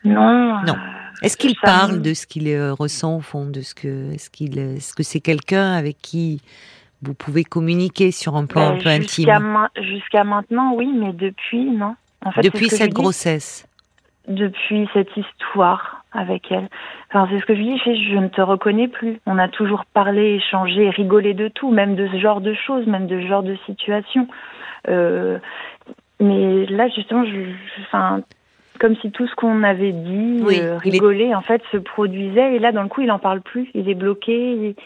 non. 0.05 0.63
Non. 0.65 0.77
Est-ce 1.23 1.37
qu'il 1.37 1.55
parle 1.57 2.03
de 2.03 2.15
ce 2.15 2.27
qu'il 2.27 2.53
ressent 2.71 3.17
au 3.17 3.21
fond, 3.21 3.47
de 3.47 3.61
ce 3.61 3.75
que 3.75 4.13
est-ce 4.13 4.29
qu'il 4.29 4.59
est-ce 4.59 4.93
que 4.93 5.05
c'est 5.05 5.21
quelqu'un 5.21 5.73
avec 5.73 5.97
qui 6.03 6.41
vous 7.03 7.15
pouvez 7.15 7.45
communiquer 7.45 8.13
sur 8.13 8.37
un 8.37 8.47
plan 8.47 8.75
un 8.75 8.79
peu 8.79 8.89
intime 8.89 9.29
Jusqu'à 9.77 10.25
maintenant, 10.25 10.75
oui, 10.75 10.91
mais 10.95 11.13
depuis, 11.13 11.65
non. 11.65 11.97
En 12.25 12.31
fait, 12.31 12.43
depuis 12.43 12.69
cette 12.69 12.93
grossesse 12.93 13.67
Depuis 14.29 14.89
cette 14.93 15.17
histoire 15.17 16.05
avec 16.13 16.51
elle. 16.53 16.69
Enfin, 17.09 17.27
c'est 17.31 17.41
ce 17.41 17.47
que 17.47 17.55
je 17.55 17.61
dis, 17.61 17.79
je 17.79 18.19
ne 18.19 18.29
te 18.29 18.41
reconnais 18.41 18.89
plus. 18.89 19.21
On 19.27 19.39
a 19.39 19.49
toujours 19.49 19.85
parlé, 19.87 20.35
échangé, 20.35 20.91
rigolé 20.91 21.35
de 21.35 21.49
tout, 21.49 21.71
même 21.71 21.97
de 21.97 22.07
ce 22.09 22.19
genre 22.19 22.41
de 22.41 22.55
choses, 22.55 22.87
même 22.87 23.07
de 23.07 23.21
ce 23.21 23.27
genre 23.27 23.43
de 23.43 23.57
situation. 23.67 24.29
Euh, 24.89 25.39
mais 26.21 26.67
là, 26.67 26.89
justement, 26.89 27.25
je, 27.25 27.53
enfin, 27.83 28.21
comme 28.79 28.97
si 28.97 29.11
tout 29.11 29.27
ce 29.27 29.35
qu'on 29.35 29.63
avait 29.63 29.93
dit, 29.93 30.43
euh, 30.43 30.77
rigolé, 30.77 31.35
en 31.35 31.41
fait, 31.41 31.63
se 31.73 31.79
produisait. 31.79 32.57
Et 32.57 32.59
là, 32.59 32.73
dans 32.73 32.83
le 32.83 32.89
coup, 32.89 33.01
il 33.01 33.11
en 33.11 33.19
parle 33.19 33.41
plus. 33.41 33.69
Il 33.75 33.89
est 33.89 33.95
bloqué. 33.95 34.77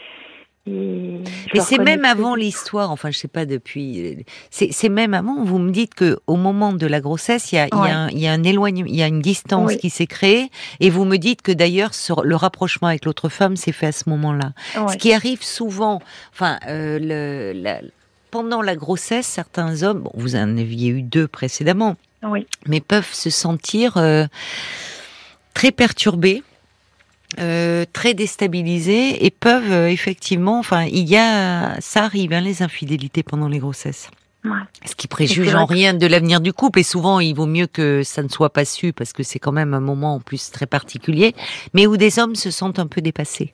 Mais 0.68 1.60
c'est 1.60 1.78
même 1.78 2.04
avant 2.04 2.34
l'histoire, 2.34 2.90
enfin 2.90 3.10
je 3.10 3.18
sais 3.18 3.28
pas 3.28 3.46
depuis, 3.46 4.24
c'est 4.50 4.88
même 4.88 5.14
avant. 5.14 5.44
Vous 5.44 5.58
me 5.58 5.70
dites 5.70 5.94
que 5.94 6.18
au 6.26 6.36
moment 6.36 6.72
de 6.72 6.86
la 6.86 7.00
grossesse, 7.00 7.52
il 7.52 7.56
y 7.56 7.58
a, 7.58 7.66
y 7.66 7.70
a, 7.72 7.98
un, 7.98 8.10
y 8.10 8.26
a 8.26 8.32
un 8.32 8.42
éloignement, 8.42 8.88
il 8.88 8.96
y 8.96 9.02
a 9.02 9.06
une 9.06 9.20
distance 9.20 9.76
qui 9.76 9.90
s'est 9.90 10.08
créée, 10.08 10.50
et 10.80 10.90
vous 10.90 11.04
me 11.04 11.18
dites 11.18 11.42
que 11.42 11.52
d'ailleurs 11.52 11.90
le 12.24 12.36
rapprochement 12.36 12.88
avec 12.88 13.04
l'autre 13.04 13.28
femme 13.28 13.56
s'est 13.56 13.72
fait 13.72 13.86
à 13.86 13.92
ce 13.92 14.08
moment-là. 14.10 14.52
Ce 14.90 14.96
qui 14.96 15.12
arrive 15.12 15.44
souvent, 15.44 16.02
enfin 16.32 16.58
euh, 16.66 16.98
le, 17.00 17.52
la, 17.60 17.80
pendant 18.30 18.60
la 18.60 18.74
grossesse, 18.74 19.26
certains 19.26 19.82
hommes, 19.84 20.00
bon, 20.00 20.10
vous 20.14 20.34
en 20.34 20.58
aviez 20.58 20.88
eu 20.88 21.02
deux 21.02 21.28
précédemment, 21.28 21.96
mais 22.66 22.80
peuvent 22.80 23.12
se 23.12 23.30
sentir 23.30 23.98
euh, 23.98 24.26
très 25.54 25.70
perturbés 25.70 26.42
euh, 27.38 27.84
très 27.92 28.14
déstabilisés 28.14 29.24
et 29.26 29.30
peuvent 29.30 29.72
euh, 29.72 29.88
effectivement, 29.88 30.58
enfin, 30.58 30.84
il 30.84 31.08
y 31.08 31.16
a, 31.16 31.76
ça 31.80 32.04
arrive, 32.04 32.32
hein, 32.32 32.40
les 32.40 32.62
infidélités 32.62 33.22
pendant 33.22 33.48
les 33.48 33.58
grossesses. 33.58 34.10
Ouais. 34.44 34.52
Ce 34.84 34.94
qui 34.94 35.08
préjuge 35.08 35.54
en 35.56 35.64
rien 35.64 35.92
de 35.92 36.06
l'avenir 36.06 36.40
du 36.40 36.52
couple 36.52 36.78
et 36.78 36.84
souvent 36.84 37.18
il 37.18 37.34
vaut 37.34 37.46
mieux 37.46 37.66
que 37.66 38.02
ça 38.04 38.22
ne 38.22 38.28
soit 38.28 38.52
pas 38.52 38.64
su 38.64 38.92
parce 38.92 39.12
que 39.12 39.24
c'est 39.24 39.40
quand 39.40 39.50
même 39.50 39.74
un 39.74 39.80
moment 39.80 40.14
en 40.14 40.20
plus 40.20 40.52
très 40.52 40.66
particulier, 40.66 41.34
mais 41.74 41.88
où 41.88 41.96
des 41.96 42.20
hommes 42.20 42.36
se 42.36 42.52
sentent 42.52 42.78
un 42.78 42.86
peu 42.86 43.00
dépassés. 43.00 43.52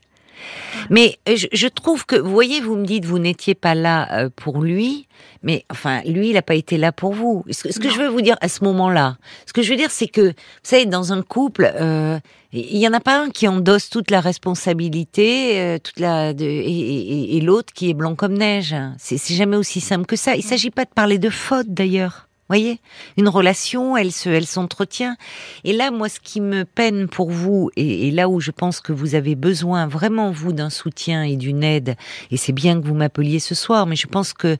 Mais 0.90 1.18
euh, 1.28 1.36
je, 1.52 1.68
trouve 1.68 2.06
que, 2.06 2.16
vous 2.16 2.30
voyez, 2.30 2.60
vous 2.60 2.76
me 2.76 2.84
dites, 2.84 3.04
vous 3.04 3.18
n'étiez 3.18 3.54
pas 3.54 3.74
là 3.74 4.28
pour 4.36 4.62
lui, 4.62 5.06
mais 5.42 5.64
enfin, 5.70 6.02
lui, 6.04 6.28
il 6.28 6.34
n'a 6.34 6.42
pas 6.42 6.54
été 6.54 6.78
là 6.78 6.92
pour 6.92 7.12
vous. 7.12 7.44
Ce, 7.50 7.78
que 7.78 7.88
je 7.88 7.98
veux 7.98 8.08
vous 8.08 8.20
dire 8.20 8.36
à 8.40 8.48
ce 8.48 8.62
moment-là, 8.64 9.16
ce 9.46 9.52
que 9.52 9.62
je 9.62 9.70
veux 9.70 9.76
dire, 9.76 9.90
c'est 9.90 10.06
que, 10.06 10.28
vous 10.28 10.34
savez, 10.62 10.86
dans 10.86 11.12
un 11.12 11.22
couple, 11.22 11.72
euh, 11.74 12.18
il 12.52 12.76
y 12.76 12.86
en 12.86 12.92
a 12.92 13.00
pas 13.00 13.22
un 13.22 13.30
qui 13.30 13.48
endosse 13.48 13.90
toute 13.90 14.10
la 14.10 14.20
responsabilité, 14.20 15.60
euh, 15.60 15.78
toute 15.78 15.98
la 15.98 16.32
de, 16.32 16.44
et, 16.44 17.36
et, 17.36 17.40
l'autre 17.40 17.72
qui 17.72 17.90
est 17.90 17.94
blanc 17.94 18.14
comme 18.14 18.34
neige. 18.34 18.74
C'est 18.98 19.18
jamais 19.34 19.56
aussi 19.56 19.80
simple 19.80 20.06
que 20.06 20.16
ça. 20.16 20.36
Il 20.36 20.42
s'agit 20.42 20.70
pas 20.70 20.84
de 20.84 20.90
parler 20.90 21.18
de 21.18 21.30
faute 21.30 21.68
d'ailleurs. 21.68 22.28
Voyez, 22.52 22.80
une 23.16 23.30
relation, 23.30 23.96
elle 23.96 24.12
se, 24.12 24.28
elle 24.28 24.44
s'entretient. 24.44 25.16
Et 25.64 25.72
là, 25.72 25.90
moi, 25.90 26.10
ce 26.10 26.20
qui 26.20 26.38
me 26.42 26.66
peine 26.66 27.08
pour 27.08 27.30
vous, 27.30 27.70
et, 27.76 28.10
là 28.10 28.28
où 28.28 28.40
je 28.40 28.50
pense 28.50 28.82
que 28.82 28.92
vous 28.92 29.14
avez 29.14 29.36
besoin 29.36 29.86
vraiment 29.86 30.30
vous 30.30 30.52
d'un 30.52 30.68
soutien 30.68 31.22
et 31.22 31.36
d'une 31.36 31.64
aide, 31.64 31.96
et 32.30 32.36
c'est 32.36 32.52
bien 32.52 32.78
que 32.78 32.86
vous 32.86 32.94
m'appeliez 32.94 33.38
ce 33.38 33.54
soir, 33.54 33.86
mais 33.86 33.96
je 33.96 34.06
pense 34.06 34.34
que 34.34 34.58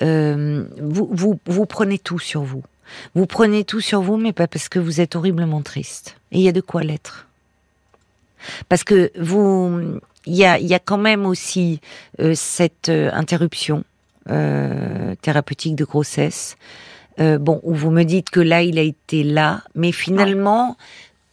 euh, 0.00 0.64
vous, 0.80 1.38
vous, 1.44 1.66
prenez 1.66 1.98
tout 1.98 2.18
sur 2.18 2.40
vous. 2.44 2.62
Vous 3.14 3.26
prenez 3.26 3.62
tout 3.62 3.82
sur 3.82 4.00
vous, 4.00 4.16
mais 4.16 4.32
pas 4.32 4.46
parce 4.46 4.70
que 4.70 4.78
vous 4.78 5.02
êtes 5.02 5.14
horriblement 5.14 5.60
triste. 5.60 6.16
Et 6.32 6.38
il 6.38 6.42
y 6.44 6.48
a 6.48 6.52
de 6.52 6.62
quoi 6.62 6.82
l'être. 6.82 7.26
Parce 8.70 8.84
que 8.84 9.12
vous, 9.20 10.00
il 10.24 10.34
y 10.34 10.46
a, 10.46 10.58
y 10.58 10.72
a 10.72 10.78
quand 10.78 10.96
même 10.96 11.26
aussi 11.26 11.82
euh, 12.20 12.32
cette 12.34 12.88
euh, 12.88 13.10
interruption 13.12 13.84
thérapeutique 15.20 15.76
de 15.76 15.84
grossesse. 15.84 16.56
Euh, 17.20 17.38
bon, 17.38 17.60
où 17.62 17.74
vous 17.74 17.90
me 17.90 18.02
dites 18.02 18.30
que 18.30 18.40
là, 18.40 18.62
il 18.62 18.78
a 18.78 18.82
été 18.82 19.22
là, 19.22 19.62
mais 19.74 19.92
finalement, 19.92 20.76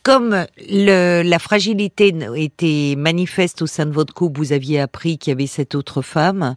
comme 0.03 0.45
le, 0.57 1.21
la 1.23 1.39
fragilité 1.39 2.13
était 2.35 2.95
manifeste 2.97 3.61
au 3.61 3.67
sein 3.67 3.85
de 3.85 3.91
votre 3.91 4.13
couple, 4.13 4.39
vous 4.39 4.53
aviez 4.53 4.79
appris 4.79 5.17
qu'il 5.17 5.31
y 5.31 5.33
avait 5.33 5.47
cette 5.47 5.75
autre 5.75 6.01
femme, 6.01 6.55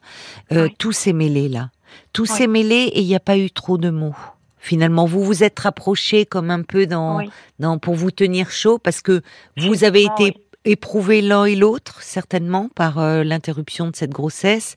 euh, 0.52 0.68
tout 0.78 0.92
s'est 0.92 1.12
mêlé 1.12 1.48
là. 1.48 1.70
Tout 2.12 2.26
s'est 2.26 2.48
mêlé 2.48 2.90
et 2.92 3.00
il 3.00 3.06
n'y 3.06 3.14
a 3.14 3.20
pas 3.20 3.38
eu 3.38 3.50
trop 3.50 3.78
de 3.78 3.90
mots. 3.90 4.16
Finalement, 4.58 5.04
vous 5.04 5.22
vous 5.22 5.44
êtes 5.44 5.58
rapprochés 5.58 6.24
comme 6.24 6.50
un 6.50 6.62
peu 6.62 6.86
dans, 6.86 7.20
dans 7.58 7.78
pour 7.78 7.94
vous 7.94 8.10
tenir 8.10 8.50
chaud 8.50 8.78
parce 8.78 9.02
que 9.02 9.20
vous 9.58 9.84
avez 9.84 10.04
été 10.04 10.34
éprouvés 10.64 11.20
l'un 11.20 11.44
et 11.44 11.54
l'autre 11.54 12.02
certainement 12.02 12.70
par 12.74 12.98
euh, 12.98 13.22
l'interruption 13.22 13.88
de 13.88 13.94
cette 13.94 14.10
grossesse. 14.10 14.74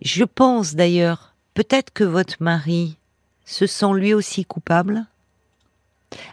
Je 0.00 0.24
pense 0.24 0.74
d'ailleurs 0.74 1.34
peut-être 1.54 1.92
que 1.92 2.04
votre 2.04 2.36
mari 2.40 2.96
se 3.52 3.66
sent 3.66 3.92
lui 3.94 4.14
aussi 4.14 4.44
coupable? 4.44 5.04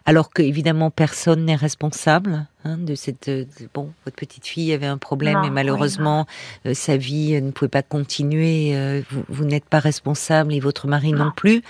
Alors 0.06 0.30
que 0.32 0.42
évidemment 0.42 0.92
personne 0.92 1.46
n'est 1.46 1.56
responsable 1.56 2.46
hein, 2.66 2.78
de 2.78 2.96
cette 2.96 3.30
euh, 3.30 3.46
de- 3.62 3.70
bon 3.74 3.94
votre 4.04 4.18
petite 4.18 4.46
fille 4.46 4.74
avait 4.74 4.86
un 4.88 4.98
problème 4.98 5.36
Non, 5.36 5.44
et 5.46 5.50
malheureusement 5.50 6.28
euh, 6.66 6.74
sa 6.74 6.98
vie 6.98 7.36
euh, 7.36 7.40
ne 7.42 7.52
pouvait 7.52 7.70
pas 7.70 7.82
continuer 7.82 8.76
euh, 8.76 9.02
vous, 9.10 9.24
vous 9.30 9.46
n'êtes 9.46 9.64
pas 9.64 9.80
responsable 9.80 10.54
et 10.54 10.60
votre 10.60 10.88
mari 10.88 11.14
non, 11.14 11.26
Non. 11.26 11.32
plus. 11.34 11.62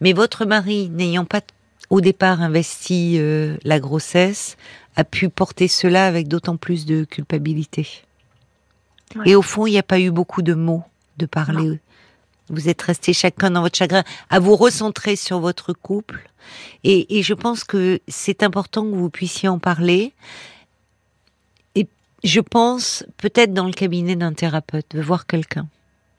Mais 0.00 0.14
votre 0.14 0.46
mari 0.46 0.88
n'ayant 0.88 1.26
pas 1.26 1.42
au 1.90 2.00
départ 2.00 2.40
investi 2.40 3.16
euh, 3.18 3.58
la 3.64 3.80
grossesse 3.80 4.56
a 4.96 5.04
pu 5.04 5.28
porter 5.28 5.68
cela 5.68 6.06
avec 6.06 6.26
d'autant 6.26 6.56
plus 6.56 6.86
de 6.86 7.04
culpabilité. 7.04 7.86
Et 9.26 9.34
au 9.34 9.42
fond 9.42 9.66
il 9.66 9.72
n'y 9.72 9.78
a 9.78 9.82
pas 9.82 10.00
eu 10.00 10.10
beaucoup 10.10 10.40
de 10.40 10.54
mots 10.54 10.84
de 11.18 11.26
parler 11.26 11.80
vous 12.50 12.68
êtes 12.68 12.80
restés 12.82 13.12
chacun 13.12 13.50
dans 13.50 13.62
votre 13.62 13.76
chagrin 13.76 14.02
à 14.30 14.38
vous 14.40 14.56
recentrer 14.56 15.16
sur 15.16 15.38
votre 15.40 15.72
couple 15.72 16.28
et, 16.84 17.18
et 17.18 17.22
je 17.22 17.34
pense 17.34 17.64
que 17.64 18.00
c'est 18.08 18.42
important 18.42 18.82
que 18.82 18.94
vous 18.94 19.10
puissiez 19.10 19.48
en 19.48 19.58
parler. 19.58 20.12
Et 21.74 21.86
je 22.24 22.40
pense 22.40 23.04
peut-être 23.18 23.52
dans 23.52 23.66
le 23.66 23.72
cabinet 23.72 24.16
d'un 24.16 24.32
thérapeute, 24.32 24.86
de 24.94 25.00
voir 25.02 25.26
quelqu'un. 25.26 25.66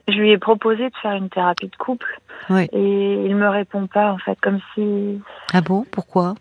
Je 0.08 0.14
lui 0.14 0.30
ai 0.30 0.38
proposé 0.38 0.88
de 0.90 0.96
faire 1.02 1.12
une 1.12 1.28
thérapie 1.28 1.68
de 1.68 1.76
couple 1.76 2.20
Ouais. 2.48 2.68
et 2.72 3.24
il 3.26 3.36
me 3.36 3.48
répond 3.48 3.86
pas 3.86 4.12
en 4.12 4.18
fait, 4.18 4.38
comme 4.40 4.58
si 4.74 5.20
Ah 5.52 5.60
bon? 5.60 5.84
Pourquoi? 5.90 6.34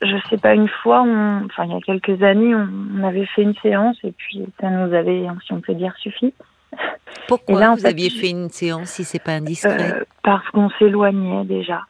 Je 0.00 0.16
sais 0.28 0.38
pas 0.38 0.54
une 0.54 0.68
fois, 0.68 1.02
on, 1.02 1.44
enfin 1.44 1.64
il 1.66 1.70
y 1.72 1.74
a 1.76 1.80
quelques 1.80 2.20
années, 2.22 2.54
on, 2.54 2.68
on 2.98 3.04
avait 3.04 3.26
fait 3.26 3.42
une 3.42 3.54
séance 3.62 3.96
et 4.02 4.10
puis 4.12 4.42
ça 4.60 4.70
nous 4.70 4.92
avait, 4.94 5.24
si 5.46 5.52
on 5.52 5.60
peut 5.60 5.74
dire, 5.74 5.94
suffi 5.98 6.32
Pourquoi 7.28 7.60
là, 7.60 7.70
vous 7.70 7.80
fait, 7.80 7.88
aviez 7.88 8.10
fait 8.10 8.30
une 8.30 8.48
séance 8.50 8.88
si 8.90 9.04
c'est 9.04 9.22
pas 9.22 9.32
indiscret 9.32 9.92
Euh, 10.00 10.04
parce 10.22 10.46
qu'on 10.50 10.70
s'éloignait 10.78 11.44
déjà 11.44 11.82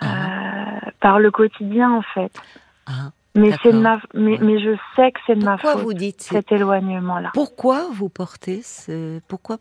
Ah. 0.00 0.04
Euh, 0.86 0.90
par 1.00 1.18
le 1.18 1.30
quotidien 1.30 1.90
en 1.92 2.02
fait. 2.02 2.32
Ah. 2.86 3.10
Mais 3.34 3.50
c'est 3.62 3.72
de 3.72 3.82
D'accord. 3.82 4.00
ma, 4.14 4.20
mais, 4.20 4.32
Ouais. 4.32 4.38
mais 4.40 4.58
je 4.60 4.76
sais 4.96 5.12
que 5.12 5.20
c'est 5.26 5.36
de 5.36 5.44
ma 5.44 5.58
faute 5.58 5.76
vous 5.80 5.92
dites 5.92 6.22
cet 6.22 6.52
éloignement 6.52 7.18
là. 7.18 7.30
Pourquoi 7.34 7.86
vous 7.92 8.08
portez 8.08 8.62
ce... 8.62 9.20
Pourquoi 9.28 9.58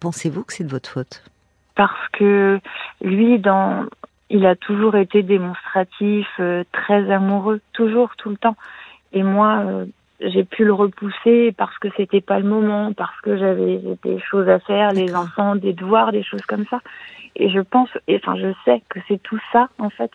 pensez-vous 0.00 0.44
que 0.44 0.52
c'est 0.52 0.62
de 0.64 0.70
votre 0.70 0.88
faute? 0.88 1.24
Parce 1.74 2.08
que 2.12 2.60
lui, 3.02 3.38
dans, 3.40 3.84
il 4.30 4.46
a 4.46 4.54
toujours 4.56 4.94
été 4.96 5.22
démonstratif, 5.24 6.26
euh, 6.40 6.62
très 6.72 7.10
amoureux, 7.10 7.60
toujours, 7.72 8.14
tout 8.16 8.30
le 8.30 8.36
temps. 8.36 8.56
Et 9.12 9.22
moi, 9.24 9.62
j'ai 10.20 10.44
pu 10.44 10.64
le 10.64 10.72
repousser 10.72 11.52
parce 11.56 11.76
que 11.78 11.88
c'était 11.96 12.20
pas 12.20 12.38
le 12.38 12.48
moment, 12.48 12.92
parce 12.92 13.20
que 13.20 13.36
j'avais 13.36 13.80
des 14.02 14.18
choses 14.20 14.48
à 14.48 14.58
faire, 14.60 14.92
les 14.92 15.14
enfants, 15.14 15.56
des 15.56 15.72
devoirs, 15.72 16.12
des 16.12 16.22
choses 16.22 16.44
comme 16.46 16.64
ça. 16.70 16.80
Et 17.36 17.50
je 17.50 17.60
pense, 17.60 17.90
et 18.08 18.16
enfin, 18.16 18.36
je 18.36 18.52
sais 18.64 18.82
que 18.88 18.98
c'est 19.08 19.22
tout 19.22 19.38
ça, 19.52 19.68
en 19.78 19.90
fait, 19.90 20.10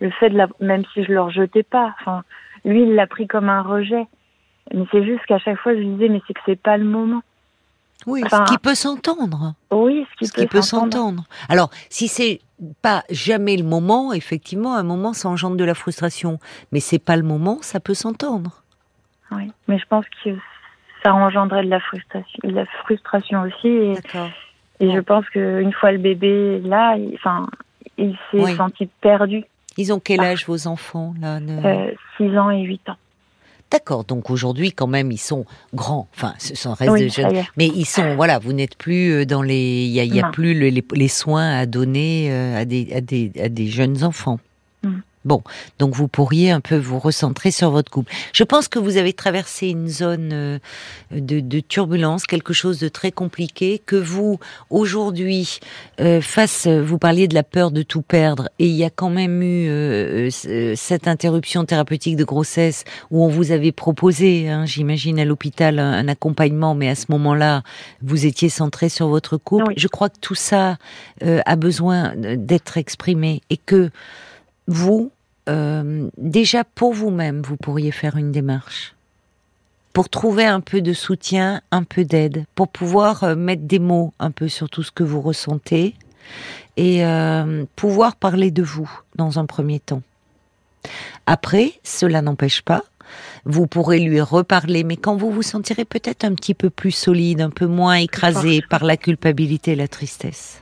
le 0.00 0.10
fait 0.10 0.28
de 0.28 0.36
la, 0.36 0.46
même 0.60 0.84
si 0.92 1.04
je 1.04 1.12
le 1.12 1.22
rejetais 1.22 1.62
pas, 1.62 1.94
enfin, 2.00 2.22
lui, 2.64 2.82
il 2.82 2.94
l'a 2.94 3.06
pris 3.06 3.26
comme 3.26 3.48
un 3.48 3.62
rejet. 3.62 4.06
Mais 4.74 4.84
c'est 4.92 5.04
juste 5.04 5.24
qu'à 5.26 5.38
chaque 5.38 5.58
fois, 5.58 5.72
je 5.74 5.78
lui 5.78 5.88
disais, 5.88 6.08
mais 6.08 6.20
c'est 6.26 6.34
que 6.34 6.40
c'est 6.44 6.60
pas 6.60 6.76
le 6.76 6.84
moment. 6.84 7.22
Oui, 8.06 8.22
Enfin, 8.24 8.44
ce 8.46 8.52
qui 8.52 8.58
peut 8.58 8.74
s'entendre. 8.74 9.54
Oui, 9.70 10.06
ce 10.12 10.16
qui 10.18 10.26
ce 10.26 10.32
qui 10.32 10.46
peut 10.46 10.60
s'entendre. 10.60 10.92
s'entendre. 10.92 11.24
Alors, 11.48 11.70
si 11.88 12.08
c'est 12.08 12.40
pas 12.82 13.04
jamais 13.10 13.56
le 13.56 13.64
moment, 13.64 14.12
effectivement, 14.12 14.74
un 14.74 14.82
moment, 14.82 15.14
ça 15.14 15.28
engendre 15.28 15.56
de 15.56 15.64
la 15.64 15.74
frustration. 15.74 16.38
Mais 16.72 16.80
c'est 16.80 16.98
pas 16.98 17.16
le 17.16 17.22
moment, 17.22 17.58
ça 17.62 17.80
peut 17.80 17.94
s'entendre. 17.94 18.62
Oui, 19.32 19.50
mais 19.68 19.78
je 19.78 19.84
pense 19.88 20.04
que 20.24 20.30
ça 21.02 21.14
engendrait 21.14 21.64
de 21.64 21.70
la 21.70 21.80
frustration, 21.80 22.38
de 22.44 22.54
la 22.54 22.66
frustration 22.84 23.42
aussi. 23.42 23.68
Et, 23.68 23.94
et 24.80 24.92
je 24.94 25.00
pense 25.00 25.28
qu'une 25.30 25.72
fois 25.72 25.92
le 25.92 25.98
bébé 25.98 26.60
là, 26.64 26.96
il, 26.96 27.14
enfin, 27.14 27.46
il 27.98 28.12
s'est 28.30 28.38
Oui. 28.40 28.54
senti 28.56 28.86
perdu. 29.00 29.44
Ils 29.78 29.92
ont 29.92 30.00
quel 30.00 30.20
Ah. 30.20 30.30
âge 30.30 30.46
vos 30.46 30.66
enfants 30.68 31.14
là 31.20 31.40
ne- 31.40 31.64
Euh, 31.64 31.90
6 32.16 32.36
ans 32.38 32.50
et 32.50 32.62
8 32.62 32.88
ans. 32.88 32.96
D'accord. 33.70 34.04
Donc 34.04 34.30
aujourd'hui, 34.30 34.70
quand 34.72 34.86
même, 34.86 35.10
ils 35.10 35.18
sont 35.18 35.44
grands. 35.74 36.06
Enfin, 36.14 36.34
ce 36.38 36.54
sont 36.54 36.72
reste 36.74 36.92
Oui, 36.92 37.02
de 37.04 37.08
jeunes. 37.08 37.42
Mais 37.56 37.66
ils 37.66 37.84
sont, 37.84 38.14
voilà, 38.14 38.38
vous 38.38 38.52
n'êtes 38.52 38.78
plus 38.78 39.10
euh, 39.12 39.26
dans 39.26 39.42
les, 39.42 39.84
il 39.86 39.90
y 39.90 39.98
a, 40.00 40.04
y 40.04 40.22
plus 40.30 40.54
le- 40.58 40.68
les, 40.68 40.84
les 40.94 41.08
soins 41.08 41.50
à 41.58 41.66
donner 41.66 42.28
euh, 42.30 42.60
à 42.60 42.64
des, 42.64 42.92
à 42.94 43.00
des, 43.00 43.32
à 43.42 43.48
des 43.48 43.66
jeunes 43.66 44.04
enfants. 44.04 44.38
Mm. 44.84 44.98
Bon, 45.26 45.42
donc 45.78 45.94
vous 45.94 46.08
pourriez 46.08 46.50
un 46.52 46.60
peu 46.60 46.76
vous 46.76 46.98
recentrer 46.98 47.50
sur 47.50 47.70
votre 47.70 47.90
couple. 47.90 48.12
Je 48.32 48.44
pense 48.44 48.68
que 48.68 48.78
vous 48.78 48.96
avez 48.96 49.12
traversé 49.12 49.68
une 49.68 49.88
zone 49.88 50.30
euh, 50.32 50.58
de, 51.10 51.40
de 51.40 51.60
turbulence, 51.60 52.24
quelque 52.26 52.52
chose 52.52 52.78
de 52.78 52.88
très 52.88 53.10
compliqué, 53.10 53.82
que 53.84 53.96
vous 53.96 54.38
aujourd'hui, 54.70 55.58
euh, 56.00 56.20
face, 56.20 56.66
vous 56.66 56.98
parliez 56.98 57.26
de 57.26 57.34
la 57.34 57.42
peur 57.42 57.72
de 57.72 57.82
tout 57.82 58.02
perdre, 58.02 58.48
et 58.58 58.66
il 58.66 58.76
y 58.76 58.84
a 58.84 58.90
quand 58.90 59.10
même 59.10 59.42
eu 59.42 59.68
euh, 59.68 60.30
euh, 60.46 60.74
cette 60.76 61.08
interruption 61.08 61.64
thérapeutique 61.64 62.16
de 62.16 62.24
grossesse 62.24 62.84
où 63.10 63.24
on 63.24 63.28
vous 63.28 63.50
avait 63.50 63.72
proposé, 63.72 64.48
hein, 64.48 64.64
j'imagine 64.64 65.18
à 65.18 65.24
l'hôpital, 65.24 65.80
un, 65.80 65.92
un 65.92 66.08
accompagnement, 66.08 66.74
mais 66.76 66.88
à 66.88 66.94
ce 66.94 67.06
moment-là, 67.08 67.64
vous 68.00 68.26
étiez 68.26 68.48
centré 68.48 68.88
sur 68.88 69.08
votre 69.08 69.36
couple. 69.36 69.64
Oui. 69.68 69.74
Je 69.76 69.88
crois 69.88 70.08
que 70.08 70.20
tout 70.20 70.36
ça 70.36 70.78
euh, 71.24 71.40
a 71.46 71.56
besoin 71.56 72.14
d'être 72.16 72.78
exprimé 72.78 73.42
et 73.50 73.56
que 73.56 73.90
vous, 74.68 75.10
euh, 75.48 76.08
déjà 76.16 76.64
pour 76.64 76.92
vous-même, 76.92 77.42
vous 77.42 77.56
pourriez 77.56 77.92
faire 77.92 78.16
une 78.16 78.32
démarche 78.32 78.96
pour 79.96 80.10
trouver 80.10 80.44
un 80.44 80.60
peu 80.60 80.82
de 80.82 80.92
soutien, 80.92 81.62
un 81.70 81.82
peu 81.82 82.04
d'aide, 82.04 82.44
pour 82.54 82.68
pouvoir 82.68 83.24
euh, 83.24 83.34
mettre 83.34 83.62
des 83.62 83.78
mots 83.78 84.12
un 84.18 84.30
peu 84.30 84.46
sur 84.46 84.68
tout 84.68 84.82
ce 84.82 84.92
que 84.92 85.02
vous 85.02 85.22
ressentez 85.22 85.94
et 86.76 87.02
euh, 87.06 87.64
pouvoir 87.76 88.16
parler 88.16 88.50
de 88.50 88.62
vous 88.62 88.90
dans 89.14 89.38
un 89.38 89.46
premier 89.46 89.80
temps. 89.80 90.02
Après, 91.24 91.72
cela 91.82 92.20
n'empêche 92.20 92.60
pas, 92.60 92.84
vous 93.46 93.66
pourrez 93.66 94.00
lui 94.00 94.20
reparler, 94.20 94.84
mais 94.84 94.98
quand 94.98 95.16
vous 95.16 95.30
vous 95.30 95.40
sentirez 95.40 95.86
peut-être 95.86 96.24
un 96.24 96.34
petit 96.34 96.52
peu 96.52 96.68
plus 96.68 96.90
solide, 96.90 97.40
un 97.40 97.48
peu 97.48 97.66
moins 97.66 97.94
écrasé 97.94 98.60
par 98.68 98.84
la 98.84 98.98
culpabilité 98.98 99.72
et 99.72 99.76
la 99.76 99.88
tristesse. 99.88 100.60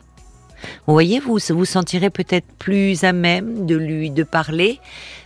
Vous 0.86 0.92
voyez, 0.92 1.20
vous 1.20 1.38
vous 1.50 1.64
sentirez 1.64 2.10
peut-être 2.10 2.46
plus 2.58 3.04
à 3.04 3.12
même 3.12 3.66
de 3.66 3.76
lui 3.76 4.10
de 4.10 4.22
parler, 4.22 4.80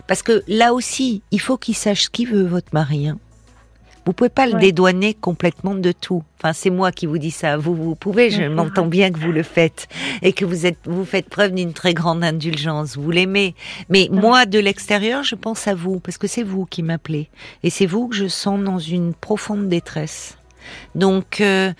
parce 0.07 0.23
que 0.23 0.43
là 0.47 0.73
aussi, 0.73 1.21
il 1.31 1.39
faut 1.39 1.57
qu'il 1.57 1.75
sache 1.75 2.03
ce 2.03 2.09
qu'il 2.09 2.27
veut, 2.29 2.45
votre 2.45 2.73
mari. 2.73 3.07
hein. 3.09 3.17
Vous 4.05 4.13
pouvez 4.13 4.29
pas 4.29 4.47
le 4.47 4.53
dédouaner 4.57 5.13
complètement 5.13 5.75
de 5.75 5.91
tout. 5.91 6.23
Enfin, 6.39 6.51
c'est 6.53 6.71
moi 6.71 6.91
qui 6.91 7.05
vous 7.05 7.19
dis 7.19 7.29
ça. 7.29 7.57
Vous, 7.57 7.75
vous 7.75 7.93
pouvez. 7.93 8.31
Je 8.31 8.41
m'entends 8.43 8.87
bien 8.87 9.11
que 9.11 9.19
vous 9.19 9.31
le 9.31 9.43
faites 9.43 9.87
et 10.23 10.33
que 10.33 10.45
vous 10.45 10.65
êtes, 10.65 10.79
vous 10.85 11.05
faites 11.05 11.29
preuve 11.29 11.53
d'une 11.53 11.73
très 11.73 11.93
grande 11.93 12.23
indulgence. 12.23 12.97
Vous 12.97 13.11
l'aimez. 13.11 13.53
Mais 13.89 14.07
moi, 14.11 14.47
de 14.47 14.57
l'extérieur, 14.57 15.21
je 15.23 15.35
pense 15.35 15.67
à 15.67 15.75
vous 15.75 15.99
parce 15.99 16.17
que 16.17 16.25
c'est 16.25 16.41
vous 16.41 16.65
qui 16.65 16.81
m'appelez 16.81 17.29
et 17.61 17.69
c'est 17.69 17.85
vous 17.85 18.07
que 18.07 18.15
je 18.15 18.27
sens 18.27 18.59
dans 18.63 18.79
une 18.79 19.13
profonde 19.13 19.69
détresse. 19.69 20.37
Donc, 20.95 21.39
euh, 21.41 21.71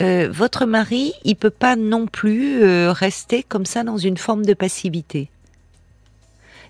euh, 0.00 0.28
votre 0.30 0.66
mari, 0.66 1.12
il 1.24 1.36
peut 1.36 1.50
pas 1.50 1.76
non 1.76 2.06
plus 2.06 2.62
euh, 2.62 2.92
rester 2.92 3.42
comme 3.42 3.64
ça 3.66 3.84
dans 3.84 3.98
une 3.98 4.16
forme 4.16 4.44
de 4.44 4.54
passivité. 4.54 5.28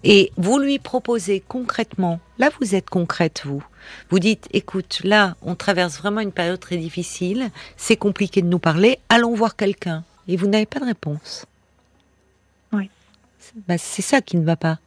Et 0.06 0.30
vous 0.36 0.58
lui 0.58 0.78
proposez 0.78 1.42
concrètement, 1.46 2.20
là 2.38 2.50
vous 2.60 2.74
êtes 2.74 2.90
concrète 2.90 3.42
vous, 3.46 3.64
vous 4.10 4.18
dites 4.18 4.48
écoute, 4.52 5.00
là 5.02 5.34
on 5.40 5.54
traverse 5.54 5.96
vraiment 5.98 6.20
une 6.20 6.32
période 6.32 6.60
très 6.60 6.76
difficile, 6.76 7.50
c'est 7.78 7.96
compliqué 7.96 8.42
de 8.42 8.46
nous 8.48 8.58
parler, 8.58 8.98
allons 9.08 9.34
voir 9.34 9.56
quelqu'un. 9.56 10.04
Et 10.28 10.36
vous 10.36 10.46
n'avez 10.46 10.66
pas 10.66 10.80
de 10.80 10.84
réponse. 10.86 11.46
Oui. 12.72 12.90
C'est- 13.38 13.52
bah, 13.68 13.78
c'est 13.78 14.02
ça 14.02 14.20
qui 14.22 14.36
ne 14.38 14.44
va 14.44 14.56
pas. 14.56 14.78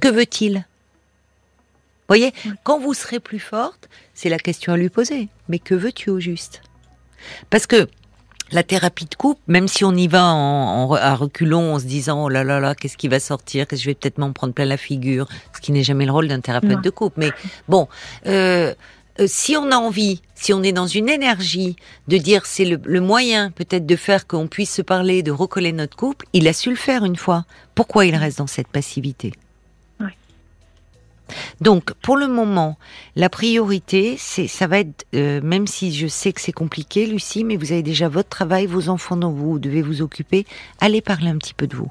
Que 0.00 0.08
veut-il? 0.08 0.66
Voyez, 2.08 2.32
Oui. 2.46 2.52
quand 2.64 2.78
vous 2.78 2.94
serez 2.94 3.20
plus 3.20 3.38
forte, 3.38 3.88
c'est 4.14 4.30
la 4.30 4.38
question 4.38 4.72
à 4.72 4.76
lui 4.78 4.88
poser. 4.88 5.28
Mais 5.48 5.58
que 5.58 5.74
veux-tu 5.74 6.08
au 6.10 6.20
juste? 6.20 6.62
Parce 7.50 7.66
que 7.66 7.88
la 8.50 8.62
thérapie 8.62 9.04
de 9.04 9.14
couple, 9.14 9.40
même 9.46 9.68
si 9.68 9.84
on 9.84 9.92
y 9.94 10.08
va 10.08 10.24
en, 10.24 10.92
à 10.94 11.14
reculons 11.14 11.74
en 11.74 11.78
se 11.78 11.84
disant 11.84 12.24
oh 12.24 12.28
là 12.28 12.44
là 12.44 12.60
là, 12.60 12.74
qu'est-ce 12.74 12.96
qui 12.96 13.08
va 13.08 13.20
sortir, 13.20 13.66
que 13.66 13.76
je 13.76 13.84
vais 13.84 13.94
peut-être 13.94 14.18
m'en 14.18 14.32
prendre 14.32 14.54
plein 14.54 14.64
la 14.64 14.76
figure, 14.78 15.28
ce 15.54 15.60
qui 15.60 15.72
n'est 15.72 15.82
jamais 15.82 16.06
le 16.06 16.12
rôle 16.12 16.28
d'un 16.28 16.40
thérapeute 16.40 16.70
Non. 16.70 16.80
de 16.80 16.90
couple. 16.90 17.20
Mais 17.20 17.30
bon, 17.68 17.88
euh, 18.26 18.74
euh, 19.20 19.24
si 19.26 19.56
on 19.56 19.70
a 19.70 19.76
envie, 19.76 20.22
si 20.34 20.52
on 20.54 20.62
est 20.62 20.72
dans 20.72 20.86
une 20.86 21.08
énergie 21.08 21.76
de 22.06 22.16
dire 22.16 22.46
c'est 22.46 22.64
le, 22.64 22.80
le 22.84 23.00
moyen 23.00 23.50
peut-être 23.50 23.84
de 23.84 23.96
faire 23.96 24.26
qu'on 24.26 24.46
puisse 24.46 24.72
se 24.72 24.82
parler, 24.82 25.22
de 25.22 25.30
recoller 25.32 25.72
notre 25.72 25.96
couple, 25.96 26.24
il 26.32 26.48
a 26.48 26.52
su 26.52 26.70
le 26.70 26.76
faire 26.76 27.04
une 27.04 27.16
fois. 27.16 27.44
Pourquoi 27.74 28.06
il 28.06 28.16
reste 28.16 28.38
dans 28.38 28.46
cette 28.46 28.68
passivité? 28.68 29.32
Donc, 31.60 31.92
pour 31.94 32.16
le 32.16 32.28
moment, 32.28 32.78
la 33.16 33.28
priorité, 33.28 34.16
c'est, 34.18 34.46
ça 34.46 34.66
va 34.66 34.78
être, 34.80 35.06
euh, 35.14 35.40
même 35.42 35.66
si 35.66 35.94
je 35.94 36.06
sais 36.06 36.32
que 36.32 36.40
c'est 36.40 36.52
compliqué, 36.52 37.06
Lucie, 37.06 37.44
mais 37.44 37.56
vous 37.56 37.72
avez 37.72 37.82
déjà 37.82 38.08
votre 38.08 38.28
travail, 38.28 38.66
vos 38.66 38.88
enfants 38.88 39.16
dont 39.16 39.30
vous 39.30 39.58
devez 39.58 39.82
vous 39.82 40.02
occuper. 40.02 40.46
Allez 40.80 41.00
parler 41.00 41.28
un 41.28 41.36
petit 41.36 41.54
peu 41.54 41.66
de 41.66 41.76
vous. 41.76 41.90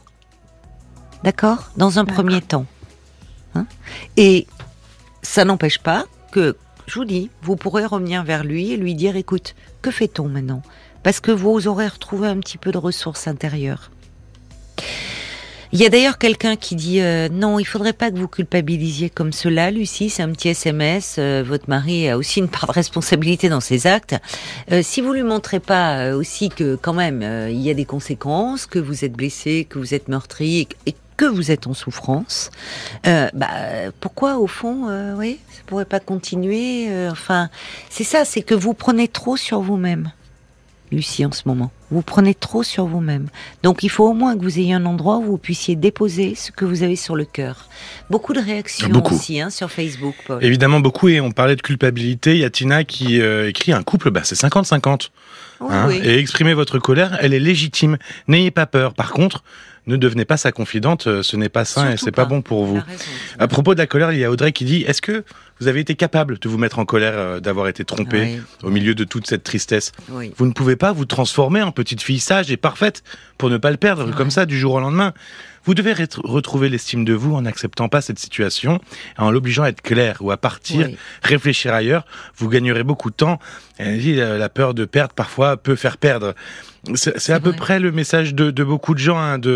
D'accord? 1.24 1.72
Dans 1.78 2.00
un 2.00 2.04
D'accord. 2.04 2.24
premier 2.24 2.42
temps. 2.42 2.66
Hein? 3.56 3.66
Et 4.16 4.48
ça 5.22 5.46
n'empêche 5.46 5.80
pas 5.80 6.06
que, 6.32 6.56
je 6.88 6.96
vous 6.96 7.06
dis, 7.06 7.30
vous 7.42 7.56
pourrez 7.56 7.86
revenir 7.86 8.24
vers 8.24 8.44
lui 8.44 8.72
et 8.72 8.78
lui 8.78 8.96
dire, 8.96 9.16
écoute, 9.16 9.56
que 9.82 9.92
fait-on 9.92 10.28
maintenant? 10.28 10.62
Parce 11.04 11.20
que 11.20 11.32
vous 11.32 11.68
aurez 11.68 11.88
retrouvé 11.88 12.28
un 12.28 12.40
petit 12.40 12.58
peu 12.58 12.72
de 12.72 12.78
ressources 12.78 13.28
intérieures. 13.28 13.92
Il 15.74 15.80
y 15.80 15.86
a 15.86 15.90
d'ailleurs 15.90 16.18
quelqu'un 16.18 16.56
qui 16.56 16.76
dit 16.76 17.02
euh, 17.02 17.28
non, 17.30 17.60
il 17.60 17.66
faudrait 17.66 17.92
pas 17.92 18.10
que 18.10 18.18
vous 18.18 18.30
culpabilisiez 18.30 19.10
comme 19.10 19.34
cela, 19.34 19.70
Lucie. 19.70 20.10
C'est 20.10 20.24
un 20.24 20.32
petit 20.32 20.50
SMS. 20.50 21.18
euh, 21.20 21.44
votre 21.46 21.70
mari 21.70 22.10
a 22.10 22.18
aussi 22.18 22.40
une 22.40 22.48
part 22.48 22.68
de 22.68 22.72
responsabilité 22.72 23.50
dans 23.50 23.60
ses 23.60 23.86
actes. 23.86 24.16
Euh, 24.72 24.82
si 24.82 25.02
vous 25.02 25.12
lui 25.12 25.24
montrez 25.24 25.60
pas 25.60 25.98
euh, 25.98 26.18
aussi 26.18 26.50
que 26.50 26.76
quand 26.82 26.94
même 26.94 27.22
euh, 27.22 27.50
il 27.50 27.62
y 27.62 27.70
a 27.70 27.74
des 27.74 27.84
conséquences, 27.84 28.66
que 28.66 28.80
vous 28.80 29.04
êtes 29.04 29.12
blessé, 29.14 29.68
que 29.70 29.78
vous 29.78 29.94
êtes 29.94 30.08
meurtri 30.08 30.70
et, 30.86 30.96
que 31.18 31.26
vous 31.26 31.50
êtes 31.50 31.66
en 31.66 31.74
souffrance, 31.74 32.52
euh, 33.08 33.28
bah 33.34 33.50
pourquoi 34.00 34.38
au 34.38 34.46
fond, 34.46 34.86
oui, 35.18 35.40
ça 35.50 35.64
pourrait 35.66 35.86
pas 35.86 36.00
continuer. 36.00 36.90
enfin, 37.10 37.50
c'est 37.90 38.04
ça, 38.04 38.24
c'est 38.24 38.44
que 38.44 38.54
vous 38.54 38.76
prenez 38.76 39.08
trop 39.08 39.36
sur 39.36 39.62
vous-même. 39.62 40.12
Lucie, 40.92 41.26
en 41.26 41.32
ce 41.32 41.44
moment. 41.46 41.72
Vous 41.92 42.02
prenez 42.02 42.34
trop 42.34 42.64
sur 42.64 42.86
vous-même. 42.86 43.28
Donc 43.64 43.84
il 43.84 43.90
faut 43.90 44.06
au 44.06 44.14
moins 44.14 44.38
que 44.38 44.42
vous 44.42 44.60
ayez 44.60 44.74
un 44.74 44.86
endroit 44.86 45.18
où 45.18 45.24
vous 45.24 45.38
puissiez 45.38 45.76
déposer 45.76 46.36
ce 46.36 46.52
que 46.52 46.66
vous 46.66 46.84
avez 46.84 46.96
sur 46.96 47.16
le 47.16 47.26
cœur. 47.26 47.68
Beaucoup 48.10 48.34
de 48.34 48.40
réactions 48.40 48.90
Beaucoup. 48.90 49.16
aussi 49.16 49.40
hein, 49.40 49.50
sur 49.50 49.72
Facebook, 49.72 50.16
Paul. 50.26 50.44
Évidemment, 50.44 50.80
beaucoup, 50.80 51.08
et 51.10 51.22
on 51.22 51.32
parlait 51.32 51.56
de 51.56 51.62
culpabilité. 51.62 52.36
Il 52.36 52.40
y 52.40 52.46
a 52.46 52.50
Tina 52.50 52.84
qui 52.84 53.22
euh, 53.22 53.50
écrit 53.50 53.72
un 53.72 53.84
couple, 53.84 54.12
bah, 54.12 54.22
c'est 54.24 54.36
50-50. 54.36 55.10
Oui, 55.60 55.68
hein, 55.72 55.86
oui. 55.88 56.00
Et 56.04 56.20
exprimer 56.20 56.54
votre 56.54 56.80
colère, 56.80 57.18
elle 57.22 57.34
est 57.34 57.40
légitime. 57.40 57.98
N'ayez 58.28 58.52
pas 58.52 58.66
peur. 58.66 58.94
Par 58.94 59.12
contre, 59.12 59.44
ne 59.88 59.98
devenez 59.98 60.26
pas 60.26 60.38
sa 60.38 60.52
confidente, 60.52 61.08
euh, 61.08 61.24
ce 61.24 61.36
n'est 61.38 61.50
pas 61.50 61.66
sain 61.66 61.92
et 61.94 61.98
c'est 61.98 62.12
pas 62.12 62.24
pas. 62.24 62.30
bon 62.30 62.42
pour 62.42 62.66
vous. 62.66 62.76
Raison. 62.76 63.04
À 63.40 63.48
propos 63.48 63.74
de 63.74 63.80
la 63.80 63.88
colère, 63.88 64.12
il 64.12 64.20
y 64.20 64.24
a 64.26 64.30
Audrey 64.32 64.52
qui 64.52 64.66
dit 64.66 64.84
Est-ce 64.88 65.02
que 65.02 65.24
vous 65.60 65.68
avez 65.68 65.80
été 65.80 65.96
capable 65.96 66.38
de 66.40 66.50
vous 66.50 66.58
mettre 66.58 66.78
en 66.80 66.86
colère 66.86 67.14
euh, 67.16 67.40
d'avoir 67.40 67.68
été 67.68 67.84
trompé 67.86 68.22
Oui, 68.22 68.42
au 68.64 68.70
milieu 68.70 68.94
de 68.96 69.04
toute 69.04 69.26
cette 69.28 69.44
tristesse? 69.44 69.92
Oui. 70.10 70.32
Vous 70.38 70.46
ne 70.46 70.52
pouvez 70.52 70.76
pas 70.76 70.92
vous 70.92 71.06
transformer 71.06 71.62
en 71.62 71.72
petite 71.72 72.02
fille 72.04 72.20
sage 72.20 72.52
et 72.52 72.58
parfaite 72.58 73.02
pour 73.38 73.50
ne 73.50 73.58
pas 73.58 73.72
le 73.72 73.78
perdre 73.78 74.14
comme 74.16 74.30
ça 74.32 74.46
du 74.46 74.58
jour 74.60 74.74
au 74.76 74.80
lendemain. 74.80 75.14
Vous 75.64 75.74
devez 75.74 75.92
ret- 75.92 76.08
retrouver 76.24 76.70
l'estime 76.70 77.04
de 77.04 77.14
vous 77.14 77.36
en 77.36 77.42
n'acceptant 77.42 77.90
pas 77.90 78.00
cette 78.00 78.20
situation, 78.20 78.80
en 79.18 79.32
l'obligeant 79.32 79.64
à 79.64 79.70
être 79.70 79.82
clair 79.82 80.18
ou 80.22 80.32
à 80.32 80.38
partir, 80.38 80.88
Oui. 80.88 80.98
réfléchir 81.24 81.74
ailleurs. 81.74 82.06
Vous 82.38 82.48
gagnerez 82.48 82.84
beaucoup 82.84 83.10
de 83.10 83.16
temps. 83.16 83.38
Elle 83.78 84.00
dit 84.00 84.20
euh, 84.22 84.38
la 84.38 84.48
peur 84.48 84.74
de 84.74 84.86
perdre 84.86 85.14
parfois 85.14 85.58
peut 85.58 85.76
faire 85.76 85.98
perdre. 85.98 86.36
C'est 86.96 87.34
à 87.34 87.40
peu 87.40 87.54
près 87.54 87.80
le 87.80 87.92
message 87.92 88.34
de, 88.36 88.52
de 88.52 88.64
beaucoup 88.64 88.94
de 88.94 89.00
gens, 89.00 89.18
hein, 89.18 89.38
de 89.40 89.50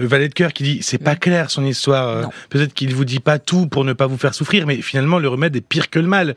euh, 0.00 0.06
Valet 0.06 0.28
de 0.28 0.34
cœur 0.34 0.52
qui 0.52 0.62
dit 0.62 0.78
c'est 0.82 0.98
pas 0.98 1.14
Mm. 1.14 1.18
clair 1.18 1.50
son 1.50 1.64
histoire. 1.64 2.08
euh. 2.08 2.24
Peut-être 2.50 2.74
qu'il 2.74 2.94
vous 2.94 3.04
dit 3.04 3.20
pas 3.20 3.38
tout 3.38 3.66
pour 3.66 3.84
ne 3.84 3.92
pas 3.92 4.06
vous 4.06 4.18
faire 4.18 4.34
souffrir, 4.34 4.66
mais 4.66 4.80
finalement 4.82 5.18
le 5.18 5.28
remède 5.28 5.54
est 5.56 5.60
pire 5.60 5.90
que 5.90 5.98
le 5.98 6.06
mal. 6.06 6.34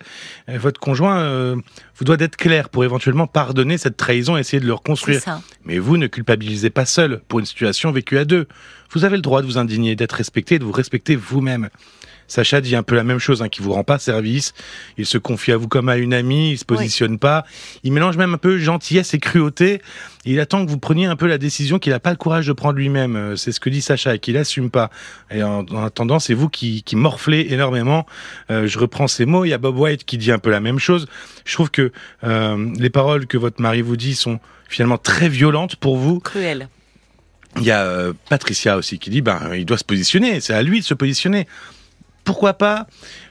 Euh, 0.50 0.58
Votre 0.58 0.80
conjoint 0.80 1.20
euh, 1.20 1.56
vous 1.98 2.06
doit 2.06 2.18
d'être 2.18 2.38
clair 2.38 2.70
pour 2.70 2.84
éventuellement 2.84 3.28
pardonner 3.28 3.78
cette 3.78 3.98
trahison 3.98 4.38
et 4.38 4.42
essayer 4.42 4.60
de 4.60 4.68
le 4.68 4.74
reconstruire. 4.74 5.22
Mais 5.66 5.78
vous 5.80 5.98
ne 5.98 6.08
culpabilisez 6.08 6.70
pas 6.70 6.86
seul 6.86 7.22
pour 7.28 7.40
une 7.40 7.46
situation 7.46 7.92
vécue 7.92 8.18
à 8.18 8.26
deux. 8.26 8.48
Vous 8.94 9.06
avez 9.06 9.16
le 9.16 9.22
droit 9.22 9.42
de 9.42 9.46
vous 9.48 9.58
indigner, 9.58 9.96
d'être 9.96 10.14
respecté, 10.14 10.60
de 10.60 10.64
vous 10.66 10.72
respecter 10.72 11.16
vous-même. 11.16 11.70
Sacha 12.32 12.62
dit 12.62 12.78
un 12.78 12.84
peu 12.84 12.96
la 12.96 13.04
même 13.04 13.20
chose, 13.20 13.42
hein, 13.42 13.50
qui 13.50 13.62
vous 13.62 13.74
rend 13.74 13.84
pas 13.84 14.00
service. 14.00 14.54
Il 14.98 15.06
se 15.06 15.18
confie 15.18 15.52
à 15.52 15.58
vous 15.58 15.68
comme 15.68 15.90
à 15.90 15.98
une 15.98 16.14
amie, 16.14 16.52
il 16.52 16.58
se 16.58 16.64
positionne 16.64 17.20
pas. 17.20 17.44
Il 17.84 17.92
mélange 17.92 18.16
même 18.16 18.34
un 18.34 18.38
peu 18.38 18.58
gentillesse 18.58 19.14
et 19.14 19.20
cruauté. 19.20 19.82
Il 20.24 20.40
attend 20.40 20.66
que 20.66 20.72
vous 20.72 20.78
preniez 20.78 21.08
un 21.08 21.18
peu 21.18 21.28
la 21.28 21.38
décision 21.38 21.78
qu'il 21.78 21.92
n'a 21.92 22.00
pas 22.00 22.12
le 22.12 22.16
courage 22.16 22.48
de 22.48 22.54
prendre 22.54 22.78
lui-même. 22.78 23.18
Euh, 23.18 23.36
C'est 23.36 23.52
ce 23.52 23.60
que 23.60 23.70
dit 23.70 23.82
Sacha, 23.82 24.16
et 24.16 24.20
qu'il 24.20 24.38
assume 24.38 24.72
pas. 24.72 24.92
Et 25.30 25.44
en, 25.44 25.66
en 25.66 25.84
attendant, 25.84 26.20
c'est 26.20 26.34
vous 26.34 26.48
qui, 26.48 26.84
qui 26.84 26.96
morflez 26.96 27.48
énormément. 27.50 28.06
Euh, 28.50 28.66
je 28.66 28.80
reprends 28.80 29.08
ces 29.08 29.26
mots. 29.26 29.44
Il 29.44 29.50
y 29.50 29.54
a 29.54 29.58
Bob 29.58 29.78
White 29.78 30.06
qui 30.06 30.18
dit 30.18 30.32
un 30.32 30.40
peu 30.40 30.52
la 30.52 30.62
même 30.62 30.80
chose. 30.80 31.08
Je 31.44 31.54
trouve 31.54 31.70
que 31.70 31.92
euh, 32.24 32.72
les 32.80 32.90
paroles 32.90 33.28
que 33.28 33.38
votre 33.38 33.62
mari 33.62 33.82
vous 33.82 33.98
dit 33.98 34.16
sont 34.16 34.40
finalement 34.70 34.98
très 34.98 35.28
violentes 35.28 35.76
pour 35.76 35.98
vous. 35.98 36.22
Cruel. 36.22 36.70
Il 37.58 37.64
y 37.64 37.72
a 37.72 37.82
euh, 37.82 38.14
Patricia 38.30 38.78
aussi 38.78 39.00
qui 39.00 39.10
dit 39.10 39.20
ben 39.20 39.54
il 39.54 39.66
doit 39.66 39.78
se 39.78 39.84
positionner, 39.84 40.40
c'est 40.40 40.54
à 40.54 40.64
lui 40.64 40.80
de 40.80 40.86
se 40.86 40.94
positionner. 40.94 41.46
Pourquoi 42.24 42.54
pas 42.54 42.88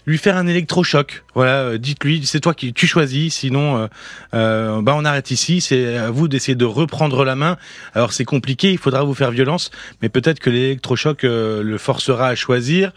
lui 0.07 0.19
faire 0.19 0.37
un 0.37 0.47
électrochoc 0.47 1.23
Voilà, 1.35 1.63
euh, 1.63 1.79
dites-lui, 1.79 2.27
c'est 2.27 2.41
toi 2.41 2.55
qui 2.55 2.73
tu 2.73 2.87
choisis, 2.87 3.35
sinon 3.35 3.79
euh, 3.79 3.87
euh, 4.35 4.83
bah 4.83 4.95
on 4.97 5.05
arrête 5.05 5.31
ici. 5.31 5.61
C'est 5.61 5.97
à 5.97 6.11
vous 6.11 6.27
d'essayer 6.27 6.57
de 6.57 6.65
reprendre 6.65 7.25
la 7.25 7.37
main. 7.37 7.57
Alors 7.95 8.13
c'est 8.13 8.25
compliqué, 8.25 8.73
il 8.73 8.79
faudra 8.79 9.05
vous 9.05 9.15
faire 9.15 9.31
violence, 9.31 9.71
mais 10.03 10.09
peut-être 10.09 10.41
que 10.41 10.51
l'électrochoc 10.51 11.23
le 11.23 11.79
forcera 11.79 12.29
à 12.29 12.35
choisir. 12.35 12.93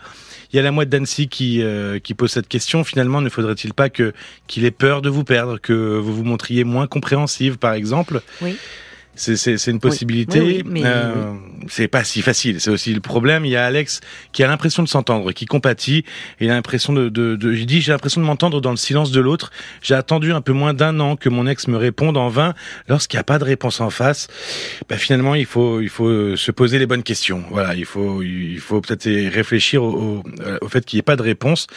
Il 0.51 0.57
y 0.57 0.59
a 0.59 0.61
la 0.61 0.71
mouette 0.71 0.89
d'Annecy 0.89 1.27
qui, 1.29 1.63
qui 2.03 2.13
pose 2.13 2.31
cette 2.31 2.47
question. 2.47 2.83
Finalement, 2.83 3.21
ne 3.21 3.29
faudrait-il 3.29 3.73
pas 3.73 3.89
que 3.89 4.13
qu'il 4.45 4.65
ait 4.65 4.71
peur 4.71 5.01
de 5.01 5.09
vous 5.09 5.23
perdre, 5.23 5.59
que 5.59 5.73
vous 5.73 6.13
vous 6.13 6.23
montriez 6.23 6.63
moins 6.63 6.85
compréhensive, 6.85 7.57
par 7.57 7.73
exemple? 7.73 8.21
Oui. 8.41 8.55
C'est, 9.15 9.67
une 9.67 9.79
possibilité. 9.79 10.41
Oui, 10.41 10.63
oui, 10.65 10.81
Euh, 10.85 11.33
C'est 11.67 11.87
pas 11.87 12.03
si 12.03 12.21
facile. 12.21 12.59
C'est 12.59 12.69
aussi 12.71 12.93
le 12.93 12.99
problème. 12.99 13.45
Il 13.45 13.51
y 13.51 13.55
a 13.55 13.65
Alex 13.65 14.01
qui 14.31 14.43
a 14.43 14.47
l'impression 14.47 14.83
de 14.83 14.87
s'entendre, 14.87 15.31
qui 15.31 15.45
compatit. 15.45 16.03
Il 16.39 16.49
a 16.49 16.53
l'impression 16.53 16.93
de, 16.93 17.09
de, 17.09 17.35
de 17.35 17.53
j'ai 17.53 17.65
dit, 17.65 17.81
j'ai 17.81 17.91
l'impression 17.91 18.21
de 18.21 18.25
m'entendre 18.25 18.59
dans 18.59 18.71
le 18.71 18.77
silence 18.77 19.11
de 19.11 19.19
l'autre. 19.21 19.51
J'ai 19.81 19.95
attendu 19.95 20.33
un 20.33 20.41
peu 20.41 20.51
moins 20.53 20.73
d'un 20.73 20.99
an 20.99 21.15
que 21.15 21.29
mon 21.29 21.47
ex 21.47 21.67
me 21.67 21.77
réponde 21.77 22.17
en 22.17 22.29
vain. 22.29 22.53
Lorsqu'il 22.87 23.17
n'y 23.17 23.21
a 23.21 23.23
pas 23.23 23.39
de 23.39 23.43
réponse 23.43 23.79
en 23.81 23.89
face, 23.89 24.27
bah, 24.89 24.97
finalement, 24.97 25.35
il 25.35 25.45
faut, 25.45 25.79
il 25.79 25.89
faut 25.89 26.35
se 26.35 26.51
poser 26.51 26.79
les 26.79 26.85
bonnes 26.85 27.03
questions. 27.03 27.43
Voilà, 27.51 27.75
il 27.75 27.85
faut, 27.85 28.23
il 28.23 28.59
faut 28.59 28.81
peut-être 28.81 29.05
réfléchir 29.33 29.83
au, 29.83 29.91
au, 29.91 30.23
euh, 30.41 30.57
au 30.61 30.67
fait 30.69 30.83
qu'il 30.85 30.97
n'y 30.97 30.99
ait 30.99 31.03
pas 31.03 31.15
de 31.15 31.21
réponse. 31.21 31.67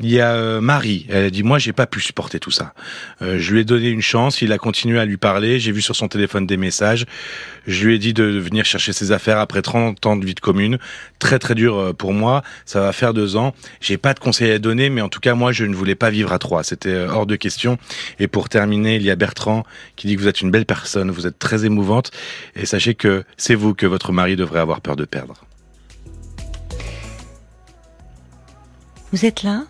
Il 0.00 0.10
y 0.10 0.20
a 0.20 0.32
euh, 0.34 0.60
Marie. 0.60 1.06
Elle 1.10 1.24
a 1.24 1.30
dit, 1.30 1.42
moi, 1.42 1.58
j'ai 1.58 1.72
pas 1.72 1.86
pu 1.86 2.00
supporter 2.00 2.38
tout 2.38 2.50
ça. 2.50 2.74
Euh, 3.22 3.38
je 3.38 3.52
lui 3.52 3.60
ai 3.60 3.64
donné 3.64 3.88
une 3.88 4.02
chance. 4.02 4.40
Il 4.42 4.52
a 4.52 4.58
continué 4.58 4.98
à 4.98 5.04
lui 5.04 5.16
parler. 5.16 5.58
J'ai 5.58 5.72
vu 5.72 5.82
sur 5.82 5.96
son 5.96 6.08
téléphone 6.08 6.46
des 6.46 6.56
messages. 6.56 6.75
Je 7.66 7.86
lui 7.86 7.94
ai 7.94 7.98
dit 7.98 8.14
de 8.14 8.24
venir 8.24 8.64
chercher 8.64 8.92
ses 8.92 9.12
affaires 9.12 9.38
après 9.38 9.62
30 9.62 10.04
ans 10.06 10.16
de 10.16 10.24
vie 10.24 10.34
de 10.34 10.40
commune. 10.40 10.78
Très 11.18 11.38
très 11.38 11.54
dur 11.54 11.76
euh, 11.76 11.92
pour 11.92 12.12
moi. 12.12 12.42
Ça 12.64 12.80
va 12.80 12.92
faire 12.92 13.14
deux 13.14 13.36
ans. 13.36 13.54
J'ai 13.80 13.98
pas 13.98 14.14
de 14.14 14.20
conseils 14.20 14.52
à 14.52 14.58
donner, 14.58 14.90
mais 14.90 15.00
en 15.00 15.08
tout 15.08 15.20
cas 15.20 15.34
moi 15.34 15.52
je 15.52 15.64
ne 15.64 15.74
voulais 15.74 15.94
pas 15.94 16.10
vivre 16.10 16.32
à 16.32 16.38
trois. 16.38 16.62
C'était 16.62 16.90
euh, 16.90 17.10
hors 17.10 17.26
de 17.26 17.36
question. 17.36 17.78
Et 18.18 18.28
pour 18.28 18.48
terminer, 18.48 18.96
il 18.96 19.02
y 19.02 19.10
a 19.10 19.16
Bertrand 19.16 19.64
qui 19.96 20.06
dit 20.06 20.16
que 20.16 20.20
vous 20.20 20.28
êtes 20.28 20.40
une 20.40 20.50
belle 20.50 20.66
personne, 20.66 21.10
vous 21.10 21.26
êtes 21.26 21.38
très 21.38 21.64
émouvante. 21.64 22.10
Et 22.54 22.66
sachez 22.66 22.94
que 22.94 23.24
c'est 23.36 23.54
vous 23.54 23.74
que 23.74 23.86
votre 23.86 24.12
mari 24.12 24.36
devrait 24.36 24.60
avoir 24.60 24.80
peur 24.80 24.96
de 24.96 25.04
perdre. 25.04 25.34
Vous 29.12 29.24
êtes 29.24 29.42
là? 29.42 29.64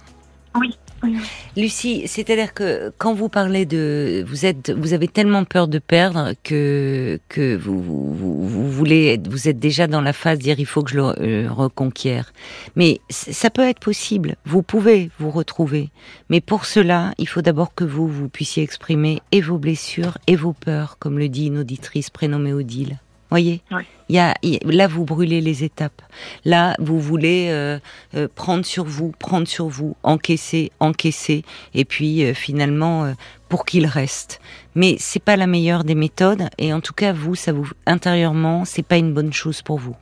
Oui, 0.54 0.76
oui. 1.07 1.16
Lucie, 1.57 2.02
c'est-à-dire 2.07 2.52
que 2.54 2.92
quand 2.98 3.14
vous 3.14 3.28
parlez 3.28 3.64
de, 3.66 4.24
vous 4.28 4.44
êtes, 4.46 4.70
vous 4.70 4.92
avez 4.92 5.09
tellement 5.09 5.44
peur 5.44 5.68
de 5.68 5.78
perdre 5.78 6.32
que 6.44 7.18
que 7.28 7.57
vous 7.57 7.80
vous, 7.82 8.14
vous- 8.14 8.48
vous 8.48 8.70
voulez, 8.70 9.14
être- 9.14 9.28
vous 9.28 9.48
êtes 9.48 9.59
déjà 9.59 9.86
dans 9.86 10.00
la 10.00 10.12
phase 10.12 10.38
de 10.38 10.42
dire 10.44 10.59
il 10.61 10.66
faut 10.66 10.82
que 10.82 10.90
je 10.90 10.96
le 10.96 11.04
euh, 11.20 11.48
reconquière. 11.50 12.32
Mais 12.76 13.00
ça 13.11 13.50
peut 13.50 13.66
être 13.68 13.80
possible. 13.80 14.36
Vous 14.44 14.62
pouvez 14.62 15.11
vous 15.18 15.30
retrouver. 15.30 15.90
Mais 16.30 16.40
pour 16.40 16.64
cela, 16.66 17.12
il 17.18 17.26
faut 17.28 17.42
d'abord 17.42 17.74
que 17.74 17.84
vous 17.84 18.09
vous 18.09 18.28
puissiez 18.28 18.62
exprimer 18.62 19.20
et 19.32 19.40
vos 19.40 19.59
blessures 19.59 20.18
et 20.26 20.36
vos 20.36 20.52
peurs, 20.52 20.98
comme 20.98 21.18
le 21.18 21.28
dit 21.28 21.46
une 21.46 21.59
auditrice 21.59 22.11
prénommée 22.11 22.52
Odile. 22.52 22.98
Voyez, 23.30 23.61
Oui. 23.72 23.82
Y 24.09 24.18
a, 24.18 24.34
y 24.42 24.59
là 24.64 24.86
vous 24.86 25.04
brûlez 25.04 25.40
les 25.40 25.64
étapes. 25.64 26.02
Là, 26.44 26.74
vous 26.78 27.00
voulez 27.00 27.48
euh, 27.50 27.78
euh, 28.14 28.28
prendre 28.34 28.64
sur 28.64 28.84
vous, 28.84 29.12
prendre 29.18 29.48
sur 29.48 29.68
vous, 29.68 29.96
encaisser, 30.02 30.72
encaisser, 30.80 31.44
et 31.74 31.84
puis 31.84 32.24
euh, 32.24 32.34
finalement 32.34 33.04
euh, 33.04 33.12
pour 33.48 33.64
qu'il 33.64 33.86
reste. 33.86 34.40
Mais 34.74 34.96
c'est 34.98 35.22
pas 35.22 35.36
la 35.36 35.46
meilleure 35.46 35.84
des 35.84 35.94
méthodes, 35.94 36.48
et 36.59 36.72
en 36.72 36.80
tout 36.80 36.94
cas 36.94 37.12
vous, 37.12 37.34
ça 37.34 37.52
vous 37.52 37.68
intérieurement, 37.86 38.64
c'est 38.64 38.82
pas 38.82 38.96
une 38.96 39.12
bonne 39.12 39.32
chose 39.32 39.62
pour 39.62 39.78
vous. 39.78 39.96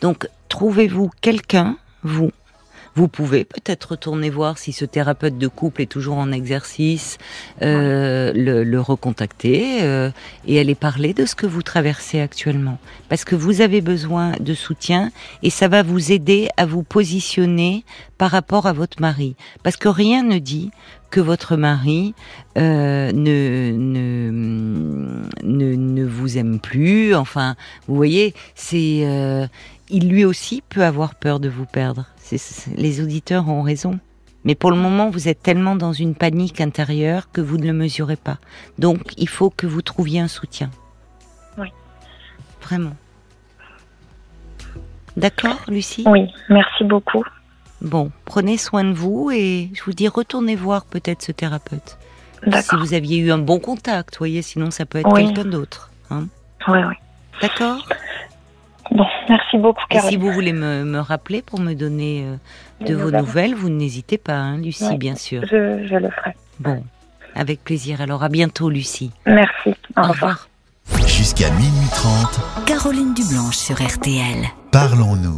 Donc 0.00 0.28
trouvez-vous 0.48 1.10
quelqu'un, 1.20 1.76
vous, 2.02 2.30
Vous 2.96 3.08
pouvez 3.08 3.44
peut-être 3.44 3.90
retourner 3.90 4.30
voir 4.30 4.56
si 4.56 4.72
ce 4.72 4.86
thérapeute 4.86 5.36
de 5.36 5.48
couple 5.48 5.82
est 5.82 5.86
toujours 5.86 6.16
en 6.16 6.32
exercice, 6.32 7.18
euh, 7.60 8.32
le, 8.32 8.64
le 8.64 8.80
recontacter 8.80 9.82
euh, 9.82 10.10
et 10.46 10.58
aller 10.58 10.74
parler 10.74 11.12
de 11.12 11.26
ce 11.26 11.34
que 11.34 11.46
vous 11.46 11.60
traversez 11.60 12.20
actuellement. 12.20 12.78
Parce 13.10 13.26
que 13.26 13.36
vous 13.36 13.60
avez 13.60 13.82
besoin 13.82 14.32
de 14.40 14.54
soutien 14.54 15.12
et 15.42 15.50
ça 15.50 15.68
va 15.68 15.82
vous 15.82 16.10
aider 16.10 16.48
à 16.56 16.64
vous 16.64 16.82
positionner 16.82 17.84
par 18.16 18.30
rapport 18.30 18.64
à 18.64 18.72
votre 18.72 18.98
mari. 19.02 19.36
Parce 19.62 19.76
que 19.76 19.88
rien 19.90 20.22
ne 20.22 20.38
dit 20.38 20.70
que 21.10 21.20
votre 21.20 21.56
mari 21.56 22.14
euh, 22.58 23.12
ne, 23.12 23.72
ne, 23.76 24.30
ne, 25.42 25.74
ne 25.76 26.04
vous 26.04 26.38
aime 26.38 26.60
plus. 26.60 27.14
Enfin, 27.14 27.56
vous 27.86 27.94
voyez, 27.94 28.34
c'est 28.54 29.02
euh, 29.04 29.46
il 29.88 30.08
lui 30.08 30.24
aussi 30.24 30.62
peut 30.68 30.84
avoir 30.84 31.14
peur 31.14 31.40
de 31.40 31.48
vous 31.48 31.66
perdre. 31.66 32.06
Les 32.76 33.00
auditeurs 33.00 33.48
ont 33.48 33.62
raison. 33.62 33.98
Mais 34.44 34.54
pour 34.54 34.70
le 34.70 34.76
moment, 34.76 35.10
vous 35.10 35.28
êtes 35.28 35.42
tellement 35.42 35.74
dans 35.74 35.92
une 35.92 36.14
panique 36.14 36.60
intérieure 36.60 37.30
que 37.32 37.40
vous 37.40 37.56
ne 37.58 37.66
le 37.66 37.72
mesurez 37.72 38.16
pas. 38.16 38.38
Donc, 38.78 39.12
il 39.16 39.28
faut 39.28 39.50
que 39.50 39.66
vous 39.66 39.82
trouviez 39.82 40.20
un 40.20 40.28
soutien. 40.28 40.70
Oui. 41.58 41.68
Vraiment. 42.62 42.92
D'accord, 45.16 45.58
Lucie? 45.68 46.04
Oui, 46.06 46.28
merci 46.48 46.84
beaucoup. 46.84 47.24
Bon, 47.80 48.10
prenez 48.24 48.56
soin 48.58 48.84
de 48.84 48.92
vous 48.92 49.30
et 49.32 49.70
je 49.74 49.82
vous 49.82 49.92
dis 49.92 50.08
retournez 50.08 50.56
voir 50.56 50.84
peut-être 50.84 51.22
ce 51.22 51.32
thérapeute. 51.32 51.98
Si 52.62 52.76
vous 52.76 52.94
aviez 52.94 53.18
eu 53.18 53.32
un 53.32 53.38
bon 53.38 53.58
contact, 53.58 54.14
vous 54.14 54.18
voyez, 54.18 54.42
sinon 54.42 54.70
ça 54.70 54.86
peut 54.86 54.98
être 54.98 55.12
Oui. 55.12 55.24
quelqu'un 55.26 55.48
d'autre. 55.50 55.90
hein. 56.10 56.26
Oui, 56.68 56.78
oui. 56.86 56.94
D'accord? 57.40 57.88
Bon, 58.96 59.04
merci 59.28 59.58
beaucoup, 59.58 59.82
Et 59.90 60.00
si 60.00 60.16
vous 60.16 60.32
voulez 60.32 60.52
me, 60.52 60.84
me 60.84 60.98
rappeler 61.00 61.42
pour 61.42 61.60
me 61.60 61.74
donner 61.74 62.24
euh, 62.24 62.84
de 62.86 62.94
vos 62.94 63.04
nouvelles. 63.10 63.20
nouvelles, 63.20 63.54
vous 63.54 63.68
n'hésitez 63.68 64.16
pas, 64.18 64.34
hein, 64.36 64.56
Lucie, 64.58 64.84
Oui. 64.90 64.96
bien 64.96 65.14
sûr. 65.16 65.42
Je, 65.42 65.86
je 65.86 65.96
le 65.96 66.08
ferai. 66.10 66.34
Bon, 66.60 66.82
avec 67.34 67.62
plaisir. 67.62 68.00
Alors 68.00 68.22
à 68.24 68.28
bientôt, 68.28 68.70
Lucie. 68.70 69.10
Merci. 69.26 69.74
Au, 69.96 70.00
Au 70.00 70.02
revoir. 70.08 70.08
revoir. 70.08 70.48
Jusqu'à 71.08 71.50
minuit 71.50 71.88
30, 71.92 72.64
Caroline 72.66 73.12
Dublanche 73.12 73.56
sur 73.56 73.76
RTL. 73.76 74.46
parlons-nous. 74.70 75.34